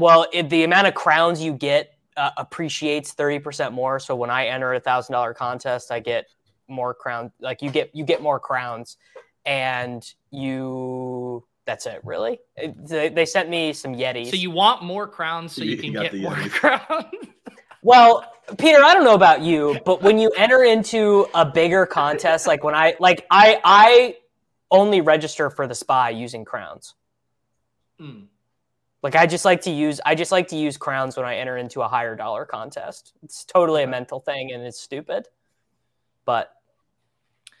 Well, 0.00 0.26
it, 0.32 0.48
the 0.50 0.64
amount 0.64 0.86
of 0.86 0.94
crowns 0.94 1.42
you 1.42 1.52
get 1.52 1.94
uh, 2.16 2.30
appreciates 2.36 3.14
30% 3.14 3.72
more. 3.72 3.98
So 4.00 4.16
when 4.16 4.30
I 4.30 4.46
enter 4.46 4.74
a 4.74 4.80
thousand 4.80 5.12
dollar 5.12 5.34
contest, 5.34 5.90
I 5.92 6.00
get 6.00 6.26
more 6.68 6.94
crown. 6.94 7.32
Like 7.40 7.62
you 7.62 7.70
get, 7.70 7.94
you 7.94 8.04
get 8.04 8.22
more 8.22 8.40
crowns 8.40 8.96
and 9.46 10.02
you, 10.30 11.44
that's 11.66 11.86
it 11.86 12.00
really. 12.04 12.40
It- 12.56 12.86
they, 12.88 13.08
they 13.08 13.26
sent 13.26 13.48
me 13.48 13.72
some 13.72 13.94
Yetis. 13.94 14.30
So 14.30 14.36
you 14.36 14.50
want 14.50 14.82
more 14.82 15.06
crowns 15.06 15.52
so 15.52 15.62
you, 15.62 15.72
You- 15.72 15.76
can 15.76 15.92
get 15.92 16.12
the 16.12 16.22
more 16.22 16.34
Yeti. 16.34 16.50
crowns. 16.60 17.04
Well, 17.82 18.30
Peter, 18.58 18.82
I 18.84 18.92
don't 18.94 19.04
know 19.04 19.14
about 19.14 19.40
you, 19.42 19.78
but 19.86 20.02
when 20.02 20.18
you 20.18 20.30
enter 20.36 20.62
into 20.64 21.26
a 21.34 21.46
bigger 21.46 21.86
contest, 21.86 22.46
like 22.46 22.62
when 22.64 22.74
I 22.74 22.94
like 23.00 23.26
I 23.30 23.58
I 23.64 24.16
only 24.70 25.00
register 25.00 25.48
for 25.50 25.66
the 25.66 25.74
spy 25.74 26.10
using 26.10 26.44
crowns. 26.44 26.94
Hmm. 27.98 28.24
Like 29.02 29.16
I 29.16 29.26
just 29.26 29.44
like 29.44 29.62
to 29.62 29.70
use 29.70 30.00
I 30.04 30.14
just 30.14 30.32
like 30.32 30.48
to 30.48 30.56
use 30.56 30.76
crowns 30.76 31.16
when 31.16 31.26
I 31.26 31.36
enter 31.36 31.56
into 31.56 31.80
a 31.82 31.88
higher 31.88 32.16
dollar 32.16 32.44
contest. 32.44 33.14
It's 33.22 33.44
totally 33.44 33.82
a 33.82 33.86
mental 33.86 34.20
thing 34.20 34.52
and 34.52 34.62
it's 34.62 34.80
stupid. 34.80 35.28
But 36.24 36.52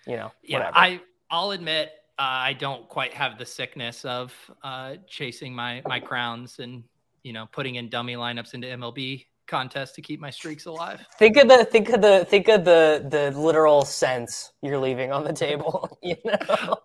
you 0.06 0.16
know, 0.16 0.32
Yeah, 0.42 0.58
whatever. 0.58 0.76
I 0.76 1.00
I'll 1.30 1.52
admit 1.52 1.92
uh, 2.18 2.22
I 2.22 2.52
don't 2.52 2.86
quite 2.88 3.14
have 3.14 3.38
the 3.38 3.46
sickness 3.46 4.04
of 4.04 4.34
uh, 4.62 4.96
chasing 5.06 5.54
my 5.54 5.82
my 5.86 6.00
crowns 6.00 6.58
and 6.58 6.84
you 7.22 7.32
know 7.32 7.46
putting 7.52 7.76
in 7.76 7.88
dummy 7.88 8.14
lineups 8.14 8.52
into 8.52 8.66
MLB 8.68 9.24
contests 9.46 9.92
to 9.92 10.02
keep 10.02 10.20
my 10.20 10.30
streaks 10.30 10.66
alive. 10.66 11.04
think 11.18 11.36
of 11.36 11.48
the 11.48 11.64
think 11.64 11.88
of 11.88 12.00
the 12.00 12.24
think 12.28 12.48
of 12.48 12.64
the 12.64 13.06
the 13.08 13.38
literal 13.38 13.84
sense 13.84 14.52
you're 14.62 14.78
leaving 14.78 15.12
on 15.12 15.24
the 15.24 15.32
table, 15.32 15.98
you 16.02 16.16
know. 16.24 16.76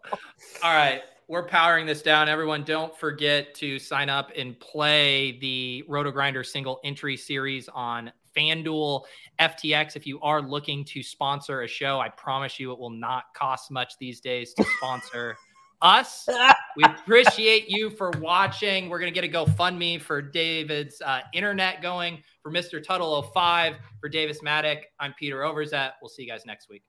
All 0.63 0.73
right, 0.75 1.01
we're 1.27 1.47
powering 1.47 1.85
this 1.85 2.01
down. 2.01 2.29
Everyone, 2.29 2.63
don't 2.63 2.95
forget 2.97 3.53
to 3.55 3.79
sign 3.79 4.09
up 4.09 4.31
and 4.37 4.59
play 4.59 5.39
the 5.39 5.83
Roto 5.87 6.11
Grinder 6.11 6.43
single 6.43 6.79
entry 6.83 7.17
series 7.17 7.67
on 7.69 8.11
FanDuel 8.35 9.03
FTX. 9.39 9.95
If 9.95 10.05
you 10.05 10.19
are 10.21 10.41
looking 10.41 10.83
to 10.85 11.01
sponsor 11.01 11.61
a 11.61 11.67
show, 11.67 11.99
I 11.99 12.09
promise 12.09 12.59
you 12.59 12.71
it 12.71 12.79
will 12.79 12.91
not 12.91 13.25
cost 13.35 13.71
much 13.71 13.93
these 13.99 14.19
days 14.19 14.53
to 14.53 14.65
sponsor 14.77 15.35
us. 15.81 16.27
we 16.77 16.83
appreciate 16.83 17.69
you 17.69 17.89
for 17.89 18.11
watching. 18.19 18.89
We're 18.89 18.99
going 18.99 19.13
to 19.13 19.19
get 19.19 19.27
a 19.27 19.33
GoFundMe 19.33 19.99
for 20.01 20.21
David's 20.21 21.01
uh, 21.01 21.21
internet 21.33 21.81
going 21.81 22.21
for 22.41 22.51
Mr. 22.51 22.83
Tuttle 22.83 23.21
05 23.33 23.77
for 23.99 24.09
Davis 24.09 24.41
Mattek. 24.41 24.83
I'm 24.99 25.13
Peter 25.17 25.37
Overzet. 25.37 25.93
We'll 26.01 26.09
see 26.09 26.23
you 26.23 26.29
guys 26.29 26.45
next 26.45 26.69
week. 26.69 26.83